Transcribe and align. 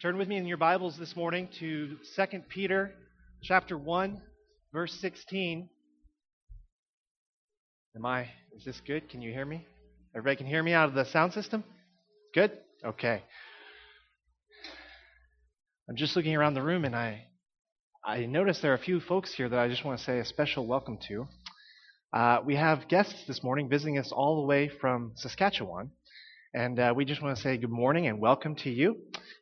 Turn 0.00 0.16
with 0.16 0.28
me 0.28 0.38
in 0.38 0.46
your 0.46 0.56
Bibles 0.56 0.96
this 0.96 1.14
morning 1.14 1.46
to 1.58 1.98
2 2.16 2.24
Peter 2.48 2.90
chapter 3.42 3.76
1 3.76 4.22
verse 4.72 4.94
16. 4.94 5.68
Am 7.94 8.06
I 8.06 8.30
is 8.56 8.64
this 8.64 8.80
good? 8.86 9.10
Can 9.10 9.20
you 9.20 9.30
hear 9.30 9.44
me? 9.44 9.66
Everybody 10.16 10.36
can 10.36 10.46
hear 10.46 10.62
me 10.62 10.72
out 10.72 10.88
of 10.88 10.94
the 10.94 11.04
sound 11.04 11.34
system? 11.34 11.64
Good? 12.32 12.50
Okay. 12.82 13.22
I'm 15.86 15.96
just 15.96 16.16
looking 16.16 16.34
around 16.34 16.54
the 16.54 16.62
room 16.62 16.86
and 16.86 16.96
I 16.96 17.26
I 18.02 18.24
noticed 18.24 18.62
there 18.62 18.72
are 18.72 18.76
a 18.76 18.78
few 18.78 19.00
folks 19.00 19.34
here 19.34 19.50
that 19.50 19.58
I 19.58 19.68
just 19.68 19.84
want 19.84 19.98
to 19.98 20.04
say 20.06 20.18
a 20.18 20.24
special 20.24 20.66
welcome 20.66 20.96
to. 21.08 21.28
Uh, 22.14 22.38
we 22.42 22.56
have 22.56 22.88
guests 22.88 23.26
this 23.28 23.42
morning 23.42 23.68
visiting 23.68 23.98
us 23.98 24.12
all 24.12 24.40
the 24.40 24.46
way 24.46 24.70
from 24.80 25.12
Saskatchewan. 25.16 25.90
And 26.52 26.80
uh, 26.80 26.92
we 26.96 27.04
just 27.04 27.22
want 27.22 27.36
to 27.36 27.42
say 27.42 27.56
good 27.58 27.70
morning 27.70 28.08
and 28.08 28.18
welcome 28.18 28.56
to 28.56 28.70
you. 28.70 28.96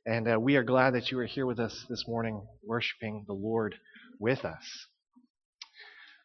And 0.04 0.30
uh, 0.30 0.38
we 0.38 0.57
are 0.57 0.62
glad 0.62 0.93
that 0.93 1.11
you 1.11 1.18
are 1.20 1.25
here 1.25 1.46
with 1.46 1.58
us 1.58 1.86
this 1.88 2.04
morning, 2.07 2.46
worshiping 2.62 3.25
the 3.26 3.32
Lord 3.32 3.76
with 4.21 4.44
us. 4.44 4.86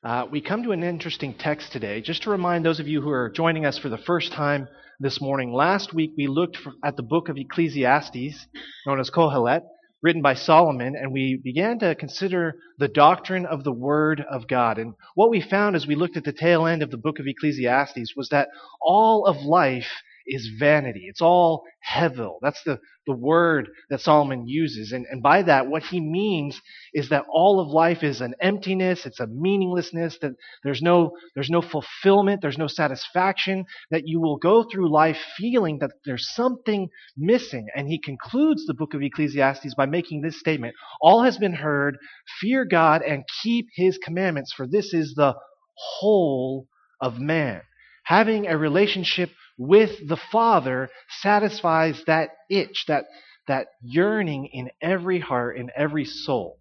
Uh, 0.04 0.28
we 0.30 0.42
come 0.42 0.62
to 0.64 0.74
an 0.74 0.84
interesting 0.84 1.36
text 1.36 1.72
today. 1.72 2.02
Just 2.02 2.24
to 2.24 2.32
remind 2.32 2.66
those 2.66 2.82
of 2.82 2.90
you 2.90 3.02
who 3.02 3.12
are 3.12 3.30
joining 3.30 3.66
us 3.66 3.78
for 3.78 3.88
the 3.88 3.98
first 3.98 4.34
time 4.34 4.68
this 5.00 5.22
morning, 5.22 5.54
last 5.54 5.94
week 5.94 6.12
we 6.18 6.28
looked 6.28 6.58
at 6.84 6.98
the 6.98 7.04
book 7.04 7.30
of 7.30 7.38
Ecclesiastes, 7.38 8.46
known 8.86 9.00
as 9.00 9.10
Kohelet, 9.10 9.62
written 10.02 10.22
by 10.22 10.34
Solomon, 10.34 10.98
and 10.98 11.14
we 11.14 11.40
began 11.42 11.80
to 11.80 11.96
consider 11.96 12.56
the 12.78 12.90
doctrine 12.90 13.46
of 13.46 13.64
the 13.64 13.72
Word 13.72 14.22
of 14.30 14.50
God. 14.50 14.78
And 14.78 14.96
what 15.16 15.30
we 15.30 15.40
found 15.40 15.78
as 15.78 15.88
we 15.88 15.96
looked 15.96 16.18
at 16.18 16.26
the 16.26 16.34
tail 16.34 16.66
end 16.68 16.84
of 16.84 16.92
the 16.92 16.98
book 16.98 17.20
of 17.20 17.26
Ecclesiastes 17.26 18.18
was 18.18 18.28
that 18.30 18.50
all 18.82 19.26
of 19.26 19.38
life 19.38 19.88
is 20.26 20.50
vanity. 20.60 21.06
It's 21.08 21.22
all 21.22 21.64
hevel. 21.88 22.36
That's 22.42 22.62
the, 22.64 22.80
the 23.06 23.16
word 23.16 23.70
that 23.90 24.02
Solomon 24.02 24.48
uses. 24.48 24.92
And, 24.92 25.06
and 25.10 25.22
by 25.22 25.42
that, 25.44 25.68
what 25.68 25.84
he 25.84 26.00
means 26.00 26.62
is 26.94 27.10
that 27.10 27.26
all 27.32 27.60
of 27.60 27.68
life 27.68 28.04
is 28.04 28.22
an 28.22 28.36
emptiness, 28.42 29.06
it's 29.06 29.20
a 29.20 29.28
meaninglessness, 29.28 30.18
that 30.22 30.34
there's 30.64 30.82
no, 30.82 31.12
there's 31.36 31.50
no 31.50 31.62
fulfillment, 31.62 32.42
there's 32.42 32.58
no 32.58 32.68
satisfaction, 32.68 33.66
that 33.92 34.08
you 34.08 34.20
will 34.20 34.38
go 34.38 34.64
through 34.64 34.92
life 34.92 35.18
feeling 35.38 35.80
that 35.80 35.92
there's 36.06 36.34
something 36.34 36.90
missing. 37.18 37.68
And 37.76 37.88
he 37.88 38.00
concludes 38.00 38.66
the 38.66 38.74
book 38.74 38.94
of 38.94 39.02
Ecclesiastes 39.02 39.76
by 39.76 39.86
making 39.86 40.22
this 40.22 40.40
statement 40.40 40.76
All 41.02 41.24
has 41.24 41.38
been 41.38 41.54
heard, 41.54 41.98
fear 42.40 42.66
God 42.66 43.02
and 43.02 43.24
keep 43.42 43.68
his 43.76 43.98
commandments, 43.98 44.54
for 44.54 44.68
this 44.68 44.94
is 44.94 45.14
the 45.16 45.36
whole 45.76 46.68
of 47.02 47.20
man. 47.20 47.62
Having 48.06 48.48
a 48.48 48.58
relationship 48.58 49.30
with 49.58 50.08
the 50.08 50.18
Father 50.32 50.90
satisfies 51.22 52.02
that 52.08 52.30
itch, 52.50 52.86
that, 52.88 53.06
that 53.48 53.68
yearning 53.82 54.50
in 54.52 54.70
every 54.82 55.20
heart, 55.20 55.58
in 55.58 55.70
every 55.76 56.06
soul. 56.06 56.60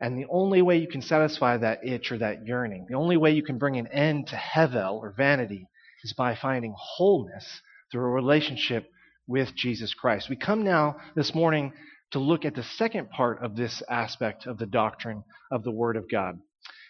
And 0.00 0.16
the 0.16 0.26
only 0.30 0.62
way 0.62 0.78
you 0.78 0.88
can 0.88 1.02
satisfy 1.02 1.58
that 1.58 1.84
itch 1.84 2.10
or 2.10 2.18
that 2.18 2.46
yearning, 2.46 2.86
the 2.88 2.96
only 2.96 3.16
way 3.16 3.32
you 3.32 3.42
can 3.42 3.58
bring 3.58 3.76
an 3.76 3.86
end 3.88 4.28
to 4.28 4.36
hevel 4.36 4.94
or 4.94 5.12
vanity, 5.16 5.66
is 6.02 6.14
by 6.14 6.34
finding 6.34 6.74
wholeness 6.76 7.60
through 7.92 8.04
a 8.04 8.10
relationship 8.10 8.90
with 9.26 9.54
Jesus 9.54 9.92
Christ. 9.92 10.30
We 10.30 10.36
come 10.36 10.64
now 10.64 10.96
this 11.14 11.34
morning 11.34 11.72
to 12.12 12.18
look 12.18 12.44
at 12.44 12.54
the 12.54 12.62
second 12.62 13.10
part 13.10 13.42
of 13.44 13.56
this 13.56 13.82
aspect 13.88 14.46
of 14.46 14.58
the 14.58 14.66
doctrine 14.66 15.22
of 15.50 15.62
the 15.62 15.70
Word 15.70 15.96
of 15.96 16.10
God. 16.10 16.38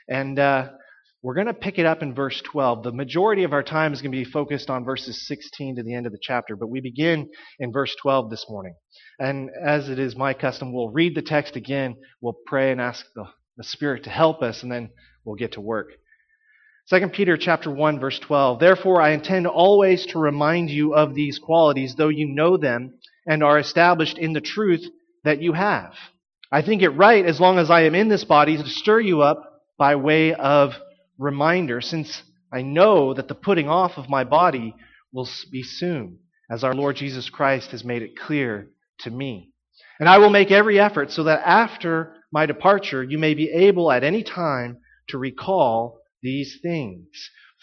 And 0.09 0.39
uh, 0.39 0.71
we're 1.23 1.35
going 1.35 1.49
to 1.49 1.55
pick 1.55 1.79
it 1.79 1.85
up 1.85 2.03
in 2.03 2.15
verse 2.15 2.41
12. 2.41 2.83
The 2.83 2.93
majority 2.93 3.45
of 3.45 3.53
our 3.53 3.63
time 3.63 3.93
is 3.93 4.01
going 4.01 4.13
to 4.13 4.19
be 4.19 4.25
focused 4.25 4.71
on 4.71 4.85
verses 4.85 5.27
16 5.27 5.77
to 5.77 5.83
the 5.83 5.95
end 5.95 6.07
of 6.07 6.13
the 6.13 6.19
chapter, 6.21 6.57
but 6.57 6.71
we 6.71 6.81
begin 6.81 7.29
in 7.59 7.73
verse 7.73 7.95
12 8.01 8.31
this 8.31 8.47
morning. 8.49 8.75
And 9.19 9.51
as 9.63 9.91
it 9.91 9.99
is 9.99 10.17
my 10.17 10.33
custom, 10.33 10.73
we'll 10.73 10.89
read 10.89 11.15
the 11.15 11.23
text 11.23 11.57
again, 11.57 11.97
we'll 12.23 12.39
pray 12.47 12.73
and 12.73 12.81
ask 12.81 13.05
the, 13.15 13.25
the 13.59 13.65
Spirit 13.65 14.05
to 14.05 14.11
help 14.11 14.41
us, 14.41 14.63
and 14.63 14.73
then 14.73 14.91
we'll 15.25 15.37
get 15.37 15.53
to 15.53 15.61
work. 15.61 15.89
2 16.89 17.09
Peter 17.09 17.37
chapter 17.37 17.71
1 17.71 18.01
verse 18.01 18.19
12. 18.19 18.59
Therefore 18.59 19.03
I 19.03 19.11
intend 19.11 19.47
always 19.47 20.07
to 20.07 20.19
remind 20.19 20.71
you 20.71 20.95
of 20.95 21.15
these 21.15 21.39
qualities, 21.39 21.95
though 21.95 22.09
you 22.09 22.27
know 22.27 22.57
them 22.57 22.95
and 23.27 23.45
are 23.45 23.59
established 23.59 24.17
in 24.17 24.33
the 24.33 24.41
truth 24.41 24.85
that 25.25 25.43
you 25.43 25.53
have. 25.53 25.93
I 26.51 26.63
think 26.63 26.83
it 26.83 26.89
right, 26.89 27.25
as 27.25 27.39
long 27.39 27.59
as 27.59 27.71
I 27.71 27.83
am 27.83 27.95
in 27.95 28.09
this 28.09 28.25
body, 28.25 28.57
to 28.57 28.67
stir 28.67 29.01
you 29.01 29.21
up 29.21 29.63
by 29.79 29.97
way 29.97 30.35
of 30.35 30.73
reminder, 31.21 31.81
since 31.81 32.23
I 32.53 32.63
know 32.63 33.15
that 33.15 33.29
the 33.29 33.35
putting 33.35 33.69
off 33.69 33.99
of 33.99 34.09
my 34.09 34.25
body 34.25 34.75
will 35.13 35.29
be 35.53 35.63
soon, 35.63 36.19
as 36.51 36.65
our 36.65 36.75
Lord 36.75 36.97
Jesus 36.97 37.31
Christ 37.31 37.71
has 37.71 37.85
made 37.85 38.03
it 38.03 38.19
clear 38.19 38.71
to 39.01 39.11
me. 39.11 39.53
And 40.01 40.09
I 40.09 40.19
will 40.19 40.31
make 40.31 40.51
every 40.51 40.81
effort 40.81 41.13
so 41.13 41.25
that 41.25 41.47
after 41.47 42.15
my 42.33 42.47
departure 42.47 43.03
you 43.03 43.19
may 43.19 43.35
be 43.35 43.51
able 43.51 43.93
at 43.93 44.03
any 44.03 44.23
time 44.23 44.79
to 45.09 45.19
recall 45.19 46.01
these 46.23 46.59
things. 46.63 47.07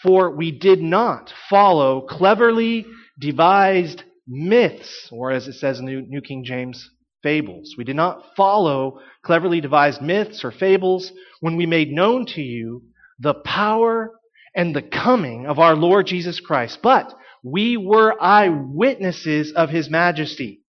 For 0.02 0.30
we 0.34 0.52
did 0.52 0.80
not 0.80 1.32
follow 1.50 2.02
cleverly 2.02 2.86
devised 3.18 4.04
myths, 4.26 5.08
or 5.10 5.32
as 5.32 5.48
it 5.48 5.54
says 5.54 5.80
in 5.80 5.86
the 5.86 6.02
New 6.02 6.20
King 6.20 6.44
James, 6.44 6.88
fables. 7.22 7.74
We 7.76 7.82
did 7.82 7.96
not 7.96 8.22
follow 8.36 9.00
cleverly 9.24 9.60
devised 9.60 10.00
myths 10.00 10.44
or 10.44 10.52
fables 10.52 11.10
when 11.40 11.56
we 11.56 11.66
made 11.66 11.90
known 11.90 12.26
to 12.26 12.40
you 12.40 12.82
the 13.18 13.34
power 13.34 14.12
and 14.54 14.74
the 14.74 14.82
coming 14.82 15.46
of 15.46 15.58
our 15.58 15.76
Lord 15.76 16.06
Jesus 16.06 16.40
Christ, 16.40 16.80
but 16.82 17.14
we 17.42 17.76
were 17.76 18.20
eyewitnesses 18.20 19.52
of 19.52 19.70
his 19.70 19.88
majesty. 19.88 20.62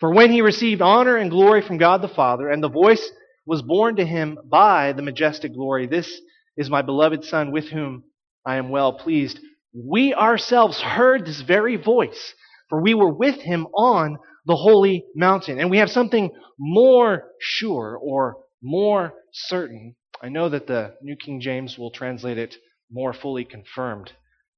For 0.00 0.12
when 0.12 0.30
he 0.30 0.42
received 0.42 0.80
honor 0.80 1.16
and 1.16 1.30
glory 1.30 1.62
from 1.62 1.78
God 1.78 2.02
the 2.02 2.08
Father, 2.08 2.48
and 2.48 2.62
the 2.62 2.68
voice 2.68 3.10
was 3.46 3.62
borne 3.62 3.96
to 3.96 4.06
him 4.06 4.38
by 4.44 4.92
the 4.92 5.02
majestic 5.02 5.54
glory, 5.54 5.86
This 5.86 6.20
is 6.56 6.70
my 6.70 6.82
beloved 6.82 7.24
Son 7.24 7.50
with 7.50 7.68
whom 7.68 8.04
I 8.46 8.56
am 8.56 8.70
well 8.70 8.92
pleased. 8.92 9.38
We 9.74 10.14
ourselves 10.14 10.80
heard 10.80 11.26
this 11.26 11.40
very 11.40 11.76
voice, 11.76 12.34
for 12.68 12.80
we 12.80 12.94
were 12.94 13.12
with 13.12 13.40
him 13.40 13.66
on 13.74 14.18
the 14.46 14.56
holy 14.56 15.04
mountain. 15.14 15.60
And 15.60 15.70
we 15.70 15.78
have 15.78 15.90
something 15.90 16.30
more 16.58 17.24
sure 17.40 17.98
or 18.00 18.36
more 18.62 19.12
certain 19.32 19.94
I 20.22 20.28
know 20.28 20.48
that 20.48 20.66
the 20.66 20.94
New 21.02 21.16
King 21.16 21.40
James 21.40 21.78
will 21.78 21.90
translate 21.90 22.38
it 22.38 22.56
more 22.90 23.12
fully 23.12 23.44
confirmed, 23.44 24.12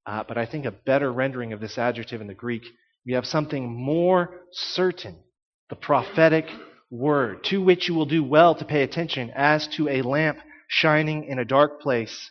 uh, 0.06 0.25
but 0.26 0.38
I 0.38 0.47
think 0.47 0.65
a 0.65 0.71
better 0.71 1.12
rendering 1.12 1.53
of 1.53 1.60
this 1.60 1.76
adjective 1.76 2.21
in 2.21 2.26
the 2.26 2.34
Greek, 2.34 2.62
we 3.04 3.12
have 3.12 3.26
something 3.26 3.71
more 3.71 4.41
certain, 4.53 5.16
the 5.69 5.76
prophetic 5.76 6.47
word, 6.91 7.44
to 7.44 7.62
which 7.62 7.88
you 7.88 7.94
will 7.94 8.06
do 8.06 8.25
well 8.25 8.54
to 8.54 8.65
pay 8.65 8.82
attention 8.82 9.31
as 9.34 9.66
to 9.69 9.88
a 9.88 10.03
lamp 10.03 10.38
shining 10.69 11.25
in 11.25 11.38
a 11.38 11.44
dark 11.44 11.81
place 11.81 12.31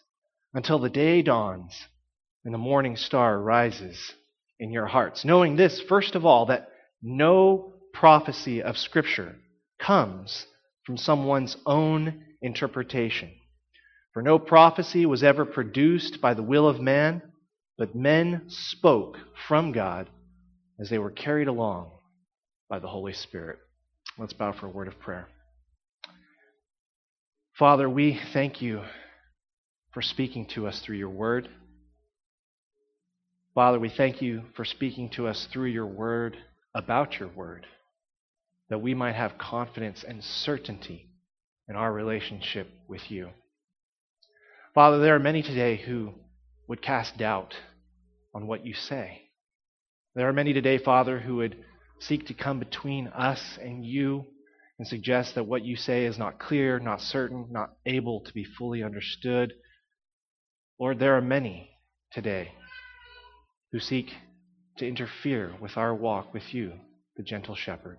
until 0.53 0.79
the 0.79 0.89
day 0.89 1.21
dawns 1.21 1.85
and 2.45 2.53
the 2.53 2.57
morning 2.57 2.95
star 2.95 3.39
rises 3.39 4.13
in 4.59 4.71
your 4.71 4.87
hearts. 4.87 5.23
Knowing 5.23 5.55
this, 5.55 5.81
first 5.81 6.15
of 6.15 6.25
all, 6.25 6.47
that 6.47 6.69
no 7.01 7.73
prophecy 7.93 8.61
of 8.63 8.77
Scripture 8.77 9.35
comes 9.79 10.45
from 10.85 10.97
someone's 10.97 11.55
own 11.65 12.25
interpretation. 12.41 13.31
For 14.13 14.21
no 14.21 14.39
prophecy 14.39 15.05
was 15.05 15.23
ever 15.23 15.45
produced 15.45 16.21
by 16.21 16.33
the 16.33 16.43
will 16.43 16.67
of 16.67 16.79
man, 16.79 17.21
but 17.77 17.95
men 17.95 18.45
spoke 18.47 19.17
from 19.47 19.71
God 19.71 20.09
as 20.79 20.89
they 20.89 20.97
were 20.97 21.11
carried 21.11 21.47
along 21.47 21.91
by 22.69 22.79
the 22.79 22.87
Holy 22.87 23.13
Spirit. 23.13 23.59
Let's 24.17 24.33
bow 24.33 24.51
for 24.51 24.65
a 24.65 24.71
word 24.71 24.87
of 24.87 24.99
prayer. 24.99 25.27
Father, 27.57 27.89
we 27.89 28.19
thank 28.33 28.61
you 28.61 28.81
for 29.91 30.01
speaking 30.01 30.45
to 30.47 30.67
us 30.67 30.79
through 30.79 30.97
your 30.97 31.09
word. 31.09 31.49
Father, 33.53 33.79
we 33.79 33.89
thank 33.89 34.21
you 34.21 34.43
for 34.55 34.63
speaking 34.63 35.09
to 35.09 35.27
us 35.27 35.47
through 35.51 35.67
your 35.67 35.85
word 35.85 36.37
about 36.73 37.19
your 37.19 37.29
word, 37.29 37.65
that 38.69 38.81
we 38.81 38.93
might 38.93 39.15
have 39.15 39.37
confidence 39.37 40.05
and 40.07 40.23
certainty 40.23 41.08
in 41.69 41.75
our 41.75 41.93
relationship 41.93 42.67
with 42.87 43.11
you. 43.11 43.29
Father, 44.73 44.99
there 44.99 45.15
are 45.15 45.19
many 45.19 45.43
today 45.43 45.77
who 45.77 46.13
would 46.67 46.81
cast 46.81 47.17
doubt 47.17 47.53
on 48.33 48.47
what 48.47 48.65
you 48.65 48.73
say. 48.73 49.29
There 50.15 50.27
are 50.27 50.33
many 50.33 50.51
today, 50.53 50.79
Father, 50.79 51.19
who 51.19 51.35
would 51.37 51.55
seek 51.99 52.27
to 52.27 52.33
come 52.33 52.59
between 52.59 53.07
us 53.07 53.59
and 53.61 53.85
you 53.85 54.25
and 54.79 54.87
suggest 54.87 55.35
that 55.35 55.45
what 55.45 55.63
you 55.63 55.75
say 55.75 56.05
is 56.05 56.17
not 56.17 56.39
clear, 56.39 56.79
not 56.79 57.01
certain, 57.01 57.47
not 57.51 57.71
able 57.85 58.21
to 58.21 58.33
be 58.33 58.45
fully 58.57 58.81
understood. 58.81 59.53
Lord, 60.79 60.97
there 60.97 61.17
are 61.17 61.21
many 61.21 61.69
today 62.11 62.51
who 63.71 63.79
seek 63.79 64.11
to 64.77 64.87
interfere 64.87 65.53
with 65.61 65.77
our 65.77 65.93
walk 65.93 66.33
with 66.33 66.53
you, 66.53 66.73
the 67.17 67.23
gentle 67.23 67.55
shepherd. 67.55 67.97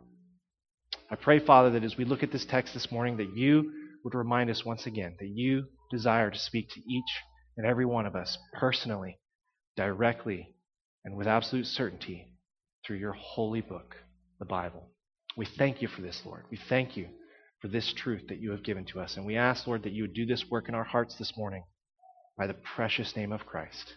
I 1.11 1.17
pray, 1.17 1.41
Father, 1.41 1.71
that 1.71 1.83
as 1.83 1.97
we 1.97 2.05
look 2.05 2.23
at 2.23 2.31
this 2.31 2.45
text 2.45 2.73
this 2.73 2.93
morning, 2.93 3.17
that 3.17 3.37
you 3.37 3.73
would 4.05 4.15
remind 4.15 4.49
us 4.49 4.65
once 4.65 4.87
again 4.87 5.17
that 5.19 5.29
you 5.29 5.65
desire 5.91 6.31
to 6.31 6.39
speak 6.39 6.69
to 6.71 6.81
each 6.81 7.11
and 7.57 7.67
every 7.67 7.85
one 7.85 8.07
of 8.07 8.15
us 8.15 8.39
personally, 8.55 9.19
directly, 9.77 10.55
and 11.05 11.17
with 11.17 11.27
absolute 11.27 11.67
certainty 11.67 12.33
through 12.87 12.99
your 12.99 13.12
holy 13.12 13.61
book, 13.61 13.97
the 14.39 14.45
Bible. 14.45 14.89
We 15.37 15.47
thank 15.47 15.83
you 15.83 15.89
for 15.89 16.01
this, 16.01 16.23
Lord. 16.25 16.45
We 16.49 16.59
thank 16.69 16.97
you 16.97 17.09
for 17.61 17.67
this 17.67 17.93
truth 17.93 18.29
that 18.29 18.39
you 18.39 18.53
have 18.53 18.62
given 18.62 18.85
to 18.87 19.01
us. 19.01 19.17
And 19.17 19.27
we 19.27 19.37
ask, 19.37 19.67
Lord, 19.67 19.83
that 19.83 19.93
you 19.93 20.05
would 20.05 20.15
do 20.15 20.27
this 20.27 20.49
work 20.49 20.69
in 20.69 20.77
our 20.77 20.85
hearts 20.85 21.17
this 21.17 21.37
morning 21.37 21.65
by 22.39 22.47
the 22.47 22.55
precious 22.55 23.17
name 23.17 23.33
of 23.33 23.47
Christ. 23.47 23.95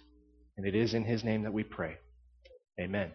And 0.58 0.66
it 0.66 0.74
is 0.74 0.96
in 0.96 1.06
his 1.06 1.24
name 1.24 1.44
that 1.44 1.54
we 1.54 1.64
pray. 1.64 1.98
Amen. 2.80 3.12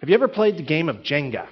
Have 0.00 0.08
you 0.08 0.14
ever 0.16 0.28
played 0.28 0.56
the 0.56 0.62
game 0.62 0.88
of 0.88 0.96
Jenga? 0.96 1.46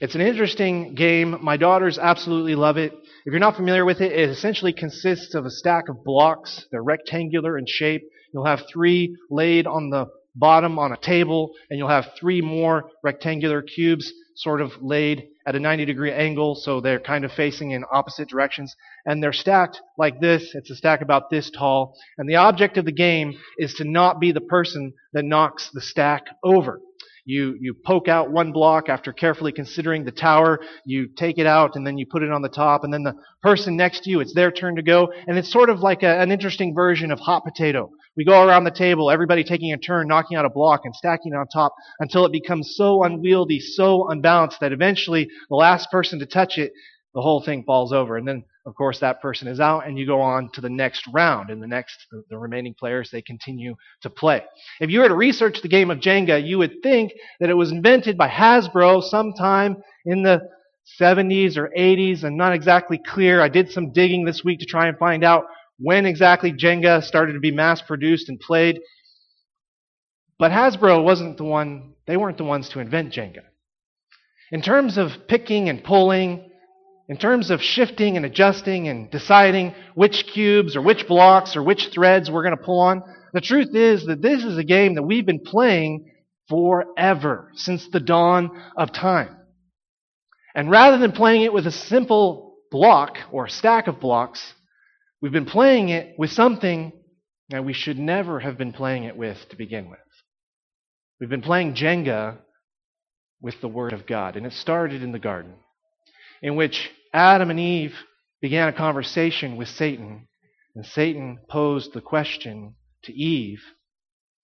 It's 0.00 0.14
an 0.14 0.22
interesting 0.22 0.94
game. 0.94 1.36
My 1.42 1.58
daughters 1.58 1.98
absolutely 1.98 2.54
love 2.54 2.78
it. 2.78 2.94
If 3.26 3.32
you're 3.32 3.38
not 3.38 3.56
familiar 3.56 3.84
with 3.84 4.00
it, 4.00 4.12
it 4.12 4.30
essentially 4.30 4.72
consists 4.72 5.34
of 5.34 5.44
a 5.44 5.50
stack 5.50 5.90
of 5.90 6.02
blocks. 6.04 6.64
They're 6.70 6.82
rectangular 6.82 7.58
in 7.58 7.66
shape. 7.68 8.00
You'll 8.32 8.46
have 8.46 8.62
three 8.72 9.14
laid 9.28 9.66
on 9.66 9.90
the 9.90 10.06
bottom 10.34 10.78
on 10.78 10.92
a 10.92 10.96
table, 10.96 11.50
and 11.68 11.78
you'll 11.78 11.90
have 11.90 12.12
three 12.18 12.40
more 12.40 12.88
rectangular 13.04 13.60
cubes 13.60 14.10
sort 14.36 14.62
of 14.62 14.72
laid 14.80 15.28
at 15.46 15.54
a 15.54 15.60
90 15.60 15.84
degree 15.84 16.12
angle, 16.12 16.54
so 16.54 16.80
they're 16.80 16.98
kind 16.98 17.26
of 17.26 17.32
facing 17.32 17.72
in 17.72 17.84
opposite 17.92 18.30
directions. 18.30 18.74
And 19.04 19.22
they're 19.22 19.34
stacked 19.34 19.82
like 19.98 20.18
this. 20.18 20.52
It's 20.54 20.70
a 20.70 20.76
stack 20.76 21.02
about 21.02 21.28
this 21.28 21.50
tall. 21.50 21.94
And 22.16 22.26
the 22.26 22.36
object 22.36 22.78
of 22.78 22.86
the 22.86 22.92
game 22.92 23.34
is 23.58 23.74
to 23.74 23.84
not 23.84 24.18
be 24.18 24.32
the 24.32 24.40
person 24.40 24.94
that 25.12 25.26
knocks 25.26 25.68
the 25.74 25.82
stack 25.82 26.24
over. 26.42 26.80
You, 27.24 27.56
you 27.60 27.74
poke 27.84 28.08
out 28.08 28.30
one 28.30 28.52
block 28.52 28.88
after 28.88 29.12
carefully 29.12 29.52
considering 29.52 30.04
the 30.04 30.12
tower. 30.12 30.60
You 30.84 31.08
take 31.16 31.38
it 31.38 31.46
out 31.46 31.76
and 31.76 31.86
then 31.86 31.98
you 31.98 32.06
put 32.10 32.22
it 32.22 32.32
on 32.32 32.42
the 32.42 32.48
top. 32.48 32.84
And 32.84 32.92
then 32.92 33.02
the 33.02 33.14
person 33.42 33.76
next 33.76 34.04
to 34.04 34.10
you, 34.10 34.20
it's 34.20 34.34
their 34.34 34.50
turn 34.50 34.76
to 34.76 34.82
go. 34.82 35.12
And 35.26 35.38
it's 35.38 35.52
sort 35.52 35.70
of 35.70 35.80
like 35.80 36.02
a, 36.02 36.20
an 36.20 36.32
interesting 36.32 36.74
version 36.74 37.10
of 37.10 37.18
hot 37.20 37.44
potato. 37.44 37.90
We 38.16 38.24
go 38.24 38.44
around 38.44 38.64
the 38.64 38.70
table, 38.70 39.10
everybody 39.10 39.44
taking 39.44 39.72
a 39.72 39.78
turn, 39.78 40.08
knocking 40.08 40.36
out 40.36 40.44
a 40.44 40.50
block 40.50 40.80
and 40.84 40.94
stacking 40.94 41.32
it 41.32 41.36
on 41.36 41.46
top 41.48 41.74
until 42.00 42.26
it 42.26 42.32
becomes 42.32 42.74
so 42.76 43.04
unwieldy, 43.04 43.60
so 43.60 44.08
unbalanced 44.08 44.60
that 44.60 44.72
eventually 44.72 45.28
the 45.48 45.56
last 45.56 45.90
person 45.90 46.18
to 46.18 46.26
touch 46.26 46.58
it, 46.58 46.72
the 47.14 47.22
whole 47.22 47.42
thing 47.42 47.64
falls 47.64 47.92
over. 47.92 48.16
And 48.16 48.26
then, 48.26 48.44
of 48.66 48.74
course, 48.74 48.98
that 49.00 49.22
person 49.22 49.48
is 49.48 49.58
out 49.58 49.86
and 49.86 49.98
you 49.98 50.06
go 50.06 50.20
on 50.20 50.50
to 50.52 50.60
the 50.60 50.68
next 50.68 51.06
round. 51.12 51.50
And 51.50 51.62
the 51.62 51.66
next, 51.66 52.06
the, 52.10 52.22
the 52.28 52.38
remaining 52.38 52.74
players, 52.78 53.10
they 53.10 53.22
continue 53.22 53.74
to 54.02 54.10
play. 54.10 54.44
If 54.80 54.90
you 54.90 55.00
were 55.00 55.08
to 55.08 55.14
research 55.14 55.62
the 55.62 55.68
game 55.68 55.90
of 55.90 55.98
Jenga, 55.98 56.46
you 56.46 56.58
would 56.58 56.82
think 56.82 57.12
that 57.40 57.50
it 57.50 57.54
was 57.54 57.72
invented 57.72 58.18
by 58.18 58.28
Hasbro 58.28 59.02
sometime 59.02 59.78
in 60.04 60.22
the 60.22 60.42
70s 61.00 61.56
or 61.56 61.70
80s. 61.76 62.22
I'm 62.22 62.36
not 62.36 62.52
exactly 62.52 63.00
clear. 63.06 63.40
I 63.40 63.48
did 63.48 63.70
some 63.70 63.92
digging 63.92 64.24
this 64.24 64.44
week 64.44 64.60
to 64.60 64.66
try 64.66 64.88
and 64.88 64.98
find 64.98 65.24
out 65.24 65.44
when 65.78 66.04
exactly 66.04 66.52
Jenga 66.52 67.02
started 67.02 67.32
to 67.32 67.40
be 67.40 67.50
mass 67.50 67.80
produced 67.80 68.28
and 68.28 68.38
played. 68.38 68.78
But 70.38 70.52
Hasbro 70.52 71.02
wasn't 71.02 71.38
the 71.38 71.44
one, 71.44 71.94
they 72.06 72.16
weren't 72.16 72.38
the 72.38 72.44
ones 72.44 72.68
to 72.70 72.80
invent 72.80 73.14
Jenga. 73.14 73.42
In 74.52 74.62
terms 74.62 74.98
of 74.98 75.28
picking 75.28 75.68
and 75.68 75.82
pulling, 75.82 76.49
in 77.10 77.18
terms 77.18 77.50
of 77.50 77.60
shifting 77.60 78.16
and 78.16 78.24
adjusting 78.24 78.88
and 78.88 79.10
deciding 79.10 79.74
which 79.94 80.26
cubes 80.32 80.74
or 80.76 80.80
which 80.80 81.06
blocks 81.06 81.56
or 81.56 81.62
which 81.62 81.90
threads 81.92 82.30
we're 82.30 82.42
going 82.42 82.56
to 82.56 82.64
pull 82.64 82.80
on, 82.80 83.02
the 83.34 83.42
truth 83.42 83.74
is 83.74 84.06
that 84.06 84.22
this 84.22 84.42
is 84.42 84.56
a 84.56 84.64
game 84.64 84.94
that 84.94 85.02
we've 85.02 85.26
been 85.26 85.40
playing 85.40 86.10
forever, 86.48 87.50
since 87.54 87.86
the 87.88 88.00
dawn 88.00 88.50
of 88.76 88.92
time. 88.92 89.36
And 90.54 90.70
rather 90.70 90.96
than 90.96 91.12
playing 91.12 91.42
it 91.42 91.52
with 91.52 91.66
a 91.66 91.72
simple 91.72 92.56
block 92.70 93.18
or 93.30 93.46
stack 93.46 93.86
of 93.86 94.00
blocks, 94.00 94.54
We've 95.20 95.32
been 95.32 95.46
playing 95.46 95.90
it 95.90 96.18
with 96.18 96.30
something 96.30 96.92
that 97.50 97.64
we 97.64 97.74
should 97.74 97.98
never 97.98 98.40
have 98.40 98.56
been 98.56 98.72
playing 98.72 99.04
it 99.04 99.16
with 99.16 99.36
to 99.50 99.56
begin 99.56 99.90
with. 99.90 99.98
We've 101.20 101.28
been 101.28 101.42
playing 101.42 101.74
Jenga 101.74 102.38
with 103.42 103.60
the 103.60 103.68
Word 103.68 103.92
of 103.92 104.06
God. 104.06 104.36
And 104.36 104.46
it 104.46 104.54
started 104.54 105.02
in 105.02 105.12
the 105.12 105.18
garden, 105.18 105.52
in 106.40 106.56
which 106.56 106.90
Adam 107.12 107.50
and 107.50 107.58
Eve 107.58 107.94
began 108.40 108.68
a 108.68 108.72
conversation 108.72 109.56
with 109.56 109.68
Satan. 109.68 110.28
And 110.76 110.86
Satan 110.86 111.40
posed 111.48 111.92
the 111.92 112.00
question 112.00 112.76
to 113.04 113.12
Eve 113.12 113.62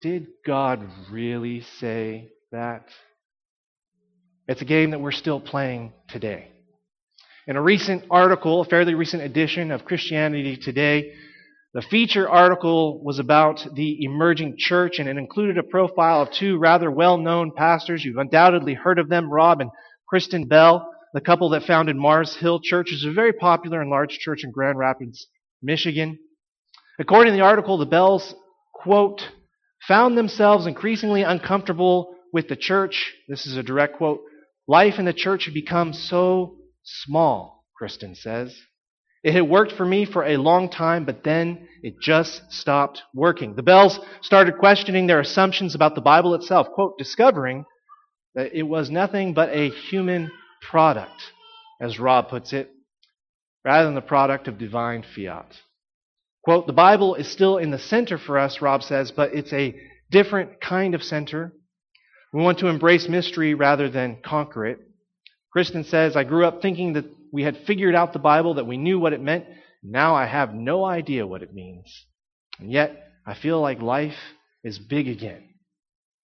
Did 0.02 0.26
God 0.44 0.88
really 1.10 1.60
say 1.78 2.32
that? 2.50 2.88
It's 4.48 4.62
a 4.62 4.66
game 4.66 4.90
that 4.90 5.00
we're 5.00 5.12
still 5.12 5.40
playing 5.40 5.92
today. 6.08 6.48
In 7.46 7.56
a 7.56 7.62
recent 7.62 8.04
article, 8.10 8.62
a 8.62 8.64
fairly 8.64 8.94
recent 8.94 9.22
edition 9.22 9.70
of 9.70 9.84
Christianity 9.84 10.56
Today, 10.56 11.14
the 11.74 11.82
feature 11.82 12.28
article 12.28 13.04
was 13.04 13.18
about 13.18 13.64
the 13.74 14.04
emerging 14.04 14.56
church, 14.58 14.98
and 14.98 15.08
it 15.08 15.16
included 15.16 15.58
a 15.58 15.62
profile 15.62 16.22
of 16.22 16.32
two 16.32 16.58
rather 16.58 16.90
well 16.90 17.18
known 17.18 17.52
pastors. 17.54 18.04
You've 18.04 18.16
undoubtedly 18.16 18.74
heard 18.74 18.98
of 18.98 19.08
them, 19.08 19.30
Rob 19.30 19.60
and 19.60 19.70
Kristen 20.08 20.46
Bell, 20.46 20.90
the 21.16 21.22
couple 21.22 21.48
that 21.48 21.62
founded 21.62 21.96
Mars 21.96 22.36
Hill 22.36 22.60
Church, 22.62 22.92
is 22.92 23.06
a 23.06 23.10
very 23.10 23.32
popular 23.32 23.80
and 23.80 23.88
large 23.88 24.18
church 24.18 24.44
in 24.44 24.50
Grand 24.50 24.76
Rapids, 24.76 25.28
Michigan. 25.62 26.18
According 26.98 27.32
to 27.32 27.38
the 27.38 27.42
article, 27.42 27.78
the 27.78 27.86
Bells, 27.86 28.34
quote, 28.74 29.22
found 29.88 30.18
themselves 30.18 30.66
increasingly 30.66 31.22
uncomfortable 31.22 32.14
with 32.34 32.48
the 32.48 32.54
church. 32.54 33.14
This 33.28 33.46
is 33.46 33.56
a 33.56 33.62
direct 33.62 33.96
quote. 33.96 34.20
Life 34.68 34.98
in 34.98 35.06
the 35.06 35.14
church 35.14 35.46
had 35.46 35.54
become 35.54 35.94
so 35.94 36.58
small, 36.84 37.64
Kristen 37.74 38.14
says. 38.14 38.54
It 39.24 39.32
had 39.32 39.48
worked 39.48 39.72
for 39.72 39.86
me 39.86 40.04
for 40.04 40.22
a 40.22 40.36
long 40.36 40.68
time, 40.68 41.06
but 41.06 41.24
then 41.24 41.66
it 41.82 41.94
just 41.98 42.42
stopped 42.52 43.00
working. 43.14 43.54
The 43.54 43.62
Bells 43.62 43.98
started 44.20 44.58
questioning 44.58 45.06
their 45.06 45.20
assumptions 45.20 45.74
about 45.74 45.94
the 45.94 46.02
Bible 46.02 46.34
itself, 46.34 46.68
quote, 46.74 46.98
discovering 46.98 47.64
that 48.34 48.54
it 48.54 48.64
was 48.64 48.90
nothing 48.90 49.32
but 49.32 49.48
a 49.48 49.70
human 49.70 50.30
product, 50.70 51.32
as 51.80 51.98
Rob 51.98 52.28
puts 52.28 52.52
it, 52.52 52.70
rather 53.64 53.86
than 53.86 53.94
the 53.94 54.00
product 54.00 54.48
of 54.48 54.58
divine 54.58 55.02
fiat. 55.14 55.60
Quote, 56.42 56.66
the 56.66 56.72
Bible 56.72 57.16
is 57.16 57.28
still 57.28 57.58
in 57.58 57.70
the 57.70 57.78
center 57.78 58.18
for 58.18 58.38
us, 58.38 58.60
Rob 58.60 58.82
says, 58.82 59.10
but 59.10 59.34
it's 59.34 59.52
a 59.52 59.74
different 60.10 60.60
kind 60.60 60.94
of 60.94 61.02
center. 61.02 61.52
We 62.32 62.42
want 62.42 62.58
to 62.58 62.68
embrace 62.68 63.08
mystery 63.08 63.54
rather 63.54 63.90
than 63.90 64.18
conquer 64.24 64.66
it. 64.66 64.78
Kristen 65.52 65.84
says, 65.84 66.16
I 66.16 66.24
grew 66.24 66.44
up 66.44 66.62
thinking 66.62 66.92
that 66.92 67.06
we 67.32 67.42
had 67.42 67.56
figured 67.66 67.94
out 67.94 68.12
the 68.12 68.18
Bible, 68.18 68.54
that 68.54 68.66
we 68.66 68.76
knew 68.76 69.00
what 69.00 69.12
it 69.12 69.20
meant. 69.20 69.46
Now 69.82 70.14
I 70.14 70.26
have 70.26 70.54
no 70.54 70.84
idea 70.84 71.26
what 71.26 71.42
it 71.42 71.54
means. 71.54 72.06
And 72.60 72.70
yet, 72.70 73.10
I 73.26 73.34
feel 73.34 73.60
like 73.60 73.80
life 73.82 74.16
is 74.62 74.78
big 74.78 75.08
again. 75.08 75.42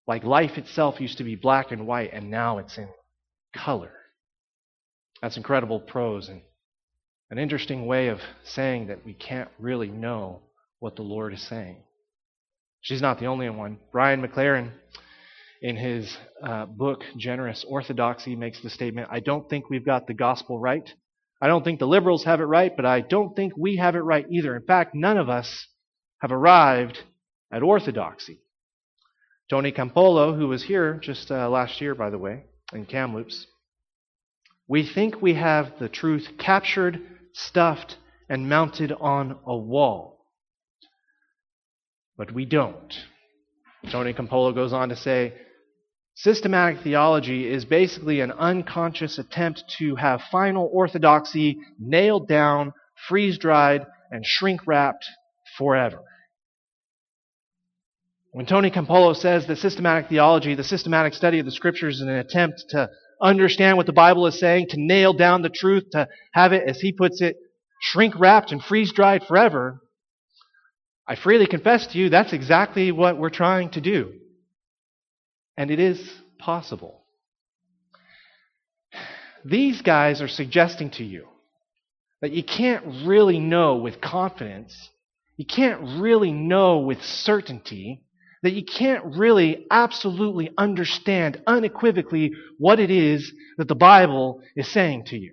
Like 0.06 0.24
life 0.24 0.58
itself 0.58 1.00
used 1.00 1.18
to 1.18 1.24
be 1.24 1.36
black 1.36 1.70
and 1.70 1.86
white, 1.86 2.10
and 2.12 2.30
now 2.30 2.58
it's 2.58 2.76
in 2.78 2.88
color. 3.54 3.92
That's 5.22 5.36
incredible 5.36 5.80
prose 5.80 6.28
and 6.28 6.42
an 7.30 7.38
interesting 7.38 7.86
way 7.86 8.08
of 8.08 8.20
saying 8.44 8.86
that 8.86 9.04
we 9.04 9.12
can't 9.12 9.50
really 9.58 9.88
know 9.88 10.40
what 10.78 10.96
the 10.96 11.02
Lord 11.02 11.32
is 11.34 11.46
saying. 11.46 11.76
She's 12.80 13.02
not 13.02 13.18
the 13.18 13.26
only 13.26 13.50
one. 13.50 13.78
Brian 13.92 14.22
McLaren 14.22 14.70
in 15.60 15.76
his 15.76 16.16
uh, 16.42 16.66
book, 16.66 17.02
Generous 17.16 17.64
Orthodoxy, 17.68 18.36
makes 18.36 18.62
the 18.62 18.70
statement 18.70 19.08
I 19.10 19.20
don't 19.20 19.48
think 19.50 19.68
we've 19.68 19.84
got 19.84 20.06
the 20.06 20.14
gospel 20.14 20.58
right. 20.58 20.88
I 21.40 21.48
don't 21.48 21.64
think 21.64 21.78
the 21.78 21.86
liberals 21.86 22.24
have 22.24 22.40
it 22.40 22.44
right, 22.44 22.74
but 22.74 22.86
I 22.86 23.00
don't 23.00 23.34
think 23.34 23.52
we 23.56 23.76
have 23.76 23.94
it 23.94 24.00
right 24.00 24.26
either. 24.30 24.56
In 24.56 24.62
fact, 24.62 24.94
none 24.94 25.18
of 25.18 25.28
us 25.28 25.66
have 26.20 26.32
arrived 26.32 26.98
at 27.52 27.62
orthodoxy. 27.62 28.40
Tony 29.50 29.72
Campolo, 29.72 30.36
who 30.36 30.48
was 30.48 30.64
here 30.64 30.94
just 30.94 31.30
uh, 31.30 31.48
last 31.48 31.80
year, 31.80 31.94
by 31.94 32.10
the 32.10 32.18
way, 32.18 32.44
in 32.72 32.86
Kamloops, 32.86 33.46
we 34.68 34.86
think 34.86 35.20
we 35.20 35.34
have 35.34 35.78
the 35.80 35.88
truth 35.88 36.28
captured, 36.38 37.00
stuffed, 37.32 37.96
and 38.28 38.48
mounted 38.48 38.92
on 38.92 39.38
a 39.46 39.56
wall. 39.56 40.26
But 42.16 42.32
we 42.32 42.44
don't. 42.44 42.94
Tony 43.90 44.12
Campolo 44.12 44.54
goes 44.54 44.72
on 44.72 44.90
to 44.90 44.96
say, 44.96 45.32
Systematic 46.14 46.80
theology 46.82 47.48
is 47.48 47.64
basically 47.64 48.20
an 48.20 48.32
unconscious 48.32 49.18
attempt 49.18 49.62
to 49.78 49.94
have 49.94 50.20
final 50.32 50.68
orthodoxy 50.72 51.58
nailed 51.78 52.26
down, 52.26 52.72
freeze 53.08 53.38
dried, 53.38 53.86
and 54.10 54.26
shrink 54.26 54.66
wrapped 54.66 55.06
forever. 55.56 56.00
When 58.32 58.46
Tony 58.46 58.70
Campolo 58.70 59.14
says 59.14 59.46
that 59.46 59.58
systematic 59.58 60.08
theology, 60.08 60.56
the 60.56 60.64
systematic 60.64 61.14
study 61.14 61.38
of 61.38 61.46
the 61.46 61.52
scriptures, 61.52 61.96
is 61.96 62.02
an 62.02 62.08
attempt 62.08 62.64
to 62.70 62.90
understand 63.20 63.76
what 63.76 63.86
the 63.86 63.92
Bible 63.92 64.26
is 64.26 64.38
saying, 64.38 64.68
to 64.70 64.80
nail 64.80 65.12
down 65.12 65.42
the 65.42 65.48
truth, 65.48 65.90
to 65.92 66.08
have 66.32 66.52
it, 66.52 66.68
as 66.68 66.80
he 66.80 66.92
puts 66.92 67.20
it, 67.20 67.36
shrink 67.80 68.18
wrapped 68.18 68.52
and 68.52 68.62
freeze 68.62 68.92
dried 68.92 69.24
forever, 69.24 69.80
I 71.06 71.16
freely 71.16 71.46
confess 71.46 71.86
to 71.88 71.98
you 71.98 72.10
that's 72.10 72.34
exactly 72.34 72.92
what 72.92 73.18
we're 73.18 73.30
trying 73.30 73.70
to 73.70 73.80
do. 73.80 74.12
And 75.56 75.70
it 75.70 75.80
is 75.80 76.00
possible. 76.38 77.02
These 79.44 79.80
guys 79.80 80.20
are 80.20 80.28
suggesting 80.28 80.90
to 80.92 81.04
you 81.04 81.26
that 82.20 82.32
you 82.32 82.42
can't 82.42 83.06
really 83.06 83.38
know 83.38 83.76
with 83.76 84.00
confidence, 84.00 84.90
you 85.36 85.46
can't 85.46 86.00
really 86.00 86.32
know 86.32 86.80
with 86.80 87.02
certainty 87.02 88.02
that 88.42 88.52
you 88.52 88.64
can't 88.64 89.16
really 89.16 89.66
absolutely 89.70 90.50
understand 90.56 91.42
unequivocally 91.46 92.32
what 92.58 92.80
it 92.80 92.90
is 92.90 93.32
that 93.56 93.68
the 93.68 93.74
Bible 93.74 94.40
is 94.56 94.68
saying 94.68 95.04
to 95.06 95.18
you. 95.18 95.32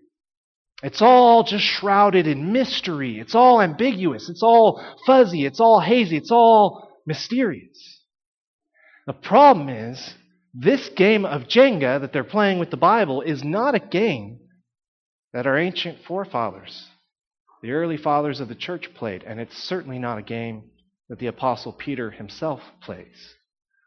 It's 0.84 1.02
all 1.02 1.44
just 1.44 1.64
shrouded 1.64 2.28
in 2.28 2.52
mystery. 2.52 3.20
It's 3.20 3.36
all 3.36 3.62
ambiguous. 3.62 4.30
It's 4.30 4.44
all 4.44 4.84
fuzzy. 5.06 5.46
It's 5.46 5.60
all 5.60 5.80
hazy. 5.80 6.18
It's 6.18 6.32
all 6.32 6.90
mysterious. 7.06 8.02
The 9.08 9.14
problem 9.14 9.70
is, 9.70 10.14
this 10.54 10.90
game 10.90 11.26
of 11.26 11.44
Jenga 11.44 12.02
that 12.02 12.14
they're 12.14 12.24
playing 12.24 12.60
with 12.60 12.72
the 12.72 12.78
Bible 12.78 13.22
is 13.22 13.44
not 13.44 13.76
a 13.76 13.80
game 13.80 14.40
that 15.34 15.46
our 15.46 15.58
ancient 15.58 16.00
forefathers, 16.08 16.88
the 17.62 17.72
early 17.72 17.98
fathers 17.98 18.40
of 18.40 18.48
the 18.48 18.56
church, 18.56 18.94
played, 18.96 19.24
and 19.24 19.40
it's 19.40 19.58
certainly 19.58 20.00
not 20.00 20.18
a 20.18 20.24
game 20.24 20.64
that 21.10 21.20
the 21.20 21.28
Apostle 21.28 21.74
Peter 21.74 22.12
himself 22.12 22.62
plays. 22.82 23.36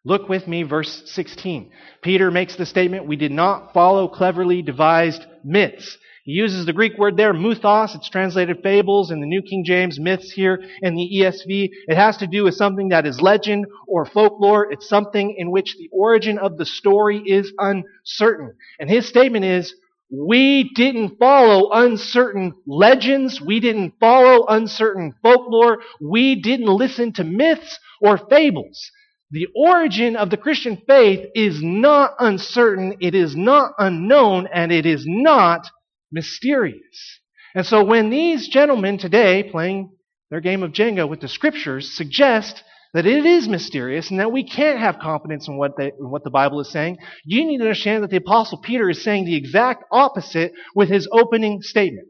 Look 0.04 0.28
with 0.28 0.46
me, 0.46 0.62
verse 0.62 1.02
16. 1.06 1.70
Peter 2.02 2.30
makes 2.30 2.56
the 2.56 2.64
statement, 2.64 3.06
We 3.06 3.16
did 3.16 3.32
not 3.32 3.74
follow 3.74 4.08
cleverly 4.08 4.62
devised 4.62 5.24
myths. 5.44 5.98
He 6.24 6.32
uses 6.32 6.66
the 6.66 6.72
Greek 6.72 6.96
word 6.98 7.16
there, 7.16 7.32
muthos. 7.32 7.94
It's 7.94 8.10
translated 8.10 8.58
fables 8.62 9.10
in 9.10 9.20
the 9.20 9.26
New 9.26 9.42
King 9.42 9.64
James, 9.64 9.98
myths 9.98 10.30
here 10.30 10.62
in 10.82 10.94
the 10.94 11.10
ESV. 11.16 11.70
It 11.88 11.96
has 11.96 12.18
to 12.18 12.26
do 12.26 12.44
with 12.44 12.54
something 12.54 12.90
that 12.90 13.06
is 13.06 13.20
legend 13.20 13.66
or 13.86 14.04
folklore. 14.04 14.70
It's 14.70 14.88
something 14.88 15.34
in 15.36 15.50
which 15.50 15.76
the 15.78 15.88
origin 15.90 16.38
of 16.38 16.58
the 16.58 16.66
story 16.66 17.22
is 17.26 17.52
uncertain. 17.58 18.54
And 18.78 18.90
his 18.90 19.08
statement 19.08 19.46
is, 19.46 19.74
we 20.10 20.70
didn't 20.74 21.18
follow 21.18 21.70
uncertain 21.70 22.54
legends. 22.66 23.40
We 23.40 23.60
didn't 23.60 23.94
follow 24.00 24.46
uncertain 24.46 25.14
folklore. 25.22 25.78
We 26.00 26.40
didn't 26.40 26.66
listen 26.66 27.12
to 27.14 27.24
myths 27.24 27.78
or 28.00 28.16
fables. 28.16 28.90
The 29.30 29.46
origin 29.54 30.16
of 30.16 30.30
the 30.30 30.38
Christian 30.38 30.80
faith 30.86 31.28
is 31.34 31.62
not 31.62 32.14
uncertain, 32.18 32.96
it 33.00 33.14
is 33.14 33.36
not 33.36 33.72
unknown, 33.78 34.48
and 34.54 34.72
it 34.72 34.86
is 34.86 35.04
not 35.06 35.68
mysterious. 36.10 37.20
And 37.54 37.66
so 37.66 37.84
when 37.84 38.08
these 38.08 38.48
gentlemen 38.48 38.96
today, 38.96 39.42
playing 39.42 39.90
their 40.30 40.40
game 40.40 40.62
of 40.62 40.72
Jenga 40.72 41.06
with 41.06 41.20
the 41.20 41.28
scriptures, 41.28 41.94
suggest 41.94 42.62
that 42.94 43.06
it 43.06 43.26
is 43.26 43.48
mysterious 43.48 44.10
and 44.10 44.18
that 44.20 44.32
we 44.32 44.48
can't 44.48 44.78
have 44.78 44.98
confidence 44.98 45.46
in 45.48 45.56
what, 45.56 45.76
they, 45.76 45.86
in 45.86 46.10
what 46.10 46.24
the 46.24 46.30
Bible 46.30 46.60
is 46.60 46.70
saying, 46.70 46.96
you 47.24 47.44
need 47.44 47.58
to 47.58 47.64
understand 47.64 48.02
that 48.02 48.10
the 48.10 48.16
Apostle 48.16 48.58
Peter 48.58 48.88
is 48.88 49.02
saying 49.02 49.24
the 49.24 49.36
exact 49.36 49.84
opposite 49.92 50.52
with 50.74 50.88
his 50.88 51.08
opening 51.12 51.60
statement. 51.62 52.08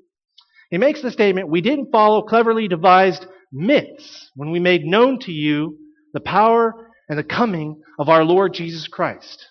He 0.71 0.79
makes 0.79 1.03
the 1.03 1.11
statement, 1.11 1.49
We 1.49 1.61
didn't 1.61 1.91
follow 1.91 2.23
cleverly 2.23 2.69
devised 2.69 3.27
myths 3.53 4.31
when 4.35 4.51
we 4.51 4.61
made 4.61 4.85
known 4.85 5.19
to 5.21 5.33
you 5.33 5.79
the 6.13 6.21
power 6.21 6.75
and 7.09 7.19
the 7.19 7.25
coming 7.25 7.81
of 7.99 8.09
our 8.09 8.25
Lord 8.25 8.55
Jesus 8.55 8.87
Christ. 8.87 9.47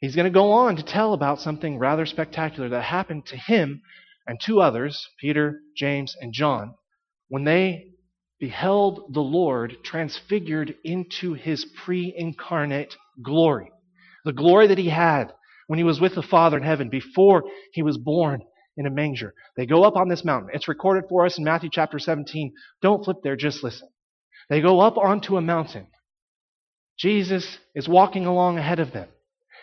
He's 0.00 0.16
going 0.16 0.24
to 0.24 0.30
go 0.30 0.50
on 0.50 0.76
to 0.76 0.82
tell 0.82 1.14
about 1.14 1.40
something 1.40 1.78
rather 1.78 2.06
spectacular 2.06 2.68
that 2.70 2.82
happened 2.82 3.26
to 3.26 3.36
him 3.36 3.82
and 4.26 4.38
two 4.40 4.60
others, 4.60 5.08
Peter, 5.20 5.60
James, 5.76 6.16
and 6.20 6.32
John, 6.32 6.74
when 7.28 7.44
they 7.44 7.91
beheld 8.42 9.14
the 9.14 9.20
Lord 9.20 9.76
transfigured 9.84 10.74
into 10.82 11.34
his 11.34 11.64
pre 11.84 12.12
incarnate 12.14 12.92
glory. 13.22 13.70
The 14.24 14.32
glory 14.32 14.66
that 14.66 14.78
he 14.78 14.88
had 14.88 15.32
when 15.68 15.78
he 15.78 15.84
was 15.84 16.00
with 16.00 16.16
the 16.16 16.22
Father 16.22 16.56
in 16.56 16.64
heaven 16.64 16.88
before 16.88 17.44
he 17.72 17.84
was 17.84 17.96
born 17.96 18.42
in 18.76 18.84
a 18.84 18.90
manger. 18.90 19.32
They 19.56 19.64
go 19.64 19.84
up 19.84 19.94
on 19.94 20.08
this 20.08 20.24
mountain. 20.24 20.50
It's 20.54 20.66
recorded 20.66 21.04
for 21.08 21.24
us 21.24 21.38
in 21.38 21.44
Matthew 21.44 21.70
chapter 21.72 22.00
17. 22.00 22.52
Don't 22.82 23.04
flip 23.04 23.18
there, 23.22 23.36
just 23.36 23.62
listen. 23.62 23.88
They 24.50 24.60
go 24.60 24.80
up 24.80 24.98
onto 24.98 25.36
a 25.36 25.40
mountain. 25.40 25.86
Jesus 26.98 27.60
is 27.76 27.88
walking 27.88 28.26
along 28.26 28.58
ahead 28.58 28.80
of 28.80 28.92
them. 28.92 29.08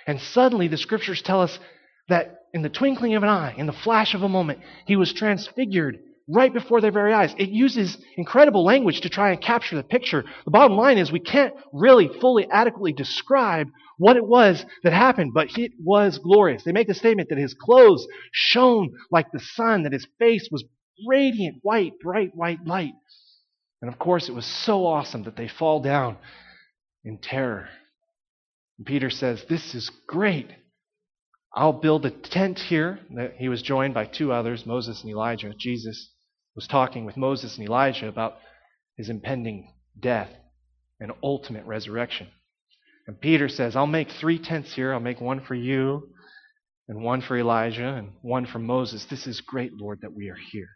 And 0.07 0.21
suddenly 0.21 0.69
the 0.69 0.77
scriptures 0.77 1.21
tell 1.21 1.41
us 1.41 1.59
that 2.07 2.43
in 2.53 2.62
the 2.62 2.69
twinkling 2.69 3.15
of 3.15 3.24
an 3.24 3.29
eye, 3.29 3.55
in 3.57 3.65
the 3.65 3.74
flash 3.74 4.13
of 4.13 4.21
a 4.21 4.29
moment, 4.29 4.59
he 4.86 4.95
was 4.95 5.12
transfigured 5.12 6.00
right 6.29 6.53
before 6.53 6.79
their 6.79 6.91
very 6.91 7.13
eyes. 7.13 7.33
It 7.38 7.50
uses 7.50 7.98
incredible 8.15 8.63
language 8.63 9.01
to 9.01 9.09
try 9.09 9.31
and 9.31 9.41
capture 9.41 9.75
the 9.75 9.83
picture. 9.83 10.24
The 10.45 10.51
bottom 10.51 10.77
line 10.77 10.98
is 10.98 11.12
we 11.12 11.19
can't 11.19 11.53
really 11.74 12.09
fully 12.21 12.48
adequately 12.50 12.93
describe 12.93 13.67
what 13.98 14.15
it 14.15 14.25
was 14.25 14.63
that 14.83 14.93
happened, 14.93 15.33
but 15.33 15.57
it 15.57 15.71
was 15.83 16.19
glorious. 16.19 16.63
They 16.63 16.71
make 16.71 16.88
the 16.88 16.93
statement 16.93 17.29
that 17.29 17.38
his 17.38 17.53
clothes 17.53 18.07
shone 18.31 18.93
like 19.12 19.31
the 19.31 19.39
sun, 19.39 19.83
that 19.83 19.93
his 19.93 20.07
face 20.19 20.48
was 20.51 20.63
radiant, 21.07 21.59
white, 21.63 21.93
bright, 22.00 22.36
white 22.36 22.65
light. 22.65 22.93
And 23.81 23.91
of 23.91 23.98
course, 23.98 24.29
it 24.29 24.36
was 24.36 24.45
so 24.45 24.86
awesome 24.86 25.24
that 25.24 25.36
they 25.36 25.48
fall 25.48 25.81
down 25.81 26.17
in 27.03 27.17
terror. 27.17 27.67
And 28.77 28.86
Peter 28.86 29.09
says, 29.09 29.43
This 29.50 29.74
is 29.74 29.89
great. 30.07 30.50
I'll 31.55 31.74
build 31.74 32.05
a 32.05 32.12
tent 32.12 32.59
here. 32.59 33.00
He 33.38 33.50
was 33.50 33.62
joined 33.62 33.93
by 33.93 34.05
two 34.05 34.31
others, 34.31 34.65
Moses 34.65 35.01
and 35.01 35.12
Elijah. 35.12 35.53
Jesus 35.57 36.12
was 36.55 36.67
talking 36.67 37.05
with 37.05 37.17
Moses 37.17 37.57
and 37.57 37.65
Elijah 37.65 38.07
about 38.07 38.35
his 38.97 39.09
impending 39.09 39.73
death 39.99 40.29
and 40.99 41.11
ultimate 41.23 41.65
resurrection. 41.65 42.27
And 43.07 43.19
Peter 43.19 43.49
says, 43.49 43.75
I'll 43.75 43.87
make 43.87 44.11
three 44.11 44.37
tents 44.37 44.73
here. 44.73 44.93
I'll 44.93 44.99
make 44.99 45.21
one 45.21 45.39
for 45.41 45.55
you, 45.55 46.09
and 46.87 47.01
one 47.01 47.21
for 47.21 47.37
Elijah, 47.37 47.87
and 47.87 48.11
one 48.21 48.45
for 48.45 48.59
Moses. 48.59 49.05
This 49.05 49.25
is 49.25 49.41
great, 49.41 49.73
Lord, 49.73 49.99
that 50.01 50.13
we 50.13 50.29
are 50.29 50.37
here. 50.51 50.69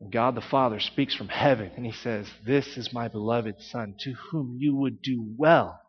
And 0.00 0.12
God 0.12 0.34
the 0.34 0.42
Father 0.42 0.80
speaks 0.80 1.14
from 1.14 1.28
heaven, 1.28 1.70
and 1.76 1.86
he 1.86 1.92
says, 1.92 2.28
This 2.44 2.76
is 2.76 2.92
my 2.92 3.08
beloved 3.08 3.60
Son, 3.60 3.94
to 4.00 4.12
whom 4.30 4.58
you 4.58 4.76
would 4.76 5.00
do 5.00 5.24
well 5.38 5.80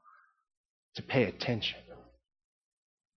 to 0.96 1.02
pay 1.02 1.24
attention. 1.24 1.80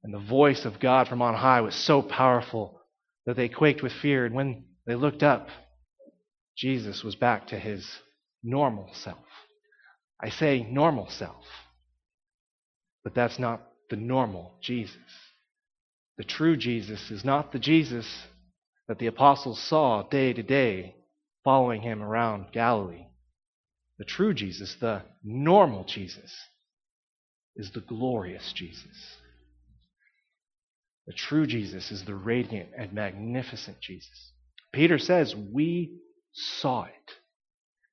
And 0.02 0.12
the 0.12 0.18
voice 0.18 0.64
of 0.64 0.80
God 0.80 1.06
from 1.06 1.22
on 1.22 1.34
high 1.34 1.60
was 1.60 1.74
so 1.74 2.02
powerful 2.02 2.77
that 3.28 3.36
they 3.36 3.50
quaked 3.50 3.82
with 3.82 3.92
fear. 3.92 4.24
And 4.24 4.34
when 4.34 4.64
they 4.86 4.94
looked 4.94 5.22
up. 5.22 5.48
Jesus 6.56 7.04
was 7.04 7.14
back 7.14 7.48
to 7.48 7.58
his 7.58 7.86
normal 8.42 8.88
self. 8.94 9.18
I 10.18 10.30
say 10.30 10.66
normal 10.68 11.10
self, 11.10 11.44
but 13.04 13.14
that's 13.14 13.38
not 13.38 13.60
the 13.90 13.96
normal 13.96 14.54
Jesus. 14.62 14.96
The 16.16 16.24
true 16.24 16.56
Jesus 16.56 17.10
is 17.10 17.22
not 17.22 17.52
the 17.52 17.58
Jesus 17.58 18.06
that 18.88 18.98
the 18.98 19.06
apostles 19.08 19.62
saw 19.62 20.08
day 20.08 20.32
to 20.32 20.42
day 20.42 20.96
following 21.44 21.82
him 21.82 22.02
around 22.02 22.46
Galilee. 22.52 23.08
The 23.98 24.06
true 24.06 24.32
Jesus, 24.32 24.74
the 24.80 25.02
normal 25.22 25.84
Jesus, 25.84 26.34
is 27.56 27.72
the 27.72 27.82
glorious 27.82 28.54
Jesus. 28.54 29.18
The 31.08 31.14
true 31.14 31.46
Jesus 31.46 31.90
is 31.90 32.04
the 32.04 32.14
radiant 32.14 32.68
and 32.76 32.92
magnificent 32.92 33.80
Jesus. 33.80 34.32
Peter 34.74 34.98
says, 34.98 35.34
We 35.34 35.94
saw 36.32 36.84
it. 36.84 36.92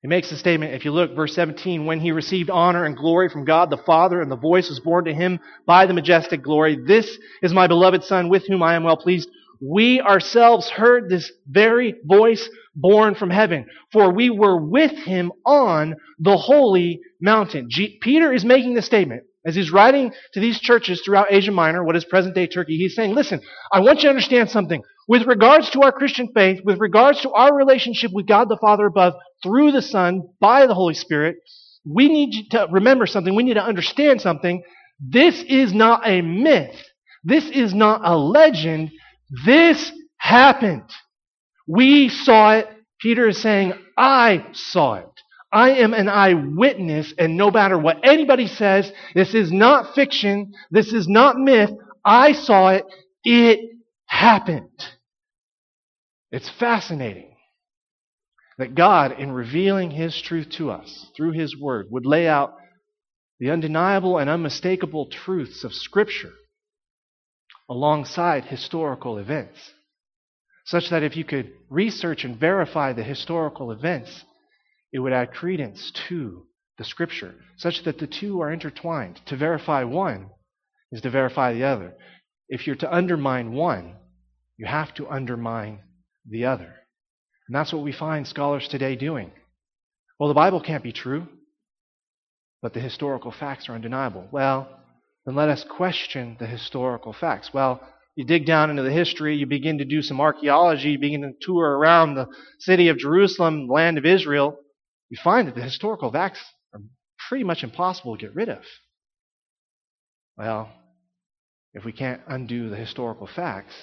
He 0.02 0.08
makes 0.08 0.28
the 0.28 0.36
statement, 0.36 0.74
if 0.74 0.84
you 0.84 0.90
look, 0.92 1.16
verse 1.16 1.34
17, 1.34 1.86
when 1.86 1.98
he 1.98 2.12
received 2.12 2.50
honor 2.50 2.84
and 2.84 2.94
glory 2.94 3.30
from 3.30 3.46
God 3.46 3.70
the 3.70 3.78
Father, 3.78 4.20
and 4.20 4.30
the 4.30 4.36
voice 4.36 4.68
was 4.68 4.80
borne 4.80 5.06
to 5.06 5.14
him 5.14 5.40
by 5.64 5.86
the 5.86 5.94
majestic 5.94 6.42
glory, 6.42 6.76
This 6.86 7.18
is 7.42 7.54
my 7.54 7.66
beloved 7.66 8.04
Son, 8.04 8.28
with 8.28 8.46
whom 8.46 8.62
I 8.62 8.74
am 8.74 8.84
well 8.84 8.98
pleased. 8.98 9.30
We 9.62 10.02
ourselves 10.02 10.68
heard 10.68 11.08
this 11.08 11.32
very 11.48 11.94
voice 12.04 12.46
borne 12.74 13.14
from 13.14 13.30
heaven, 13.30 13.64
for 13.92 14.12
we 14.12 14.28
were 14.28 14.62
with 14.62 14.92
him 14.92 15.32
on 15.46 15.94
the 16.18 16.36
holy 16.36 17.00
mountain. 17.18 17.68
G- 17.70 17.98
Peter 18.02 18.30
is 18.34 18.44
making 18.44 18.74
the 18.74 18.82
statement 18.82 19.22
as 19.46 19.54
he's 19.54 19.70
writing 19.70 20.12
to 20.34 20.40
these 20.40 20.58
churches 20.60 21.00
throughout 21.04 21.28
Asia 21.30 21.52
Minor, 21.52 21.84
what 21.84 21.96
is 21.96 22.04
present 22.04 22.34
day 22.34 22.46
Turkey. 22.46 22.76
He's 22.76 22.94
saying, 22.94 23.14
listen, 23.14 23.40
I 23.72 23.80
want 23.80 23.98
you 23.98 24.04
to 24.04 24.08
understand 24.10 24.50
something. 24.50 24.82
With 25.08 25.26
regards 25.26 25.70
to 25.70 25.82
our 25.82 25.92
Christian 25.92 26.28
faith, 26.34 26.60
with 26.64 26.80
regards 26.80 27.22
to 27.22 27.30
our 27.30 27.54
relationship 27.54 28.10
with 28.12 28.26
God 28.26 28.48
the 28.48 28.58
Father 28.60 28.86
above 28.86 29.14
through 29.42 29.70
the 29.70 29.82
Son 29.82 30.22
by 30.40 30.66
the 30.66 30.74
Holy 30.74 30.94
Spirit, 30.94 31.36
we 31.84 32.08
need 32.08 32.50
to 32.50 32.66
remember 32.72 33.06
something. 33.06 33.34
We 33.36 33.44
need 33.44 33.54
to 33.54 33.62
understand 33.62 34.20
something. 34.20 34.64
This 34.98 35.44
is 35.44 35.72
not 35.72 36.02
a 36.04 36.22
myth. 36.22 36.74
This 37.22 37.48
is 37.48 37.72
not 37.72 38.00
a 38.04 38.16
legend. 38.16 38.90
This 39.44 39.92
happened. 40.16 40.90
We 41.68 42.08
saw 42.08 42.56
it. 42.56 42.68
Peter 43.00 43.28
is 43.28 43.40
saying, 43.40 43.74
I 43.96 44.46
saw 44.52 44.94
it. 44.94 45.08
I 45.52 45.70
am 45.76 45.94
an 45.94 46.08
eyewitness, 46.08 47.14
and 47.18 47.36
no 47.36 47.50
matter 47.50 47.78
what 47.78 48.00
anybody 48.04 48.46
says, 48.46 48.92
this 49.14 49.34
is 49.34 49.52
not 49.52 49.94
fiction. 49.94 50.52
This 50.70 50.92
is 50.92 51.08
not 51.08 51.36
myth. 51.38 51.70
I 52.04 52.32
saw 52.32 52.70
it. 52.70 52.84
It 53.24 53.60
happened. 54.06 54.84
It's 56.32 56.50
fascinating 56.50 57.34
that 58.58 58.74
God, 58.74 59.12
in 59.20 59.32
revealing 59.32 59.90
His 59.90 60.20
truth 60.20 60.50
to 60.50 60.70
us 60.70 61.10
through 61.16 61.32
His 61.32 61.56
Word, 61.58 61.86
would 61.90 62.06
lay 62.06 62.26
out 62.26 62.54
the 63.38 63.50
undeniable 63.50 64.18
and 64.18 64.30
unmistakable 64.30 65.06
truths 65.06 65.62
of 65.62 65.74
Scripture 65.74 66.32
alongside 67.68 68.44
historical 68.44 69.18
events, 69.18 69.58
such 70.64 70.90
that 70.90 71.02
if 71.02 71.16
you 71.16 71.24
could 71.24 71.52
research 71.68 72.24
and 72.24 72.38
verify 72.38 72.92
the 72.92 73.02
historical 73.02 73.70
events, 73.72 74.24
it 74.96 75.00
would 75.00 75.12
add 75.12 75.30
credence 75.30 75.92
to 76.08 76.46
the 76.78 76.84
Scripture, 76.84 77.34
such 77.58 77.84
that 77.84 77.98
the 77.98 78.06
two 78.06 78.40
are 78.40 78.50
intertwined. 78.50 79.20
To 79.26 79.36
verify 79.36 79.84
one 79.84 80.30
is 80.90 81.02
to 81.02 81.10
verify 81.10 81.52
the 81.52 81.64
other. 81.64 81.92
If 82.48 82.66
you're 82.66 82.76
to 82.76 82.90
undermine 82.90 83.52
one, 83.52 83.96
you 84.56 84.64
have 84.64 84.94
to 84.94 85.06
undermine 85.06 85.80
the 86.26 86.46
other. 86.46 86.74
And 87.46 87.54
that's 87.54 87.74
what 87.74 87.82
we 87.82 87.92
find 87.92 88.26
scholars 88.26 88.68
today 88.68 88.96
doing. 88.96 89.32
Well, 90.18 90.30
the 90.30 90.34
Bible 90.34 90.62
can't 90.62 90.82
be 90.82 90.92
true, 90.92 91.28
but 92.62 92.72
the 92.72 92.80
historical 92.80 93.32
facts 93.32 93.68
are 93.68 93.74
undeniable. 93.74 94.26
Well, 94.32 94.66
then 95.26 95.34
let 95.34 95.50
us 95.50 95.62
question 95.62 96.38
the 96.40 96.46
historical 96.46 97.12
facts. 97.12 97.50
Well, 97.52 97.86
you 98.14 98.24
dig 98.24 98.46
down 98.46 98.70
into 98.70 98.82
the 98.82 98.90
history, 98.90 99.36
you 99.36 99.44
begin 99.44 99.76
to 99.76 99.84
do 99.84 100.00
some 100.00 100.22
archaeology, 100.22 100.92
you 100.92 100.98
begin 100.98 101.20
to 101.20 101.32
tour 101.38 101.76
around 101.76 102.14
the 102.14 102.28
city 102.60 102.88
of 102.88 102.96
Jerusalem, 102.96 103.68
land 103.68 103.98
of 103.98 104.06
Israel, 104.06 104.56
you 105.08 105.18
find 105.22 105.48
that 105.48 105.54
the 105.54 105.62
historical 105.62 106.10
facts 106.10 106.40
are 106.74 106.80
pretty 107.28 107.44
much 107.44 107.62
impossible 107.62 108.16
to 108.16 108.20
get 108.20 108.34
rid 108.34 108.48
of. 108.48 108.62
Well, 110.36 110.70
if 111.72 111.84
we 111.84 111.92
can't 111.92 112.20
undo 112.26 112.68
the 112.68 112.76
historical 112.76 113.26
facts, 113.26 113.74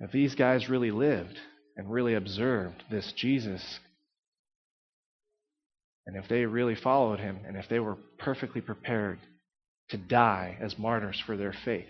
if 0.00 0.12
these 0.12 0.34
guys 0.34 0.68
really 0.68 0.90
lived 0.90 1.38
and 1.76 1.90
really 1.90 2.14
observed 2.14 2.84
this 2.90 3.12
Jesus, 3.12 3.80
and 6.06 6.16
if 6.16 6.28
they 6.28 6.46
really 6.46 6.74
followed 6.74 7.20
him, 7.20 7.40
and 7.46 7.56
if 7.56 7.68
they 7.68 7.80
were 7.80 7.96
perfectly 8.18 8.60
prepared 8.60 9.18
to 9.90 9.96
die 9.96 10.56
as 10.60 10.78
martyrs 10.78 11.20
for 11.24 11.36
their 11.36 11.52
faith, 11.64 11.86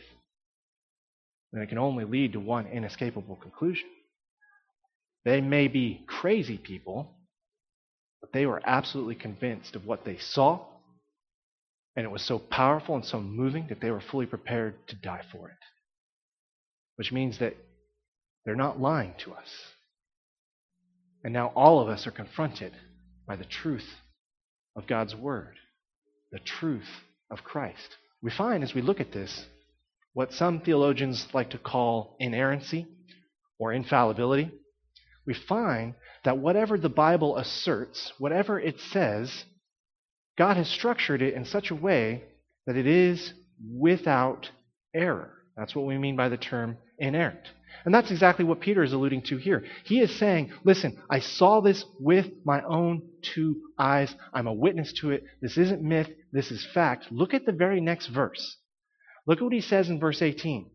then 1.53 1.63
it 1.63 1.69
can 1.69 1.79
only 1.79 2.05
lead 2.05 2.33
to 2.33 2.41
one 2.41 2.67
inescapable 2.67 3.37
conclusion. 3.37 3.89
They 5.25 5.41
may 5.41 5.69
be 5.69 6.05
crazy 6.07 6.59
people, 6.59 7.15
but 8.21 8.33
they 8.33 8.47
were 8.47 8.63
absolutely 8.65 9.15
convinced 9.15 9.77
of 9.77 9.87
what 9.87 10.05
they 10.05 10.19
saw, 10.19 10.65
and 11.97 12.05
it 12.05 12.11
was 12.11 12.23
so 12.23 12.39
powerful 12.39 12.95
and 12.95 13.05
so 13.05 13.21
moving 13.21 13.67
that 13.69 13.81
they 13.81 13.91
were 13.91 14.01
fully 14.01 14.27
prepared 14.27 14.75
to 14.89 14.97
die 14.97 15.25
for 15.33 15.49
it. 15.49 15.57
Which 16.97 17.13
means 17.13 17.39
that 17.39 17.57
they're 18.45 18.55
not 18.55 18.81
lying 18.81 19.15
to 19.19 19.35
us. 19.35 19.51
And 21.25 21.33
now 21.33 21.49
all 21.49 21.81
of 21.81 21.89
us 21.89 22.07
are 22.07 22.13
confronted 22.13 22.73
by 23.27 23.37
the 23.37 23.45
truth 23.45 23.89
of 24.77 24.87
God's 24.87 25.15
Word, 25.15 25.57
the 26.31 26.39
truth 26.39 26.89
of 27.31 27.45
Christ. 27.45 27.97
We 28.23 28.31
find 28.31 28.63
as 28.63 28.75
we 28.75 28.83
look 28.83 29.01
at 29.01 29.13
this 29.13 29.47
what 30.15 30.33
some 30.33 30.61
theologians 30.61 31.29
like 31.35 31.51
to 31.51 31.59
call 31.59 32.17
inerrancy 32.19 32.87
or 33.59 33.73
infallibility. 33.73 34.51
We 35.29 35.35
find 35.35 35.93
that 36.25 36.39
whatever 36.39 36.79
the 36.79 36.89
Bible 36.89 37.37
asserts, 37.37 38.15
whatever 38.17 38.59
it 38.59 38.81
says, 38.81 39.45
God 40.39 40.57
has 40.57 40.71
structured 40.71 41.21
it 41.21 41.35
in 41.35 41.45
such 41.45 41.71
a 41.71 41.75
way 41.75 42.25
that 42.67 42.77
it 42.77 42.87
is 42.87 43.35
without 43.71 44.49
error. 44.95 45.35
That's 45.55 45.75
what 45.75 45.85
we 45.85 45.99
mean 45.99 46.17
by 46.17 46.31
the 46.31 46.39
term 46.39 46.79
inerrant. 46.99 47.47
And 47.85 47.95
that's 47.95 48.11
exactly 48.11 48.47
what 48.47 48.63
Peter 48.63 48.83
is 48.83 48.95
alluding 48.95 49.21
to 49.25 49.37
here. 49.37 49.65
He 49.85 50.01
is 50.01 50.19
saying, 50.19 50.51
listen, 50.65 50.97
I 51.11 51.21
saw 51.21 51.61
this 51.61 51.85
with 52.01 52.29
my 52.47 52.63
own 52.63 53.03
two 53.35 53.61
eyes. 53.79 54.15
I'm 54.33 54.47
a 54.47 54.55
witness 54.55 54.95
to 55.03 55.11
it. 55.11 55.25
This 55.43 55.59
isn't 55.59 55.83
myth. 55.83 56.09
This 56.33 56.51
is 56.51 56.67
fact. 56.73 57.13
Look 57.13 57.35
at 57.35 57.45
the 57.45 57.53
very 57.53 57.83
next 57.83 58.07
verse. 58.07 58.57
Look 59.27 59.41
at 59.41 59.45
what 59.45 59.53
he 59.53 59.61
says 59.61 59.91
in 59.91 60.01
verse 60.01 60.23
18. 60.23 60.71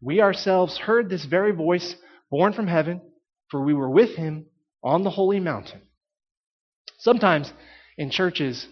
We 0.00 0.22
ourselves 0.22 0.78
heard 0.78 1.10
this 1.10 1.26
very 1.26 1.52
voice 1.52 1.94
borne 2.30 2.54
from 2.54 2.68
heaven, 2.68 3.02
for 3.50 3.62
we 3.62 3.74
were 3.74 3.90
with 3.90 4.16
him 4.16 4.46
on 4.82 5.04
the 5.04 5.10
holy 5.10 5.40
mountain. 5.40 5.80
Sometimes 6.98 7.52
in 7.96 8.10
churches, 8.10 8.66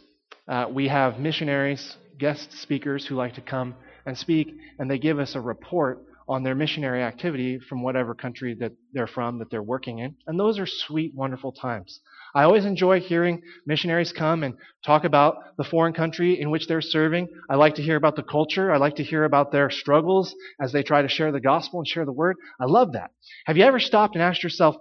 uh, 0.49 0.67
we 0.71 0.89
have 0.89 1.19
missionaries, 1.19 1.97
guest 2.19 2.53
speakers 2.53 3.07
who 3.07 3.15
like 3.15 3.35
to 3.35 3.41
come 3.41 3.75
and 4.05 4.17
speak, 4.17 4.55
and 4.79 4.91
they 4.91 4.99
give 4.99 5.19
us 5.19 5.35
a 5.35 5.41
report 5.41 6.03
on 6.29 6.43
their 6.43 6.55
missionary 6.55 7.03
activity 7.03 7.59
from 7.59 7.83
whatever 7.83 8.15
country 8.15 8.55
that 8.55 8.73
they're 8.93 9.07
from, 9.07 9.39
that 9.39 9.51
they're 9.51 9.63
working 9.63 10.01
in. 10.01 10.17
And 10.27 10.39
those 10.39 10.59
are 10.59 10.67
sweet, 10.67 11.15
wonderful 11.15 11.53
times. 11.53 12.01
I 12.37 12.43
always 12.43 12.67
enjoy 12.67 13.01
hearing 13.01 13.41
missionaries 13.65 14.13
come 14.13 14.43
and 14.43 14.57
talk 14.85 15.05
about 15.05 15.57
the 15.57 15.65
foreign 15.65 15.95
country 15.95 16.39
in 16.39 16.51
which 16.51 16.67
they're 16.67 16.83
serving. 16.83 17.29
I 17.49 17.57
like 17.57 17.77
to 17.77 17.83
hear 17.83 17.97
about 17.97 18.15
the 18.15 18.23
culture. 18.23 18.71
I 18.71 18.77
like 18.77 18.97
to 18.97 19.03
hear 19.03 19.25
about 19.25 19.53
their 19.53 19.71
struggles 19.71 20.35
as 20.61 20.71
they 20.71 20.83
try 20.83 21.01
to 21.01 21.09
share 21.09 21.33
the 21.33 21.41
gospel 21.41 21.81
and 21.81 21.89
share 21.89 22.05
the 22.05 22.13
word. 22.13 22.37
I 22.61 22.67
love 22.67 22.93
that. 22.93 23.11
Have 23.47 23.57
you 23.57 23.65
ever 23.65 23.81
stopped 23.81 24.17
and 24.17 24.23
asked 24.23 24.43
yourself, 24.43 24.77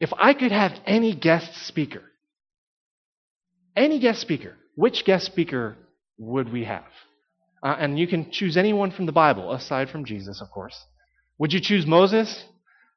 if 0.00 0.10
I 0.18 0.32
could 0.32 0.50
have 0.50 0.72
any 0.86 1.14
guest 1.14 1.66
speaker, 1.66 2.02
any 3.76 3.98
guest 3.98 4.22
speaker, 4.22 4.56
which 4.76 5.04
guest 5.04 5.26
speaker 5.26 5.76
would 6.16 6.50
we 6.50 6.64
have? 6.64 6.86
Uh, 7.62 7.76
and 7.78 7.98
you 7.98 8.08
can 8.08 8.30
choose 8.30 8.56
anyone 8.56 8.92
from 8.92 9.04
the 9.04 9.12
Bible, 9.12 9.52
aside 9.52 9.90
from 9.90 10.06
Jesus, 10.06 10.40
of 10.40 10.50
course. 10.50 10.86
Would 11.38 11.52
you 11.52 11.60
choose 11.60 11.84
Moses? 11.86 12.44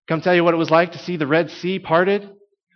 Come 0.07 0.21
tell 0.21 0.33
you 0.33 0.45
what 0.45 0.53
it 0.53 0.57
was 0.57 0.71
like 0.71 0.93
to 0.93 0.97
see 0.97 1.17
the 1.17 1.27
Red 1.27 1.49
Sea 1.49 1.77
parted? 1.77 2.29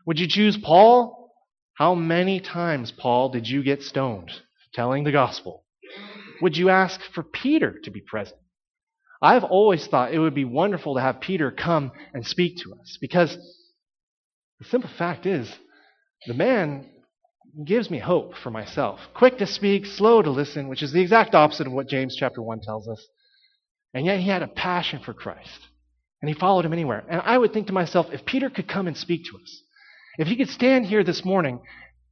Would 0.05 0.19
you 0.19 0.27
choose 0.27 0.57
Paul? 0.57 1.33
How 1.73 1.95
many 1.95 2.39
times, 2.39 2.91
Paul, 2.91 3.29
did 3.29 3.47
you 3.47 3.63
get 3.63 3.83
stoned 3.83 4.31
telling 4.73 5.03
the 5.03 5.11
gospel? 5.11 5.63
Would 6.41 6.57
you 6.57 6.69
ask 6.69 6.99
for 7.13 7.23
Peter 7.23 7.79
to 7.83 7.91
be 7.91 8.01
present? 8.01 8.39
I've 9.21 9.43
always 9.43 9.85
thought 9.87 10.13
it 10.13 10.19
would 10.19 10.35
be 10.35 10.45
wonderful 10.45 10.95
to 10.95 11.01
have 11.01 11.19
Peter 11.19 11.51
come 11.51 11.91
and 12.13 12.25
speak 12.25 12.57
to 12.63 12.73
us 12.79 12.97
because 13.01 13.37
the 14.59 14.65
simple 14.65 14.89
fact 14.97 15.25
is, 15.25 15.53
the 16.27 16.33
man 16.33 16.85
gives 17.65 17.89
me 17.89 17.99
hope 17.99 18.35
for 18.35 18.51
myself. 18.51 18.99
Quick 19.13 19.37
to 19.39 19.47
speak, 19.47 19.85
slow 19.85 20.21
to 20.21 20.29
listen, 20.29 20.67
which 20.67 20.83
is 20.83 20.91
the 20.91 21.01
exact 21.01 21.33
opposite 21.35 21.67
of 21.67 21.73
what 21.73 21.87
James 21.87 22.15
chapter 22.17 22.41
1 22.41 22.61
tells 22.61 22.87
us. 22.87 23.05
And 23.93 24.05
yet 24.05 24.19
he 24.19 24.27
had 24.27 24.43
a 24.43 24.47
passion 24.47 24.99
for 24.99 25.13
Christ. 25.13 25.67
And 26.21 26.29
he 26.29 26.35
followed 26.35 26.65
him 26.65 26.73
anywhere. 26.73 27.03
And 27.09 27.21
I 27.21 27.37
would 27.37 27.53
think 27.53 27.67
to 27.67 27.73
myself, 27.73 28.07
if 28.11 28.25
Peter 28.25 28.49
could 28.49 28.67
come 28.67 28.87
and 28.87 28.97
speak 28.97 29.23
to 29.25 29.37
us, 29.37 29.61
if 30.19 30.27
he 30.27 30.35
could 30.35 30.49
stand 30.49 30.85
here 30.85 31.03
this 31.03 31.23
morning, 31.23 31.61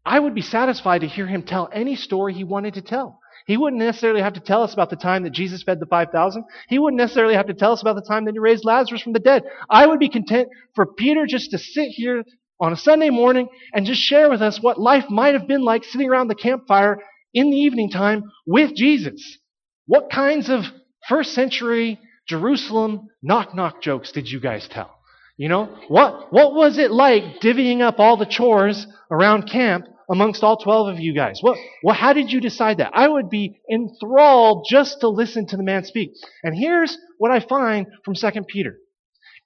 I 0.06 0.18
would 0.18 0.34
be 0.34 0.42
satisfied 0.42 1.02
to 1.02 1.08
hear 1.08 1.28
him 1.28 1.44
tell 1.44 1.70
any 1.74 1.98
story 1.98 2.34
he 2.34 2.46
wanted 2.46 2.76
to 2.76 2.82
tell. 2.82 3.20
He 3.46 3.58
wouldn't 3.58 3.82
necessarily 3.82 4.22
have 4.22 4.34
to 4.34 4.40
tell 4.40 4.64
us 4.64 4.74
about 4.74 4.90
the 4.90 4.96
time 4.96 5.24
that 5.24 5.34
Jesus 5.34 5.62
fed 5.62 5.82
the 5.82 5.86
5,000. 5.86 6.46
He 6.70 6.80
wouldn't 6.80 6.98
necessarily 6.98 7.36
have 7.36 7.48
to 7.48 7.54
tell 7.54 7.74
us 7.74 7.82
about 7.82 7.96
the 7.96 8.08
time 8.08 8.24
that 8.24 8.32
he 8.32 8.40
raised 8.40 8.64
Lazarus 8.64 9.02
from 9.02 9.12
the 9.12 9.20
dead. 9.20 9.44
I 9.70 9.86
would 9.86 10.00
be 10.00 10.08
content 10.08 10.48
for 10.74 10.86
Peter 10.86 11.26
just 11.26 11.52
to 11.52 11.58
sit 11.58 11.90
here 11.90 12.24
on 12.62 12.72
a 12.72 12.78
Sunday 12.78 13.10
morning 13.10 13.50
and 13.74 13.86
just 13.86 14.02
share 14.02 14.30
with 14.30 14.42
us 14.42 14.62
what 14.62 14.80
life 14.80 15.10
might 15.10 15.34
have 15.34 15.48
been 15.48 15.64
like 15.64 15.84
sitting 15.84 16.10
around 16.10 16.30
the 16.30 16.36
campfire 16.36 17.00
in 17.34 17.52
the 17.52 17.58
evening 17.58 17.90
time 17.90 18.24
with 18.46 18.74
Jesus. 18.74 19.38
What 19.86 20.10
kinds 20.10 20.50
of 20.50 20.64
first 21.10 21.34
century 21.34 22.00
Jerusalem 22.26 23.10
knock 23.22 23.54
knock 23.54 23.82
jokes 23.82 24.14
did 24.14 24.30
you 24.30 24.40
guys 24.40 24.66
tell? 24.70 24.97
You 25.38 25.50
know, 25.50 25.66
what, 25.88 26.34
what 26.34 26.56
was 26.56 26.80
it 26.80 26.92
like 26.92 27.40
divvying 27.42 27.82
up 27.82 28.00
all 28.00 28.18
the 28.18 28.26
chores 28.26 28.88
around 29.12 29.50
camp 29.50 29.86
amongst 30.10 30.44
all 30.44 30.58
12 30.58 30.96
of 30.96 31.00
you 31.00 31.14
guys? 31.14 31.40
What, 31.42 31.60
what, 31.84 31.96
how 31.96 32.14
did 32.14 32.32
you 32.32 32.42
decide 32.42 32.78
that? 32.80 32.92
I 32.96 33.08
would 33.08 33.30
be 33.30 33.62
enthralled 33.72 34.66
just 34.68 35.02
to 35.02 35.10
listen 35.10 35.46
to 35.48 35.58
the 35.58 35.64
man 35.64 35.84
speak. 35.84 36.14
And 36.44 36.56
here's 36.56 36.98
what 37.20 37.32
I 37.32 37.40
find 37.40 37.86
from 38.04 38.16
2 38.16 38.30
Peter. 38.48 38.78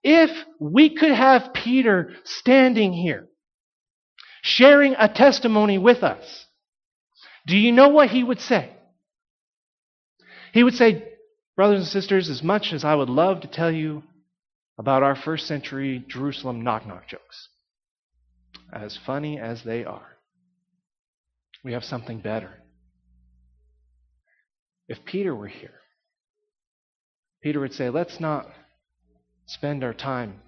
If 0.01 0.31
we 0.59 0.95
could 0.95 1.11
have 1.11 1.53
Peter 1.53 2.11
standing 2.23 2.93
here, 2.93 3.27
sharing 4.41 4.95
a 4.97 5.13
testimony 5.13 5.77
with 5.77 6.03
us, 6.03 6.45
do 7.45 7.57
you 7.57 7.73
know 7.73 7.89
what 7.89 8.09
he 8.09 8.23
would 8.23 8.39
say? 8.39 8.71
He 10.53 10.63
would 10.63 10.73
say, 10.73 11.07
Brothers 11.57 11.79
and 11.79 11.87
sisters, 11.87 12.29
as 12.29 12.41
much 12.41 12.71
as 12.71 12.85
I 12.85 12.95
would 12.95 13.09
love 13.09 13.41
to 13.41 13.47
tell 13.47 13.69
you 13.69 14.03
about 14.81 15.03
our 15.03 15.15
first 15.15 15.45
century 15.45 16.03
Jerusalem 16.07 16.63
knock 16.63 16.87
knock 16.87 17.07
jokes, 17.07 17.49
as 18.73 18.97
funny 19.05 19.39
as 19.39 19.63
they 19.63 19.85
are, 19.85 20.17
we 21.63 21.73
have 21.73 21.83
something 21.83 22.19
better. 22.19 22.49
If 24.87 25.05
Peter 25.05 25.35
were 25.35 25.47
here, 25.47 25.75
Peter 27.43 27.59
would 27.59 27.75
say, 27.75 27.91
Let's 27.91 28.19
not 28.19 28.47
spend 29.45 29.83
our 29.83 29.93
time 29.93 30.41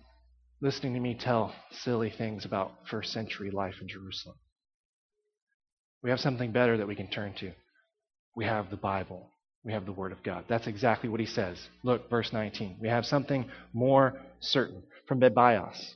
listening 0.62 0.96
to 0.96 1.00
me 1.00 1.13
tell 1.13 1.54
silly 1.69 2.10
things 2.10 2.43
about 2.43 2.72
first 2.89 3.13
century 3.13 3.52
life 3.52 3.76
in 3.82 3.88
Jerusalem. 3.88 4.38
We 6.02 6.10
have 6.10 6.19
something 6.19 6.52
better 6.52 6.78
that 6.78 6.88
we 6.88 6.96
can 6.96 7.08
turn 7.08 7.36
to. 7.36 7.52
We 8.36 8.46
have 8.46 8.72
the 8.72 8.78
Bible. 8.78 9.30
We 9.63 9.71
have 9.71 9.86
the 9.86 9.93
Word 9.93 10.12
of 10.12 10.21
God. 10.23 10.45
That's 10.49 10.67
exactly 10.67 11.10
what 11.10 11.21
he 11.21 11.26
says. 11.26 11.58
Look, 11.84 12.10
verse 12.10 12.34
19. 12.34 12.78
We 12.82 12.89
have 12.89 13.06
something 13.06 13.49
more 13.73 14.19
certain 14.39 14.84
from 15.08 15.21
Bebios. 15.21 15.95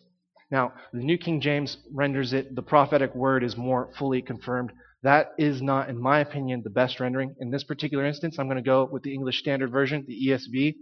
Now, 0.50 0.74
the 0.94 1.04
New 1.04 1.18
King 1.18 1.42
James 1.42 1.78
renders 1.94 2.32
it, 2.32 2.56
the 2.56 2.62
prophetic 2.62 3.14
word 3.14 3.44
is 3.44 3.58
more 3.58 3.90
fully 4.00 4.22
confirmed. 4.22 4.72
That 5.04 5.34
is 5.38 5.62
not, 5.62 5.90
in 5.90 6.00
my 6.00 6.20
opinion, 6.20 6.62
the 6.64 6.70
best 6.70 7.00
rendering. 7.00 7.36
In 7.40 7.52
this 7.52 7.66
particular 7.66 8.06
instance, 8.06 8.40
I'm 8.40 8.48
going 8.48 8.58
to 8.58 8.64
go 8.64 8.88
with 8.90 9.04
the 9.04 9.14
English 9.14 9.40
Standard 9.40 9.72
Version, 9.72 10.06
the 10.08 10.30
ESV. 10.30 10.76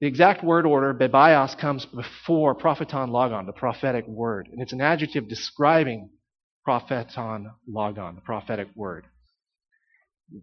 The 0.00 0.06
exact 0.08 0.42
word 0.42 0.66
order, 0.66 0.92
bebios, 0.92 1.56
comes 1.56 1.86
before 1.86 2.56
propheton 2.56 3.10
logon, 3.10 3.46
the 3.46 3.52
prophetic 3.52 4.06
word. 4.08 4.48
And 4.50 4.60
it's 4.60 4.72
an 4.72 4.80
adjective 4.80 5.28
describing 5.28 6.10
propheton 6.66 7.52
logon, 7.68 8.16
the 8.16 8.20
prophetic 8.20 8.68
word. 8.74 9.06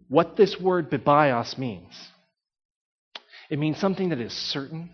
What 0.08 0.36
this 0.36 0.58
word 0.60 0.90
bebios 0.90 1.58
means, 1.58 1.92
it 3.50 3.58
means 3.58 3.78
something 3.78 4.10
that 4.10 4.20
is 4.20 4.32
certain. 4.32 4.90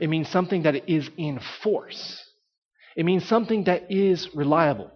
It 0.00 0.10
means 0.10 0.28
something 0.28 0.62
that 0.64 0.90
is 0.90 1.08
in 1.16 1.40
force. 1.62 2.22
It 2.96 3.04
means 3.04 3.26
something 3.26 3.64
that 3.64 3.90
is 3.90 4.28
reliable. 4.34 4.90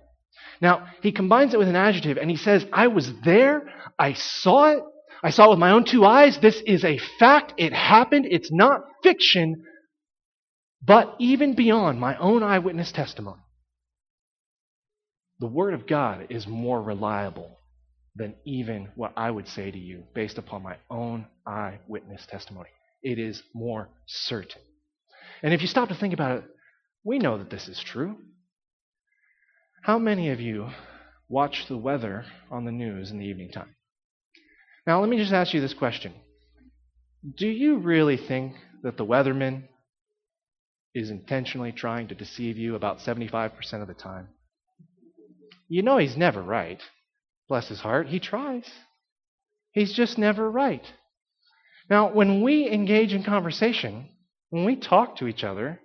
Now, 0.61 0.88
he 1.03 1.12
combines 1.12 1.55
it 1.55 1.59
with 1.59 1.68
an 1.68 1.77
adjective 1.77 2.18
and 2.18 2.31
he 2.31 2.37
says, 2.37 2.66
I 2.73 2.88
was 2.88 3.11
there, 3.25 3.62
I 3.99 4.14
saw 4.14 4.73
it, 4.73 4.83
I 5.23 5.31
saw 5.31 5.47
it 5.47 5.51
with 5.51 5.59
my 5.59 5.71
own 5.71 5.85
two 5.85 6.05
eyes. 6.05 6.38
This 6.38 6.61
is 6.66 6.85
a 6.85 6.99
fact. 7.18 7.55
It 7.57 7.73
happened. 7.73 8.27
It's 8.29 8.53
not 8.53 8.83
fiction. 9.03 9.64
But 10.83 11.16
even 11.18 11.55
beyond 11.55 12.01
my 12.01 12.16
own 12.18 12.42
eyewitness 12.42 12.92
testimony, 12.92 13.40
the 15.40 15.47
Word 15.47 15.75
of 15.75 15.87
God 15.87 16.29
is 16.31 16.47
more 16.47 16.81
reliable 16.81 17.58
than 18.18 18.35
even 18.44 18.88
what 18.96 19.12
I 19.16 19.31
would 19.31 19.48
say 19.48 19.70
to 19.70 19.78
you 19.78 20.02
based 20.12 20.38
upon 20.38 20.62
my 20.62 20.76
own 20.90 21.26
eyewitness 21.46 22.26
testimony. 22.26 22.68
It 23.02 23.18
is 23.18 23.42
more 23.54 23.88
certain. 24.07 24.61
And 25.42 25.54
if 25.54 25.62
you 25.62 25.68
stop 25.68 25.88
to 25.88 25.94
think 25.94 26.12
about 26.12 26.38
it, 26.38 26.44
we 27.04 27.18
know 27.18 27.38
that 27.38 27.48
this 27.48 27.68
is 27.68 27.78
true. 27.81 28.16
How 29.83 29.98
many 29.98 30.31
of 30.31 30.40
you 30.40 30.68
watch 31.28 31.66
the 31.68 31.76
weather 31.76 32.24
on 32.50 32.64
the 32.64 32.72
news 32.72 33.12
in 33.12 33.18
the 33.18 33.24
evening 33.24 33.50
time? 33.52 33.76
Now, 34.87 35.00
let 35.00 35.09
me 35.09 35.16
just 35.16 35.33
ask 35.33 35.54
you 35.54 35.61
this 35.61 35.74
question 35.74 36.12
Do 37.37 37.46
you 37.46 37.78
really 37.78 38.16
think 38.16 38.54
that 38.83 38.96
the 38.96 39.07
weatherman 39.07 39.64
is 40.92 41.11
intentionally 41.11 41.70
trying 41.70 42.09
to 42.09 42.14
deceive 42.16 42.57
you 42.57 42.74
about 42.74 42.98
75% 42.98 43.81
of 43.81 43.87
the 43.87 43.94
time? 43.94 44.28
You 45.68 45.83
know 45.83 45.98
he's 45.98 46.16
never 46.16 46.42
right. 46.42 46.83
Bless 47.48 47.68
his 47.68 47.80
heart, 47.80 48.08
he 48.08 48.20
tries. 48.20 48.70
He's 49.72 49.92
just 49.92 50.18
never 50.18 50.50
right. 50.50 50.84
Now, 51.88 52.12
when 52.12 52.42
we 52.42 52.70
engage 52.70 53.14
in 53.14 53.24
conversation, 53.24 54.08
when 54.50 54.64
we 54.64 54.76
talk 54.76 55.16
to 55.16 55.26
each 55.26 55.44
other, 55.44 55.80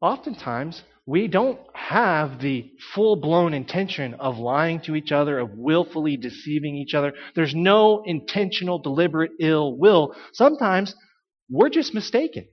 oftentimes 0.00 0.82
we 1.06 1.28
don't 1.28 1.60
have 1.74 2.40
the 2.40 2.70
full 2.94 3.16
blown 3.16 3.54
intention 3.54 4.14
of 4.14 4.38
lying 4.38 4.80
to 4.80 4.96
each 4.96 5.12
other, 5.12 5.38
of 5.38 5.50
willfully 5.52 6.16
deceiving 6.16 6.76
each 6.76 6.94
other. 6.94 7.12
There's 7.34 7.54
no 7.54 8.02
intentional, 8.04 8.78
deliberate 8.78 9.32
ill 9.38 9.76
will. 9.76 10.16
Sometimes 10.32 10.94
we're 11.50 11.68
just 11.68 11.94
mistaken. 11.94 12.46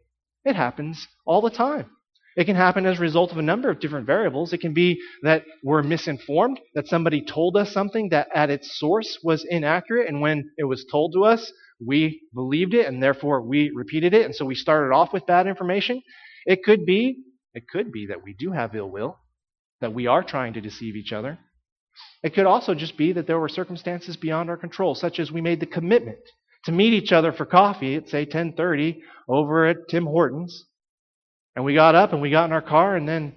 It 0.44 0.56
happens 0.56 1.08
all 1.26 1.42
the 1.42 1.50
time. 1.50 1.90
It 2.38 2.46
can 2.46 2.56
happen 2.56 2.86
as 2.86 2.98
a 2.98 3.02
result 3.02 3.32
of 3.32 3.38
a 3.38 3.44
number 3.44 3.70
of 3.70 3.80
different 3.80 4.06
variables. 4.06 4.54
It 4.54 4.62
can 4.62 4.74
be 4.74 5.02
that 5.24 5.44
we're 5.64 5.84
misinformed, 5.84 6.60
that 6.76 6.88
somebody 6.88 7.24
told 7.24 7.58
us 7.58 7.74
something 7.74 8.10
that 8.10 8.30
at 8.34 8.50
its 8.50 8.80
source 8.80 9.20
was 9.22 9.46
inaccurate, 9.50 10.08
and 10.08 10.22
when 10.22 10.50
it 10.58 10.64
was 10.64 10.86
told 10.90 11.14
to 11.14 11.26
us, 11.26 11.52
we 11.86 12.22
believed 12.34 12.74
it, 12.74 12.88
and 12.88 13.02
therefore 13.04 13.42
we 13.42 13.72
repeated 13.76 14.14
it, 14.14 14.26
and 14.26 14.36
so 14.36 14.46
we 14.46 14.56
started 14.56 14.94
off 14.94 15.12
with 15.12 15.26
bad 15.26 15.48
information. 15.48 16.02
It 16.46 16.64
could 16.64 16.86
be 16.86 17.18
it 17.54 17.68
could 17.68 17.92
be 17.92 18.06
that 18.08 18.24
we 18.24 18.34
do 18.34 18.54
have 18.54 18.76
ill 18.76 18.90
will, 18.90 19.18
that 19.82 19.94
we 19.94 20.08
are 20.08 20.24
trying 20.24 20.54
to 20.54 20.62
deceive 20.62 20.96
each 20.96 21.12
other. 21.12 21.38
It 22.24 22.34
could 22.34 22.46
also 22.46 22.74
just 22.74 22.96
be 22.96 23.12
that 23.12 23.28
there 23.28 23.40
were 23.40 23.50
circumstances 23.50 24.16
beyond 24.16 24.50
our 24.50 24.56
control, 24.56 24.96
such 24.96 25.20
as 25.20 25.32
we 25.34 25.42
made 25.42 25.60
the 25.60 25.66
commitment 25.66 26.20
to 26.64 26.72
meet 26.72 26.94
each 26.94 27.12
other 27.12 27.34
for 27.34 27.46
coffee 27.46 27.96
at 27.96 28.08
say 28.08 28.26
10:30 28.26 29.02
over 29.28 29.66
at 29.66 29.90
Tim 29.90 30.06
Hortons. 30.06 30.66
And 31.56 31.66
we 31.66 31.74
got 31.74 31.96
up 31.96 32.14
and 32.14 32.22
we 32.22 32.30
got 32.30 32.46
in 32.46 32.54
our 32.54 32.62
car 32.62 32.96
and 32.96 33.08
then 33.08 33.36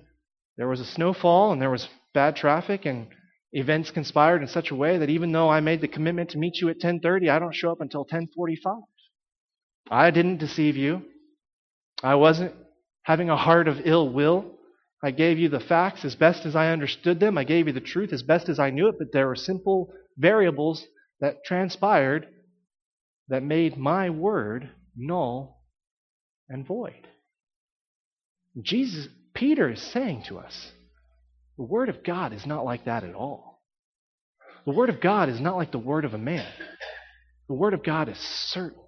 there 0.57 0.68
was 0.68 0.81
a 0.81 0.85
snowfall 0.85 1.53
and 1.53 1.61
there 1.61 1.70
was 1.70 1.88
bad 2.12 2.37
traffic 2.37 2.87
and 2.87 3.09
events 3.53 3.90
conspired 3.90 4.42
in 4.42 4.48
such 4.48 4.70
a 4.70 4.74
way 4.74 4.98
that 4.98 5.11
even 5.11 5.33
though 5.33 5.48
I 5.48 5.61
made 5.61 5.81
the 5.81 5.88
commitment 5.88 6.31
to 6.31 6.38
meet 6.38 6.61
you 6.61 6.68
at 6.68 6.81
10:30, 6.81 7.29
I 7.29 7.38
don't 7.38 7.55
show 7.55 7.72
up 7.72 7.81
until 7.81 8.05
10:45. 8.05 8.83
I 9.90 10.11
didn't 10.11 10.38
deceive 10.38 10.77
you. 10.77 11.03
I 12.03 12.14
wasn't 12.14 12.55
having 13.03 13.31
a 13.31 13.37
heart 13.37 13.68
of 13.68 13.87
ill 13.87 14.09
will. 14.09 14.59
I 15.03 15.11
gave 15.11 15.38
you 15.38 15.48
the 15.48 15.61
facts 15.61 16.05
as 16.05 16.14
best 16.14 16.46
as 16.46 16.57
I 16.57 16.72
understood 16.72 17.20
them. 17.20 17.37
I 17.37 17.44
gave 17.44 17.66
you 17.66 17.72
the 17.72 17.81
truth 17.81 18.12
as 18.12 18.22
best 18.22 18.48
as 18.48 18.59
I 18.59 18.70
knew 18.70 18.88
it, 18.88 18.96
but 18.98 19.12
there 19.12 19.27
were 19.27 19.37
simple 19.37 19.92
variables 20.16 20.87
that 21.20 21.44
transpired 21.44 22.27
that 23.29 23.42
made 23.42 23.77
my 23.77 24.11
word 24.11 24.70
null 24.96 25.62
and 26.48 26.66
void. 26.66 27.07
Jesus, 28.62 29.08
Peter 29.34 29.70
is 29.70 29.82
saying 29.82 30.24
to 30.28 30.38
us, 30.38 30.72
the 31.56 31.64
word 31.64 31.88
of 31.88 32.04
God 32.04 32.32
is 32.32 32.46
not 32.46 32.64
like 32.64 32.84
that 32.84 33.04
at 33.04 33.14
all. 33.14 33.62
The 34.66 34.72
word 34.72 34.88
of 34.88 35.00
God 35.00 35.28
is 35.28 35.40
not 35.40 35.56
like 35.56 35.72
the 35.72 35.78
word 35.78 36.04
of 36.04 36.14
a 36.14 36.18
man. 36.18 36.46
The 37.48 37.54
word 37.54 37.74
of 37.74 37.82
God 37.82 38.08
is 38.08 38.18
certain 38.18 38.80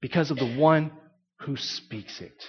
because 0.00 0.30
of 0.30 0.38
the 0.38 0.56
one 0.56 0.92
who 1.40 1.56
speaks 1.56 2.20
it. 2.20 2.44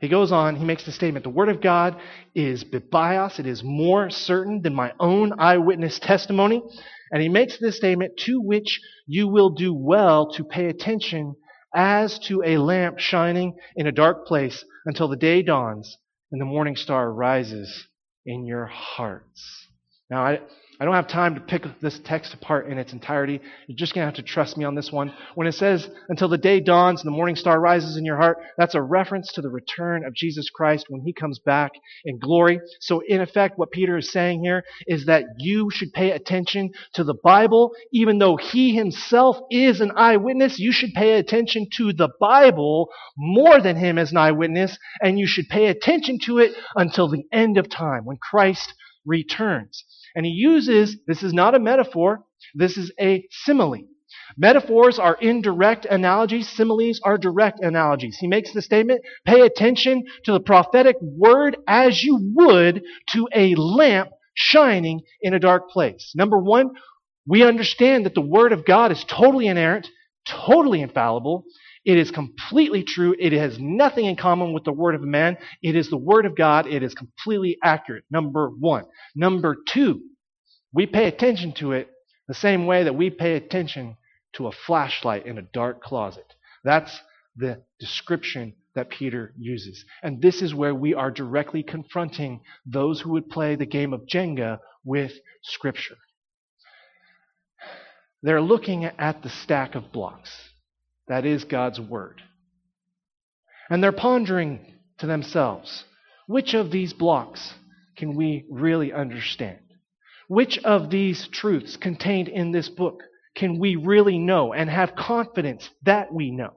He 0.00 0.08
goes 0.08 0.30
on, 0.30 0.56
he 0.56 0.64
makes 0.64 0.84
the 0.84 0.92
statement 0.92 1.24
the 1.24 1.30
Word 1.30 1.48
of 1.48 1.62
God 1.62 1.96
is 2.34 2.64
bibios, 2.64 3.38
it 3.38 3.46
is 3.46 3.62
more 3.64 4.10
certain 4.10 4.60
than 4.60 4.74
my 4.74 4.92
own 5.00 5.32
eyewitness 5.38 5.98
testimony. 5.98 6.62
And 7.10 7.22
he 7.22 7.28
makes 7.28 7.58
this 7.58 7.76
statement 7.76 8.12
to 8.26 8.40
which 8.40 8.80
you 9.06 9.28
will 9.28 9.50
do 9.50 9.72
well 9.72 10.30
to 10.32 10.44
pay 10.44 10.66
attention 10.66 11.34
as 11.74 12.18
to 12.20 12.42
a 12.44 12.58
lamp 12.58 12.98
shining 12.98 13.56
in 13.76 13.86
a 13.86 13.92
dark 13.92 14.26
place 14.26 14.64
until 14.86 15.08
the 15.08 15.16
day 15.16 15.42
dawns 15.42 15.98
and 16.32 16.40
the 16.40 16.46
morning 16.46 16.76
star 16.76 17.12
rises 17.12 17.86
in 18.24 18.46
your 18.46 18.66
hearts. 18.66 19.68
Now, 20.10 20.24
I, 20.24 20.40
I 20.78 20.84
don't 20.84 20.94
have 20.94 21.08
time 21.08 21.34
to 21.34 21.40
pick 21.40 21.64
this 21.80 21.98
text 22.04 22.34
apart 22.34 22.68
in 22.68 22.76
its 22.76 22.92
entirety. 22.92 23.40
You're 23.66 23.76
just 23.76 23.94
going 23.94 24.02
to 24.02 24.06
have 24.06 24.16
to 24.16 24.22
trust 24.22 24.58
me 24.58 24.64
on 24.64 24.74
this 24.74 24.92
one. 24.92 25.14
When 25.34 25.46
it 25.46 25.52
says, 25.52 25.88
until 26.10 26.28
the 26.28 26.36
day 26.36 26.60
dawns 26.60 27.00
and 27.00 27.06
the 27.06 27.16
morning 27.16 27.36
star 27.36 27.58
rises 27.58 27.96
in 27.96 28.04
your 28.04 28.18
heart, 28.18 28.36
that's 28.58 28.74
a 28.74 28.82
reference 28.82 29.32
to 29.32 29.40
the 29.40 29.48
return 29.48 30.04
of 30.04 30.14
Jesus 30.14 30.50
Christ 30.50 30.86
when 30.90 31.00
he 31.00 31.14
comes 31.14 31.38
back 31.38 31.72
in 32.04 32.18
glory. 32.18 32.60
So, 32.80 33.00
in 33.08 33.22
effect, 33.22 33.58
what 33.58 33.70
Peter 33.70 33.96
is 33.96 34.12
saying 34.12 34.44
here 34.44 34.64
is 34.86 35.06
that 35.06 35.24
you 35.38 35.70
should 35.70 35.94
pay 35.94 36.10
attention 36.10 36.72
to 36.94 37.04
the 37.04 37.16
Bible. 37.24 37.72
Even 37.92 38.18
though 38.18 38.36
he 38.36 38.74
himself 38.74 39.38
is 39.50 39.80
an 39.80 39.92
eyewitness, 39.96 40.58
you 40.58 40.72
should 40.72 40.92
pay 40.94 41.14
attention 41.14 41.68
to 41.78 41.94
the 41.94 42.10
Bible 42.20 42.90
more 43.16 43.62
than 43.62 43.76
him 43.76 43.96
as 43.96 44.10
an 44.10 44.18
eyewitness, 44.18 44.78
and 45.00 45.18
you 45.18 45.26
should 45.26 45.48
pay 45.48 45.68
attention 45.68 46.18
to 46.24 46.38
it 46.38 46.52
until 46.74 47.08
the 47.08 47.24
end 47.32 47.56
of 47.56 47.70
time 47.70 48.04
when 48.04 48.18
Christ 48.18 48.74
returns. 49.06 49.84
And 50.16 50.26
he 50.26 50.32
uses, 50.32 50.96
this 51.06 51.22
is 51.22 51.32
not 51.32 51.54
a 51.54 51.60
metaphor, 51.60 52.24
this 52.54 52.76
is 52.76 52.90
a 52.98 53.28
simile. 53.30 53.82
Metaphors 54.38 54.98
are 54.98 55.18
indirect 55.20 55.84
analogies, 55.84 56.48
similes 56.48 57.00
are 57.04 57.18
direct 57.18 57.60
analogies. 57.60 58.16
He 58.18 58.26
makes 58.26 58.52
the 58.52 58.62
statement, 58.62 59.02
pay 59.26 59.42
attention 59.42 60.04
to 60.24 60.32
the 60.32 60.40
prophetic 60.40 60.96
word 61.00 61.58
as 61.68 62.02
you 62.02 62.18
would 62.34 62.82
to 63.10 63.28
a 63.34 63.54
lamp 63.56 64.10
shining 64.34 65.02
in 65.20 65.34
a 65.34 65.38
dark 65.38 65.70
place. 65.70 66.12
Number 66.14 66.38
one, 66.38 66.70
we 67.26 67.42
understand 67.42 68.06
that 68.06 68.14
the 68.14 68.20
word 68.20 68.52
of 68.52 68.64
God 68.64 68.92
is 68.92 69.04
totally 69.04 69.48
inerrant, 69.48 69.88
totally 70.26 70.80
infallible, 70.80 71.44
it 71.86 71.96
is 71.98 72.10
completely 72.10 72.82
true. 72.82 73.14
It 73.16 73.32
has 73.32 73.60
nothing 73.60 74.06
in 74.06 74.16
common 74.16 74.52
with 74.52 74.64
the 74.64 74.72
word 74.72 74.96
of 74.96 75.02
man. 75.02 75.38
It 75.62 75.76
is 75.76 75.88
the 75.88 75.96
word 75.96 76.26
of 76.26 76.36
God. 76.36 76.66
It 76.66 76.82
is 76.82 76.94
completely 76.94 77.58
accurate. 77.62 78.02
Number 78.10 78.50
one. 78.50 78.86
Number 79.14 79.56
two, 79.68 80.02
we 80.74 80.86
pay 80.86 81.06
attention 81.06 81.52
to 81.54 81.72
it 81.72 81.88
the 82.26 82.34
same 82.34 82.66
way 82.66 82.82
that 82.82 82.96
we 82.96 83.08
pay 83.08 83.36
attention 83.36 83.96
to 84.32 84.48
a 84.48 84.52
flashlight 84.52 85.26
in 85.26 85.38
a 85.38 85.42
dark 85.42 85.80
closet. 85.80 86.26
That's 86.64 87.00
the 87.36 87.62
description 87.78 88.54
that 88.74 88.90
Peter 88.90 89.32
uses. 89.38 89.84
And 90.02 90.20
this 90.20 90.42
is 90.42 90.54
where 90.54 90.74
we 90.74 90.92
are 90.92 91.12
directly 91.12 91.62
confronting 91.62 92.40
those 92.66 93.00
who 93.00 93.10
would 93.12 93.30
play 93.30 93.54
the 93.54 93.64
game 93.64 93.92
of 93.92 94.06
Jenga 94.06 94.58
with 94.84 95.12
Scripture. 95.42 95.96
They're 98.24 98.40
looking 98.40 98.84
at 98.84 99.22
the 99.22 99.30
stack 99.30 99.76
of 99.76 99.92
blocks. 99.92 100.30
That 101.08 101.24
is 101.24 101.44
God's 101.44 101.80
Word. 101.80 102.22
And 103.70 103.82
they're 103.82 103.92
pondering 103.92 104.74
to 104.98 105.06
themselves 105.06 105.84
which 106.26 106.54
of 106.54 106.70
these 106.70 106.92
blocks 106.92 107.54
can 107.96 108.14
we 108.14 108.44
really 108.50 108.92
understand? 108.92 109.58
Which 110.28 110.58
of 110.58 110.90
these 110.90 111.28
truths 111.28 111.76
contained 111.76 112.28
in 112.28 112.52
this 112.52 112.68
book 112.68 113.02
can 113.36 113.58
we 113.58 113.76
really 113.76 114.18
know 114.18 114.52
and 114.52 114.68
have 114.68 114.96
confidence 114.96 115.68
that 115.84 116.12
we 116.12 116.30
know? 116.30 116.54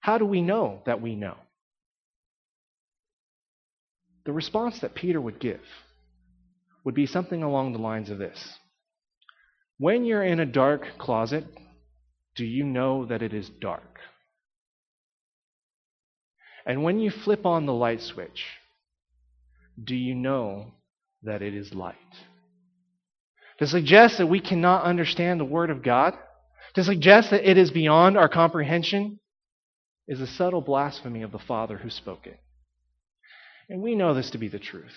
How 0.00 0.18
do 0.18 0.24
we 0.24 0.40
know 0.40 0.82
that 0.86 1.02
we 1.02 1.14
know? 1.14 1.36
The 4.24 4.32
response 4.32 4.80
that 4.80 4.94
Peter 4.94 5.20
would 5.20 5.38
give 5.38 5.60
would 6.84 6.94
be 6.94 7.06
something 7.06 7.42
along 7.42 7.72
the 7.72 7.78
lines 7.78 8.10
of 8.10 8.18
this 8.18 8.58
When 9.78 10.04
you're 10.04 10.24
in 10.24 10.40
a 10.40 10.46
dark 10.46 10.86
closet, 10.98 11.44
do 12.36 12.44
you 12.44 12.64
know 12.64 13.06
that 13.06 13.22
it 13.22 13.32
is 13.32 13.48
dark? 13.48 14.00
And 16.66 16.82
when 16.82 16.98
you 16.98 17.10
flip 17.10 17.46
on 17.46 17.64
the 17.64 17.72
light 17.72 18.02
switch, 18.02 18.44
do 19.82 19.94
you 19.94 20.14
know 20.14 20.72
that 21.22 21.42
it 21.42 21.54
is 21.54 21.72
light? 21.72 21.94
To 23.58 23.66
suggest 23.66 24.18
that 24.18 24.26
we 24.26 24.40
cannot 24.40 24.84
understand 24.84 25.40
the 25.40 25.44
Word 25.44 25.70
of 25.70 25.82
God, 25.82 26.14
to 26.74 26.84
suggest 26.84 27.30
that 27.30 27.48
it 27.48 27.56
is 27.56 27.70
beyond 27.70 28.18
our 28.18 28.28
comprehension, 28.28 29.20
is 30.08 30.20
a 30.20 30.26
subtle 30.26 30.60
blasphemy 30.60 31.22
of 31.22 31.32
the 31.32 31.38
Father 31.38 31.78
who 31.78 31.88
spoke 31.88 32.26
it. 32.26 32.38
And 33.68 33.80
we 33.80 33.94
know 33.94 34.12
this 34.12 34.30
to 34.30 34.38
be 34.38 34.48
the 34.48 34.58
truth. 34.58 34.94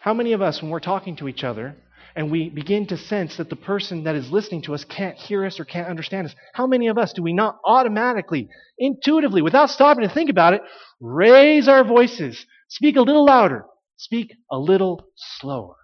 How 0.00 0.12
many 0.12 0.32
of 0.32 0.42
us, 0.42 0.60
when 0.60 0.70
we're 0.70 0.80
talking 0.80 1.16
to 1.16 1.28
each 1.28 1.44
other, 1.44 1.76
and 2.14 2.30
we 2.30 2.50
begin 2.50 2.86
to 2.88 2.96
sense 2.96 3.36
that 3.36 3.48
the 3.48 3.56
person 3.56 4.04
that 4.04 4.14
is 4.14 4.30
listening 4.30 4.62
to 4.62 4.74
us 4.74 4.84
can't 4.84 5.16
hear 5.16 5.44
us 5.44 5.58
or 5.58 5.64
can't 5.64 5.88
understand 5.88 6.26
us, 6.26 6.34
how 6.52 6.66
many 6.66 6.88
of 6.88 6.98
us 6.98 7.12
do 7.12 7.22
we 7.22 7.32
not 7.32 7.58
automatically, 7.64 8.48
intuitively, 8.78 9.42
without 9.42 9.70
stopping 9.70 10.06
to 10.06 10.12
think 10.12 10.30
about 10.30 10.54
it, 10.54 10.62
raise 11.00 11.68
our 11.68 11.84
voices, 11.84 12.44
speak 12.68 12.96
a 12.96 13.02
little 13.02 13.24
louder, 13.24 13.64
speak 13.96 14.34
a 14.50 14.58
little 14.58 15.08
slower? 15.16 15.76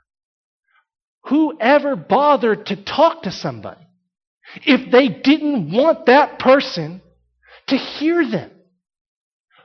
Who 1.29 1.57
ever 1.61 1.97
bothered 1.97 2.67
to 2.67 2.77
talk 2.77 3.23
to 3.23 3.33
somebody 3.33 3.81
if 4.65 4.91
they 4.91 5.09
didn't 5.09 5.71
want 5.73 6.07
that 6.07 6.39
person 6.39 7.03
to 7.69 7.77
hear 7.77 8.29
them? 8.29 8.51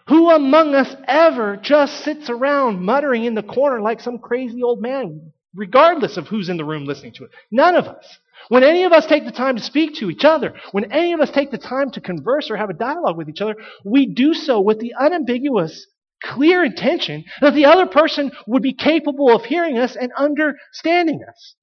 Who 0.09 0.29
among 0.29 0.75
us 0.75 0.93
ever 1.07 1.55
just 1.55 2.03
sits 2.03 2.29
around 2.29 2.81
muttering 2.81 3.23
in 3.23 3.35
the 3.35 3.43
corner 3.43 3.79
like 3.79 4.01
some 4.01 4.19
crazy 4.19 4.61
old 4.61 4.81
man, 4.81 5.31
regardless 5.55 6.17
of 6.17 6.27
who's 6.27 6.49
in 6.49 6.57
the 6.57 6.65
room 6.65 6.85
listening 6.85 7.13
to 7.13 7.25
it? 7.25 7.31
None 7.51 7.75
of 7.75 7.85
us. 7.85 8.17
When 8.49 8.63
any 8.63 8.83
of 8.83 8.91
us 8.91 9.05
take 9.05 9.25
the 9.25 9.31
time 9.31 9.55
to 9.55 9.63
speak 9.63 9.95
to 9.95 10.09
each 10.09 10.25
other, 10.25 10.53
when 10.71 10.91
any 10.91 11.13
of 11.13 11.21
us 11.21 11.31
take 11.31 11.51
the 11.51 11.57
time 11.57 11.91
to 11.91 12.01
converse 12.01 12.49
or 12.49 12.57
have 12.57 12.69
a 12.69 12.73
dialogue 12.73 13.17
with 13.17 13.29
each 13.29 13.41
other, 13.41 13.55
we 13.85 14.05
do 14.05 14.33
so 14.33 14.59
with 14.59 14.79
the 14.79 14.93
unambiguous, 14.99 15.87
clear 16.23 16.63
intention 16.63 17.23
that 17.41 17.53
the 17.53 17.65
other 17.65 17.85
person 17.85 18.31
would 18.47 18.63
be 18.63 18.73
capable 18.73 19.33
of 19.33 19.45
hearing 19.45 19.77
us 19.77 19.95
and 19.95 20.11
understanding 20.17 21.21
us. 21.27 21.55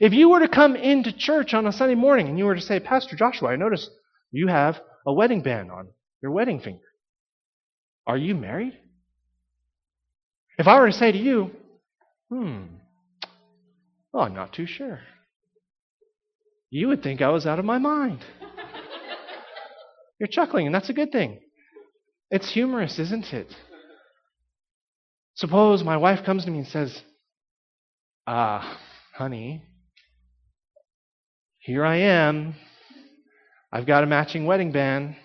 If 0.00 0.12
you 0.12 0.28
were 0.28 0.40
to 0.40 0.48
come 0.48 0.74
into 0.74 1.12
church 1.12 1.54
on 1.54 1.66
a 1.66 1.72
Sunday 1.72 1.94
morning 1.94 2.28
and 2.28 2.38
you 2.38 2.46
were 2.46 2.56
to 2.56 2.60
say, 2.60 2.80
Pastor 2.80 3.14
Joshua, 3.16 3.50
I 3.50 3.56
notice 3.56 3.88
you 4.32 4.48
have 4.48 4.80
a 5.06 5.12
wedding 5.12 5.42
band 5.42 5.70
on 5.70 5.88
your 6.20 6.32
wedding 6.32 6.60
finger. 6.60 6.82
Are 8.06 8.16
you 8.16 8.34
married? 8.34 8.76
If 10.58 10.66
I 10.66 10.78
were 10.78 10.86
to 10.86 10.92
say 10.92 11.12
to 11.12 11.18
you, 11.18 11.50
hmm, 12.28 12.64
well, 14.14 14.24
I'm 14.24 14.34
not 14.34 14.52
too 14.52 14.64
sure, 14.64 15.00
you 16.70 16.88
would 16.88 17.02
think 17.02 17.20
I 17.20 17.30
was 17.30 17.46
out 17.46 17.58
of 17.58 17.64
my 17.64 17.78
mind. 17.78 18.24
You're 20.20 20.28
chuckling, 20.28 20.66
and 20.66 20.74
that's 20.74 20.88
a 20.88 20.94
good 20.94 21.10
thing. 21.10 21.40
It's 22.30 22.52
humorous, 22.52 23.00
isn't 23.00 23.32
it? 23.32 23.48
Suppose 25.34 25.82
my 25.82 25.96
wife 25.96 26.24
comes 26.24 26.44
to 26.44 26.50
me 26.50 26.58
and 26.58 26.66
says, 26.68 27.02
Ah, 28.26 28.80
honey, 29.14 29.62
here 31.58 31.84
I 31.84 31.96
am. 31.96 32.54
I've 33.72 33.86
got 33.86 34.04
a 34.04 34.06
matching 34.06 34.46
wedding 34.46 34.70
band. 34.70 35.16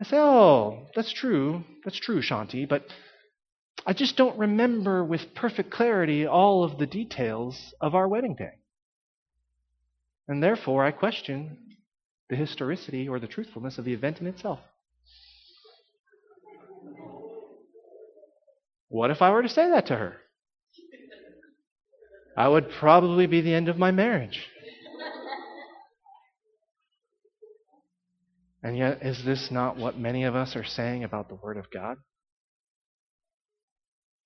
I 0.00 0.04
say, 0.04 0.16
Oh, 0.16 0.88
that's 0.96 1.12
true. 1.12 1.62
That's 1.84 1.98
true, 1.98 2.20
Shanti, 2.20 2.68
but 2.68 2.84
I 3.84 3.92
just 3.92 4.16
don't 4.16 4.38
remember 4.38 5.04
with 5.04 5.34
perfect 5.34 5.70
clarity 5.70 6.26
all 6.26 6.64
of 6.64 6.78
the 6.78 6.86
details 6.86 7.74
of 7.80 7.94
our 7.94 8.06
wedding 8.06 8.36
day. 8.36 8.52
And 10.28 10.42
therefore, 10.42 10.84
I 10.84 10.92
question 10.92 11.58
the 12.30 12.36
historicity 12.36 13.08
or 13.08 13.18
the 13.18 13.26
truthfulness 13.26 13.78
of 13.78 13.84
the 13.84 13.92
event 13.92 14.20
in 14.20 14.26
itself. 14.26 14.60
What 18.88 19.10
if 19.10 19.20
I 19.20 19.30
were 19.30 19.42
to 19.42 19.48
say 19.48 19.70
that 19.70 19.86
to 19.86 19.96
her? 19.96 20.16
I 22.36 22.48
would 22.48 22.70
probably 22.78 23.26
be 23.26 23.40
the 23.40 23.54
end 23.54 23.68
of 23.68 23.78
my 23.78 23.90
marriage. 23.90 24.46
And 28.62 28.78
yet, 28.78 29.02
is 29.02 29.24
this 29.24 29.50
not 29.50 29.76
what 29.76 29.98
many 29.98 30.24
of 30.24 30.36
us 30.36 30.54
are 30.54 30.64
saying 30.64 31.04
about 31.04 31.28
the 31.28 31.34
Word 31.34 31.56
of 31.56 31.70
God? 31.70 31.96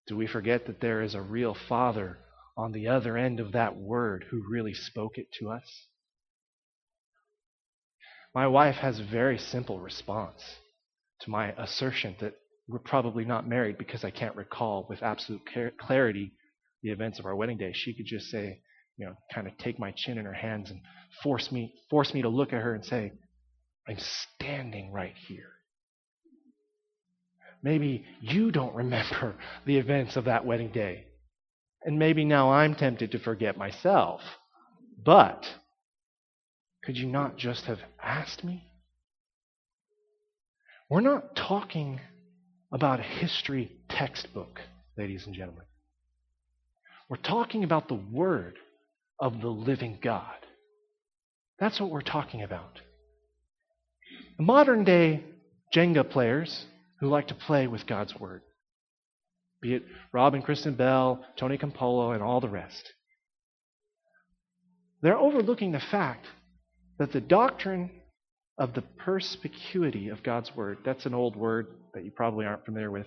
Do 0.06 0.16
we 0.16 0.26
forget 0.26 0.66
that 0.66 0.80
there 0.80 1.02
is 1.02 1.14
a 1.14 1.20
real 1.20 1.54
Father 1.68 2.18
on 2.56 2.72
the 2.72 2.88
other 2.88 3.16
end 3.16 3.40
of 3.40 3.52
that 3.52 3.76
Word 3.76 4.26
who 4.30 4.48
really 4.48 4.74
spoke 4.74 5.18
it 5.18 5.26
to 5.40 5.50
us? 5.50 5.86
My 8.34 8.46
wife 8.46 8.76
has 8.76 9.00
a 9.00 9.04
very 9.04 9.38
simple 9.38 9.80
response 9.80 10.42
to 11.20 11.30
my 11.30 11.52
assertion 11.52 12.16
that 12.20 12.34
we're 12.68 12.78
probably 12.78 13.24
not 13.24 13.48
married 13.48 13.78
because 13.78 14.04
I 14.04 14.10
can't 14.10 14.36
recall 14.36 14.86
with 14.88 15.02
absolute 15.02 15.42
clarity 15.78 16.32
the 16.82 16.90
events 16.90 17.18
of 17.18 17.26
our 17.26 17.34
wedding 17.34 17.56
day. 17.56 17.72
She 17.74 17.94
could 17.94 18.06
just 18.06 18.26
say, 18.26 18.60
you 18.96 19.06
know, 19.06 19.14
kind 19.32 19.46
of 19.46 19.56
take 19.58 19.78
my 19.78 19.92
chin 19.96 20.18
in 20.18 20.24
her 20.24 20.32
hands 20.32 20.70
and 20.70 20.80
force 21.22 21.50
me 21.50 21.72
force 21.88 22.12
me 22.12 22.22
to 22.22 22.28
look 22.28 22.52
at 22.52 22.62
her 22.62 22.74
and 22.74 22.84
say, 22.84 23.12
I'm 23.88 23.98
standing 23.98 24.92
right 24.92 25.14
here. 25.28 25.55
Maybe 27.66 28.04
you 28.20 28.52
don't 28.52 28.76
remember 28.76 29.34
the 29.66 29.78
events 29.78 30.14
of 30.14 30.26
that 30.26 30.46
wedding 30.46 30.70
day. 30.70 31.06
And 31.82 31.98
maybe 31.98 32.24
now 32.24 32.52
I'm 32.52 32.76
tempted 32.76 33.10
to 33.10 33.18
forget 33.18 33.58
myself. 33.58 34.20
But 35.04 35.44
could 36.84 36.96
you 36.96 37.06
not 37.06 37.36
just 37.36 37.64
have 37.64 37.80
asked 38.00 38.44
me? 38.44 38.62
We're 40.88 41.00
not 41.00 41.34
talking 41.34 41.98
about 42.70 43.00
a 43.00 43.02
history 43.02 43.72
textbook, 43.88 44.60
ladies 44.96 45.26
and 45.26 45.34
gentlemen. 45.34 45.64
We're 47.08 47.16
talking 47.16 47.64
about 47.64 47.88
the 47.88 48.00
Word 48.12 48.54
of 49.18 49.40
the 49.40 49.48
living 49.48 49.98
God. 50.00 50.36
That's 51.58 51.80
what 51.80 51.90
we're 51.90 52.00
talking 52.00 52.44
about. 52.44 52.80
Modern 54.38 54.84
day 54.84 55.24
Jenga 55.74 56.08
players 56.08 56.66
who 57.00 57.08
like 57.08 57.28
to 57.28 57.34
play 57.34 57.66
with 57.66 57.86
God's 57.86 58.18
Word, 58.18 58.42
be 59.60 59.74
it 59.74 59.84
Rob 60.12 60.34
and 60.34 60.44
Kristen 60.44 60.74
Bell, 60.74 61.24
Tony 61.36 61.58
Campolo, 61.58 62.14
and 62.14 62.22
all 62.22 62.40
the 62.40 62.48
rest, 62.48 62.92
they're 65.02 65.18
overlooking 65.18 65.72
the 65.72 65.80
fact 65.80 66.26
that 66.98 67.12
the 67.12 67.20
doctrine 67.20 67.90
of 68.58 68.74
the 68.74 68.82
perspicuity 68.82 70.08
of 70.08 70.22
God's 70.22 70.54
Word, 70.56 70.78
that's 70.84 71.06
an 71.06 71.14
old 71.14 71.36
word 71.36 71.66
that 71.94 72.04
you 72.04 72.10
probably 72.10 72.46
aren't 72.46 72.64
familiar 72.64 72.90
with, 72.90 73.06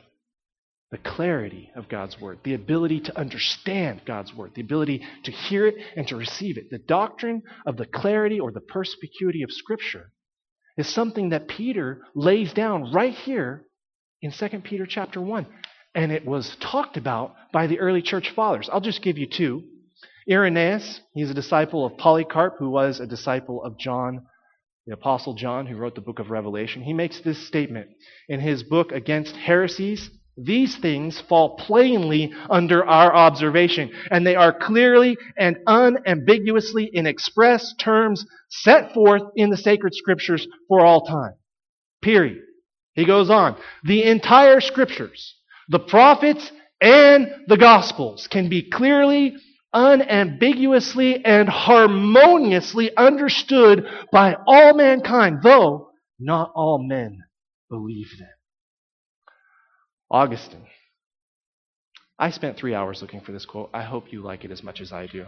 the 0.92 0.98
clarity 0.98 1.72
of 1.76 1.90
God's 1.90 2.20
Word, 2.20 2.40
the 2.44 2.54
ability 2.54 3.02
to 3.02 3.18
understand 3.18 4.02
God's 4.06 4.34
Word, 4.34 4.52
the 4.56 4.62
ability 4.62 5.04
to 5.24 5.32
hear 5.32 5.68
it 5.68 5.76
and 5.96 6.08
to 6.08 6.16
receive 6.16 6.58
it. 6.58 6.70
The 6.70 6.80
doctrine 6.80 7.44
of 7.66 7.78
the 7.78 7.86
clarity 7.86 8.40
or 8.40 8.52
the 8.52 8.62
perspicuity 8.62 9.44
of 9.44 9.52
Scripture 9.52 10.12
is 10.78 10.88
something 10.88 11.30
that 11.30 11.48
Peter 11.48 12.02
lays 12.16 12.54
down 12.54 12.92
right 12.92 13.14
here 13.14 13.66
in 14.22 14.32
2 14.32 14.48
Peter 14.60 14.86
chapter 14.86 15.22
1. 15.22 15.46
And 15.96 16.12
it 16.12 16.26
was 16.26 16.56
talked 16.60 16.98
about 16.98 17.36
by 17.52 17.68
the 17.68 17.80
early 17.80 18.02
church 18.02 18.32
fathers. 18.36 18.70
I'll 18.72 18.82
just 18.82 19.02
give 19.02 19.18
you 19.18 19.28
two. 19.28 19.64
Irenaeus, 20.30 21.02
he's 21.14 21.32
a 21.32 21.36
disciple 21.36 21.86
of 21.86 21.98
Polycarp, 21.98 22.58
who 22.60 22.70
was 22.70 23.00
a 23.00 23.08
disciple 23.08 23.64
of 23.64 23.80
John, 23.80 24.28
the 24.86 24.94
Apostle 24.94 25.34
John, 25.34 25.66
who 25.66 25.76
wrote 25.76 25.96
the 25.96 26.02
book 26.02 26.20
of 26.20 26.30
Revelation. 26.30 26.84
He 26.84 26.94
makes 26.94 27.20
this 27.22 27.48
statement 27.48 27.88
in 28.28 28.40
his 28.40 28.62
book 28.62 28.92
Against 28.92 29.36
Heresies. 29.36 30.12
These 30.38 30.78
things 30.78 31.20
fall 31.28 31.58
plainly 31.58 32.32
under 32.50 32.86
our 32.86 33.14
observation, 33.14 33.92
and 34.12 34.26
they 34.26 34.36
are 34.36 34.54
clearly 34.58 35.18
and 35.38 35.58
unambiguously 35.66 36.90
in 36.94 37.08
express 37.08 37.74
terms 37.74 38.26
set 38.50 38.94
forth 38.94 39.24
in 39.36 39.50
the 39.50 39.58
sacred 39.58 39.96
scriptures 39.96 40.48
for 40.68 40.86
all 40.86 41.02
time. 41.02 41.34
Period. 42.02 42.44
He 42.94 43.06
goes 43.06 43.30
on. 43.30 43.58
The 43.84 44.04
entire 44.04 44.62
scriptures, 44.62 45.36
the 45.70 45.80
prophets 45.80 46.52
and 46.82 47.28
the 47.48 47.58
gospels 47.58 48.28
can 48.28 48.50
be 48.50 48.70
clearly, 48.70 49.36
unambiguously, 49.74 51.24
and 51.24 51.48
harmoniously 51.50 52.96
understood 52.96 53.86
by 54.12 54.36
all 54.48 54.74
mankind, 54.74 55.40
though 55.44 55.90
not 56.20 56.52
all 56.56 56.84
men 56.86 57.20
believe 57.70 58.10
them. 58.18 58.30
Augustine. 60.12 60.66
I 62.18 62.32
spent 62.32 62.58
three 62.58 62.74
hours 62.74 63.02
looking 63.02 63.22
for 63.22 63.32
this 63.32 63.46
quote. 63.46 63.70
I 63.74 63.84
hope 63.84 64.12
you 64.12 64.22
like 64.22 64.44
it 64.44 64.52
as 64.52 64.64
much 64.64 64.82
as 64.82 64.92
I 64.92 65.08
do. 65.08 65.26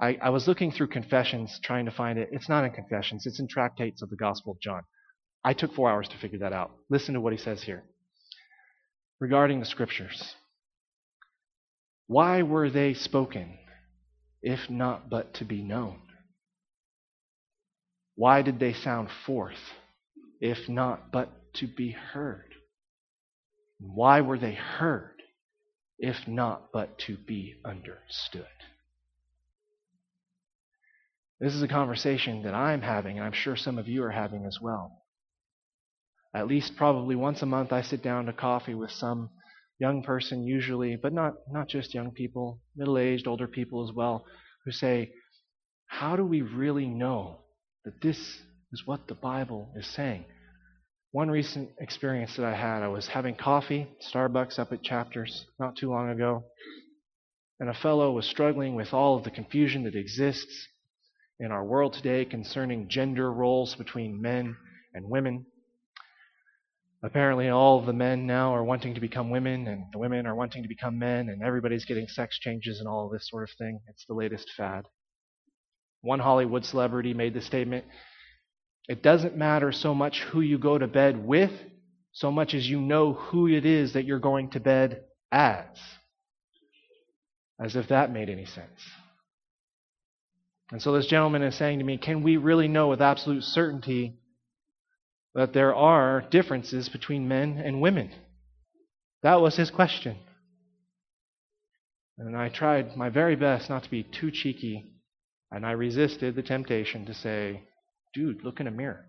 I, 0.00 0.16
I, 0.22 0.30
was 0.30 0.46
looking 0.46 0.70
through 0.70 0.88
Confessions 0.88 1.58
trying 1.62 1.86
to 1.86 1.90
find 1.90 2.18
it. 2.18 2.28
It's 2.32 2.48
not 2.48 2.64
in 2.64 2.70
Confessions, 2.70 3.26
it's 3.26 3.40
in 3.40 3.48
Tractates 3.48 4.00
of 4.00 4.08
the 4.08 4.16
Gospel 4.16 4.52
of 4.52 4.60
John. 4.60 4.82
I 5.44 5.54
took 5.54 5.74
four 5.74 5.90
hours 5.90 6.08
to 6.08 6.18
figure 6.18 6.40
that 6.40 6.52
out. 6.52 6.70
Listen 6.90 7.14
to 7.14 7.20
what 7.20 7.32
he 7.32 7.38
says 7.38 7.62
here 7.62 7.82
regarding 9.20 9.60
the 9.60 9.66
Scriptures. 9.66 10.34
Why 12.06 12.42
were 12.42 12.70
they 12.70 12.94
spoken, 12.94 13.58
if 14.42 14.68
not 14.68 15.08
but 15.08 15.34
to 15.34 15.44
be 15.44 15.62
known? 15.62 16.00
Why 18.16 18.42
did 18.42 18.58
they 18.58 18.72
sound 18.72 19.08
forth, 19.24 19.72
if 20.40 20.68
not 20.68 21.12
but 21.12 21.30
to 21.54 21.66
be 21.66 21.92
heard? 21.92 22.54
Why 23.78 24.20
were 24.20 24.38
they 24.38 24.54
heard, 24.54 25.22
if 25.98 26.26
not 26.26 26.72
but 26.72 26.98
to 27.06 27.16
be 27.16 27.54
understood? 27.64 28.46
This 31.40 31.54
is 31.54 31.62
a 31.62 31.68
conversation 31.68 32.42
that 32.42 32.54
I'm 32.54 32.82
having, 32.82 33.16
and 33.16 33.26
I'm 33.26 33.32
sure 33.32 33.56
some 33.56 33.78
of 33.78 33.88
you 33.88 34.04
are 34.04 34.10
having 34.10 34.44
as 34.44 34.58
well. 34.60 34.99
At 36.34 36.46
least 36.46 36.76
probably 36.76 37.16
once 37.16 37.42
a 37.42 37.46
month, 37.46 37.72
I 37.72 37.82
sit 37.82 38.02
down 38.02 38.26
to 38.26 38.32
coffee 38.32 38.74
with 38.74 38.90
some 38.90 39.30
young 39.78 40.02
person, 40.02 40.44
usually, 40.44 40.96
but 40.96 41.12
not, 41.12 41.34
not 41.50 41.68
just 41.68 41.94
young 41.94 42.12
people, 42.12 42.60
middle 42.76 42.98
aged, 42.98 43.26
older 43.26 43.48
people 43.48 43.88
as 43.88 43.94
well, 43.94 44.24
who 44.64 44.70
say, 44.70 45.12
How 45.86 46.16
do 46.16 46.24
we 46.24 46.42
really 46.42 46.86
know 46.86 47.40
that 47.84 48.00
this 48.00 48.18
is 48.72 48.82
what 48.86 49.08
the 49.08 49.14
Bible 49.14 49.72
is 49.74 49.86
saying? 49.86 50.24
One 51.12 51.30
recent 51.30 51.70
experience 51.80 52.36
that 52.36 52.46
I 52.46 52.54
had, 52.54 52.84
I 52.84 52.88
was 52.88 53.08
having 53.08 53.34
coffee, 53.34 53.88
Starbucks 54.12 54.60
up 54.60 54.72
at 54.72 54.82
Chapters, 54.82 55.46
not 55.58 55.74
too 55.74 55.90
long 55.90 56.10
ago, 56.10 56.44
and 57.58 57.68
a 57.68 57.74
fellow 57.74 58.12
was 58.12 58.26
struggling 58.26 58.76
with 58.76 58.94
all 58.94 59.16
of 59.16 59.24
the 59.24 59.30
confusion 59.30 59.82
that 59.84 59.96
exists 59.96 60.68
in 61.40 61.50
our 61.50 61.64
world 61.64 61.94
today 61.94 62.24
concerning 62.24 62.88
gender 62.88 63.32
roles 63.32 63.74
between 63.74 64.22
men 64.22 64.56
and 64.94 65.10
women. 65.10 65.46
Apparently, 67.02 67.48
all 67.48 67.80
the 67.80 67.94
men 67.94 68.26
now 68.26 68.54
are 68.54 68.64
wanting 68.64 68.94
to 68.94 69.00
become 69.00 69.30
women, 69.30 69.66
and 69.66 69.84
the 69.90 69.98
women 69.98 70.26
are 70.26 70.34
wanting 70.34 70.62
to 70.62 70.68
become 70.68 70.98
men, 70.98 71.30
and 71.30 71.42
everybody's 71.42 71.86
getting 71.86 72.06
sex 72.08 72.38
changes 72.38 72.78
and 72.78 72.86
all 72.86 73.08
this 73.08 73.26
sort 73.28 73.48
of 73.48 73.56
thing. 73.56 73.80
It's 73.88 74.04
the 74.06 74.14
latest 74.14 74.50
fad. 74.54 74.84
One 76.02 76.20
Hollywood 76.20 76.64
celebrity 76.64 77.14
made 77.14 77.34
the 77.34 77.40
statement 77.40 77.84
It 78.88 79.02
doesn't 79.02 79.36
matter 79.36 79.72
so 79.72 79.94
much 79.94 80.20
who 80.20 80.40
you 80.40 80.58
go 80.58 80.76
to 80.76 80.86
bed 80.86 81.24
with, 81.24 81.52
so 82.12 82.30
much 82.30 82.54
as 82.54 82.68
you 82.68 82.80
know 82.80 83.14
who 83.14 83.48
it 83.48 83.64
is 83.64 83.94
that 83.94 84.04
you're 84.04 84.18
going 84.18 84.50
to 84.50 84.60
bed 84.60 85.04
as. 85.32 85.66
As 87.58 87.76
if 87.76 87.88
that 87.88 88.12
made 88.12 88.28
any 88.28 88.46
sense. 88.46 88.80
And 90.70 90.82
so 90.82 90.92
this 90.92 91.06
gentleman 91.06 91.42
is 91.42 91.54
saying 91.54 91.78
to 91.78 91.84
me, 91.84 91.96
Can 91.96 92.22
we 92.22 92.36
really 92.36 92.68
know 92.68 92.88
with 92.88 93.00
absolute 93.00 93.44
certainty 93.44 94.19
that 95.34 95.52
there 95.52 95.74
are 95.74 96.24
differences 96.30 96.88
between 96.88 97.28
men 97.28 97.60
and 97.64 97.80
women? 97.80 98.10
That 99.22 99.40
was 99.40 99.56
his 99.56 99.70
question. 99.70 100.16
And 102.18 102.36
I 102.36 102.48
tried 102.48 102.96
my 102.96 103.08
very 103.08 103.36
best 103.36 103.70
not 103.70 103.84
to 103.84 103.90
be 103.90 104.02
too 104.02 104.30
cheeky, 104.30 104.92
and 105.50 105.64
I 105.64 105.72
resisted 105.72 106.34
the 106.34 106.42
temptation 106.42 107.06
to 107.06 107.14
say, 107.14 107.62
Dude, 108.12 108.44
look 108.44 108.60
in 108.60 108.66
a 108.66 108.72
mirror. 108.72 109.06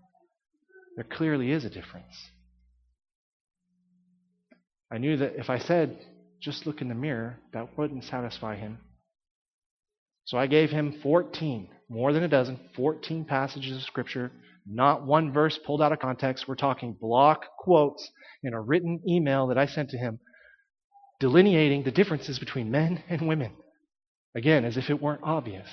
There 0.96 1.06
clearly 1.06 1.52
is 1.52 1.66
a 1.66 1.70
difference. 1.70 2.30
I 4.92 4.98
knew 4.98 5.18
that 5.18 5.36
if 5.38 5.50
I 5.50 5.58
said, 5.58 5.98
just 6.42 6.66
look 6.66 6.82
in 6.82 6.90
the 6.90 6.96
mirror, 6.96 7.38
that 7.54 7.78
wouldn't 7.78 8.04
satisfy 8.04 8.56
him. 8.56 8.80
So 10.26 10.38
I 10.38 10.48
gave 10.48 10.70
him 10.70 11.00
14, 11.02 11.70
more 11.90 12.14
than 12.14 12.24
a 12.24 12.28
dozen, 12.28 12.60
14 12.76 13.26
passages 13.26 13.78
of 13.78 13.84
Scripture, 13.84 14.32
not 14.66 15.06
one 15.06 15.32
verse 15.32 15.58
pulled 15.58 15.82
out 15.82 15.92
of 15.92 16.00
context. 16.00 16.48
We're 16.48 16.56
talking 16.56 16.94
block 16.94 17.46
quotes 17.58 18.10
in 18.44 18.54
a 18.54 18.62
written 18.62 19.02
email 19.08 19.48
that 19.48 19.58
I 19.58 19.66
sent 19.66 19.90
to 19.92 19.98
him, 19.98 20.20
delineating 21.20 21.84
the 21.84 21.92
differences 21.92 22.40
between 22.40 22.72
men 22.72 23.04
and 23.10 23.28
women. 23.28 23.54
Again, 24.36 24.64
as 24.66 24.78
if 24.78 24.90
it 24.90 25.02
weren't 25.02 25.22
obvious. 25.24 25.68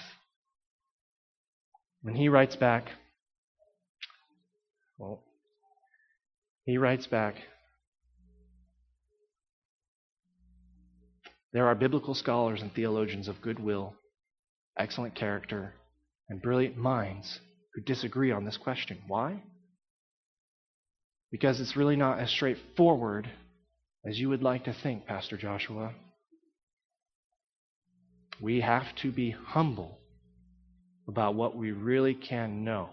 When 2.02 2.14
he 2.14 2.28
writes 2.28 2.56
back, 2.56 2.90
well, 4.98 5.22
he 6.64 6.78
writes 6.78 7.06
back, 7.06 7.36
there 11.52 11.66
are 11.66 11.74
biblical 11.74 12.14
scholars 12.14 12.62
and 12.62 12.72
theologians 12.72 13.28
of 13.28 13.40
goodwill 13.40 13.94
excellent 14.78 15.14
character, 15.14 15.74
and 16.28 16.40
brilliant 16.40 16.76
minds 16.76 17.40
who 17.74 17.82
disagree 17.82 18.30
on 18.30 18.44
this 18.44 18.56
question. 18.56 18.98
Why? 19.06 19.42
Because 21.30 21.60
it's 21.60 21.76
really 21.76 21.96
not 21.96 22.18
as 22.18 22.30
straightforward 22.30 23.28
as 24.04 24.18
you 24.18 24.28
would 24.30 24.42
like 24.42 24.64
to 24.64 24.72
think, 24.72 25.06
Pastor 25.06 25.36
Joshua. 25.36 25.92
We 28.40 28.60
have 28.60 28.94
to 29.02 29.10
be 29.10 29.30
humble 29.30 29.98
about 31.08 31.34
what 31.34 31.56
we 31.56 31.72
really 31.72 32.14
can 32.14 32.64
know 32.64 32.90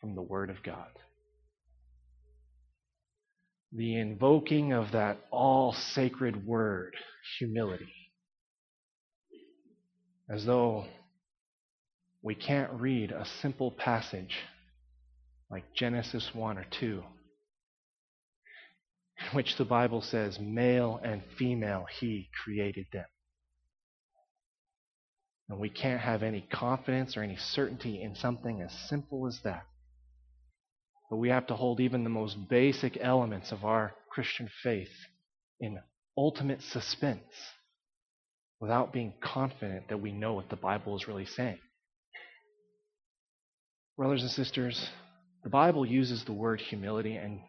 from 0.00 0.14
the 0.14 0.22
Word 0.22 0.50
of 0.50 0.62
God. 0.62 0.88
The 3.72 3.98
invoking 3.98 4.72
of 4.72 4.92
that 4.92 5.18
all 5.30 5.72
sacred 5.72 6.46
word, 6.46 6.94
humility 7.38 7.92
as 10.32 10.46
though 10.46 10.86
we 12.22 12.34
can't 12.36 12.72
read 12.72 13.10
a 13.10 13.26
simple 13.40 13.70
passage 13.72 14.38
like 15.50 15.64
Genesis 15.74 16.30
1 16.32 16.56
or 16.56 16.64
2, 16.80 17.02
in 19.18 19.36
which 19.36 19.56
the 19.56 19.64
Bible 19.64 20.00
says, 20.00 20.38
male 20.38 21.00
and 21.02 21.22
female, 21.36 21.86
he 21.98 22.28
created 22.44 22.86
them. 22.92 23.04
And 25.48 25.58
we 25.58 25.68
can't 25.68 26.00
have 26.00 26.22
any 26.22 26.40
confidence 26.40 27.16
or 27.16 27.22
any 27.22 27.36
certainty 27.36 28.00
in 28.00 28.14
something 28.14 28.62
as 28.62 28.72
simple 28.88 29.26
as 29.26 29.38
that. 29.44 29.66
But 31.10 31.18
we 31.18 31.28
have 31.28 31.48
to 31.48 31.54
hold 31.54 31.80
even 31.80 32.04
the 32.04 32.10
most 32.10 32.48
basic 32.48 32.96
elements 32.98 33.52
of 33.52 33.64
our 33.64 33.92
Christian 34.10 34.48
faith 34.62 34.88
in 35.60 35.78
ultimate 36.16 36.62
suspense 36.62 37.20
without 38.60 38.92
being 38.92 39.12
confident 39.20 39.88
that 39.88 40.00
we 40.00 40.12
know 40.12 40.32
what 40.32 40.48
the 40.48 40.56
Bible 40.56 40.96
is 40.96 41.06
really 41.06 41.26
saying. 41.26 41.58
Brothers 43.96 44.22
and 44.22 44.30
sisters, 44.30 44.88
the 45.42 45.50
Bible 45.50 45.84
uses 45.84 46.24
the 46.24 46.32
word 46.32 46.60
humility, 46.60 47.16
and 47.16 47.40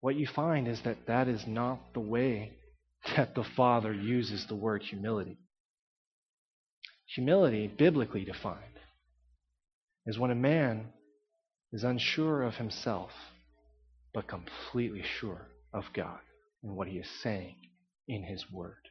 what 0.00 0.16
you 0.16 0.26
find 0.26 0.66
is 0.66 0.80
that 0.82 1.06
that 1.06 1.28
is 1.28 1.46
not 1.46 1.92
the 1.92 2.00
way 2.00 2.52
that 3.16 3.34
the 3.34 3.44
Father 3.44 3.92
uses 3.92 4.46
the 4.46 4.54
word 4.54 4.82
humility. 4.82 5.38
Humility, 7.14 7.66
biblically 7.66 8.24
defined, 8.24 8.78
is 10.06 10.18
when 10.18 10.30
a 10.30 10.36
man 10.36 10.86
is 11.72 11.84
unsure 11.84 12.42
of 12.42 12.54
himself, 12.54 13.10
but 14.14 14.26
completely 14.26 15.02
sure 15.20 15.48
of 15.72 15.84
God 15.94 16.18
and 16.62 16.74
what 16.74 16.88
he 16.88 16.96
is 16.96 17.08
saying 17.22 17.54
in 18.06 18.22
his 18.22 18.50
word. 18.50 18.88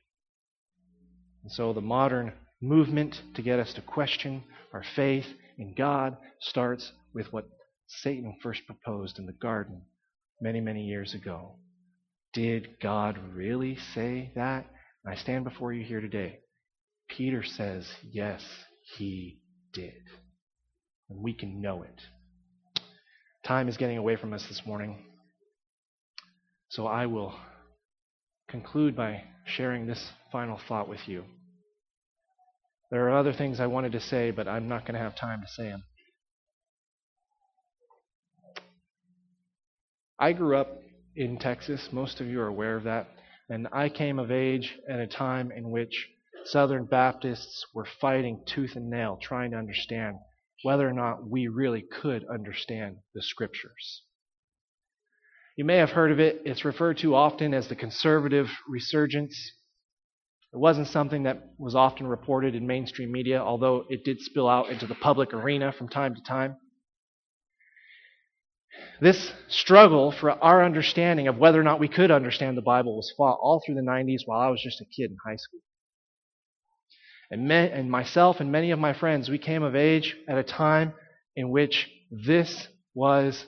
And 1.44 1.52
so 1.52 1.74
the 1.74 1.82
modern 1.82 2.34
movement 2.62 3.22
to 3.36 3.42
get 3.42 3.60
us 3.60 3.74
to 3.74 3.82
question 3.82 4.44
our 4.74 4.84
faith 4.96 5.26
in 5.58 5.74
God 5.74 6.18
starts 6.40 6.92
with 7.14 7.32
what 7.34 7.50
Satan 7.88 8.38
first 8.42 8.66
proposed 8.66 9.20
in 9.20 9.26
the 9.26 9.34
garden 9.34 9.82
many, 10.42 10.62
many 10.62 10.84
years 10.84 11.14
ago. 11.14 11.56
Did 12.34 12.80
God 12.82 13.18
really 13.34 13.78
say 13.94 14.32
that? 14.36 14.66
And 15.04 15.14
I 15.14 15.18
stand 15.18 15.44
before 15.44 15.74
you 15.74 15.84
here 15.84 16.02
today. 16.02 16.40
Peter 17.08 17.44
says, 17.44 17.88
yes, 18.04 18.44
he 18.98 19.40
did. 19.74 20.04
And 21.10 21.24
we 21.24 21.34
can 21.34 21.62
know 21.62 21.84
it. 21.84 22.02
Time 23.46 23.70
is 23.70 23.78
getting 23.78 23.98
away 23.98 24.18
from 24.18 24.34
us 24.34 24.46
this 24.48 24.66
morning. 24.66 25.06
So 26.70 26.86
I 26.86 27.06
will 27.06 27.34
conclude 28.50 28.96
by 28.96 29.24
sharing 29.46 29.88
this 29.88 30.12
final 30.32 30.60
thought 30.68 30.90
with 30.90 31.08
you. 31.08 31.24
There 32.90 33.10
are 33.10 33.18
other 33.18 33.34
things 33.34 33.60
I 33.60 33.68
wanted 33.68 33.92
to 33.94 34.00
say, 34.00 34.32
but 34.32 34.48
I'm 34.48 34.68
not 34.68 34.86
going 34.86 34.94
to 34.94 35.02
have 35.02 35.16
time 35.16 35.42
to 35.42 35.48
say 35.48 35.70
them. 35.70 35.84
I 40.20 40.34
grew 40.34 40.58
up 40.58 40.82
in 41.16 41.38
Texas. 41.38 41.90
Most 41.92 42.22
of 42.22 42.28
you 42.28 42.42
are 42.42 42.48
aware 42.48 42.76
of 42.76 42.84
that. 42.84 43.08
And 43.50 43.68
I 43.72 43.90
came 43.90 44.20
of 44.20 44.32
age 44.32 44.78
at 44.90 45.00
a 45.00 45.08
time 45.08 45.52
in 45.52 45.70
which 45.70 46.10
Southern 46.46 46.86
Baptists 46.86 47.66
were 47.74 47.88
fighting 48.00 48.44
tooth 48.46 48.76
and 48.76 48.90
nail 48.90 49.18
trying 49.22 49.52
to 49.52 49.58
understand 49.58 50.18
whether 50.64 50.88
or 50.88 50.94
not 50.94 51.30
we 51.30 51.48
really 51.48 51.82
could 51.82 52.26
understand 52.28 52.98
the 53.14 53.22
Scriptures. 53.22 54.04
You 55.58 55.66
may 55.66 55.78
have 55.78 55.92
heard 55.92 56.12
of 56.12 56.20
it. 56.20 56.42
It's 56.46 56.66
referred 56.66 56.98
to 57.00 57.16
often 57.16 57.54
as 57.54 57.68
the 57.68 57.76
conservative 57.76 58.50
resurgence. 58.68 59.52
It 60.54 60.58
wasn't 60.58 60.88
something 60.88 61.24
that 61.24 61.52
was 61.58 61.76
often 61.76 62.08
reported 62.08 62.56
in 62.56 62.66
mainstream 62.66 63.12
media, 63.12 63.40
although 63.42 63.86
it 63.90 64.04
did 64.06 64.22
spill 64.22 64.48
out 64.48 64.70
into 64.70 64.88
the 64.88 64.96
public 64.96 65.34
arena 65.34 65.72
from 65.72 65.90
time 65.90 66.16
to 66.16 66.22
time. 66.22 66.56
This 69.02 69.34
struggle 69.48 70.12
for 70.12 70.32
our 70.32 70.64
understanding 70.64 71.28
of 71.28 71.38
whether 71.38 71.60
or 71.60 71.64
not 71.64 71.80
we 71.80 71.88
could 71.88 72.12
understand 72.12 72.58
the 72.58 72.62
Bible 72.62 72.96
was 72.96 73.14
fought 73.18 73.40
all 73.42 73.62
through 73.66 73.76
the 73.76 73.82
90s 73.82 74.22
while 74.26 74.40
I 74.40 74.50
was 74.50 74.62
just 74.62 74.82
a 74.82 74.86
kid 74.86 75.12
in 75.12 75.18
high 75.26 75.36
school. 75.36 75.60
And, 77.30 77.48
me, 77.48 77.56
and 77.56 77.92
myself 77.92 78.40
and 78.40 78.52
many 78.52 78.72
of 78.72 78.80
my 78.80 78.94
friends, 78.94 79.30
we 79.30 79.38
came 79.38 79.64
of 79.64 79.76
age 79.76 80.16
at 80.30 80.38
a 80.38 80.44
time 80.44 80.94
in 81.36 81.50
which 81.50 81.90
this 82.10 82.68
was 82.94 83.46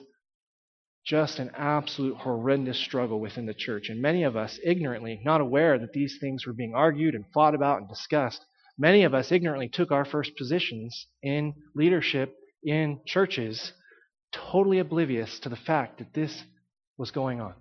just 1.04 1.38
an 1.38 1.50
absolute 1.56 2.16
horrendous 2.16 2.78
struggle 2.78 3.20
within 3.20 3.46
the 3.46 3.54
church. 3.54 3.88
And 3.88 4.00
many 4.00 4.22
of 4.22 4.36
us, 4.36 4.58
ignorantly, 4.64 5.20
not 5.24 5.40
aware 5.40 5.78
that 5.78 5.92
these 5.92 6.18
things 6.20 6.46
were 6.46 6.52
being 6.52 6.74
argued 6.74 7.14
and 7.14 7.24
fought 7.32 7.54
about 7.54 7.78
and 7.78 7.88
discussed, 7.88 8.44
many 8.78 9.04
of 9.04 9.14
us 9.14 9.32
ignorantly 9.32 9.68
took 9.68 9.90
our 9.90 10.04
first 10.04 10.36
positions 10.36 11.06
in 11.22 11.54
leadership 11.74 12.36
in 12.62 13.00
churches, 13.06 13.72
totally 14.32 14.78
oblivious 14.78 15.38
to 15.40 15.48
the 15.48 15.56
fact 15.56 15.98
that 15.98 16.12
this 16.12 16.44
was 16.98 17.10
going 17.10 17.40
on. 17.40 17.54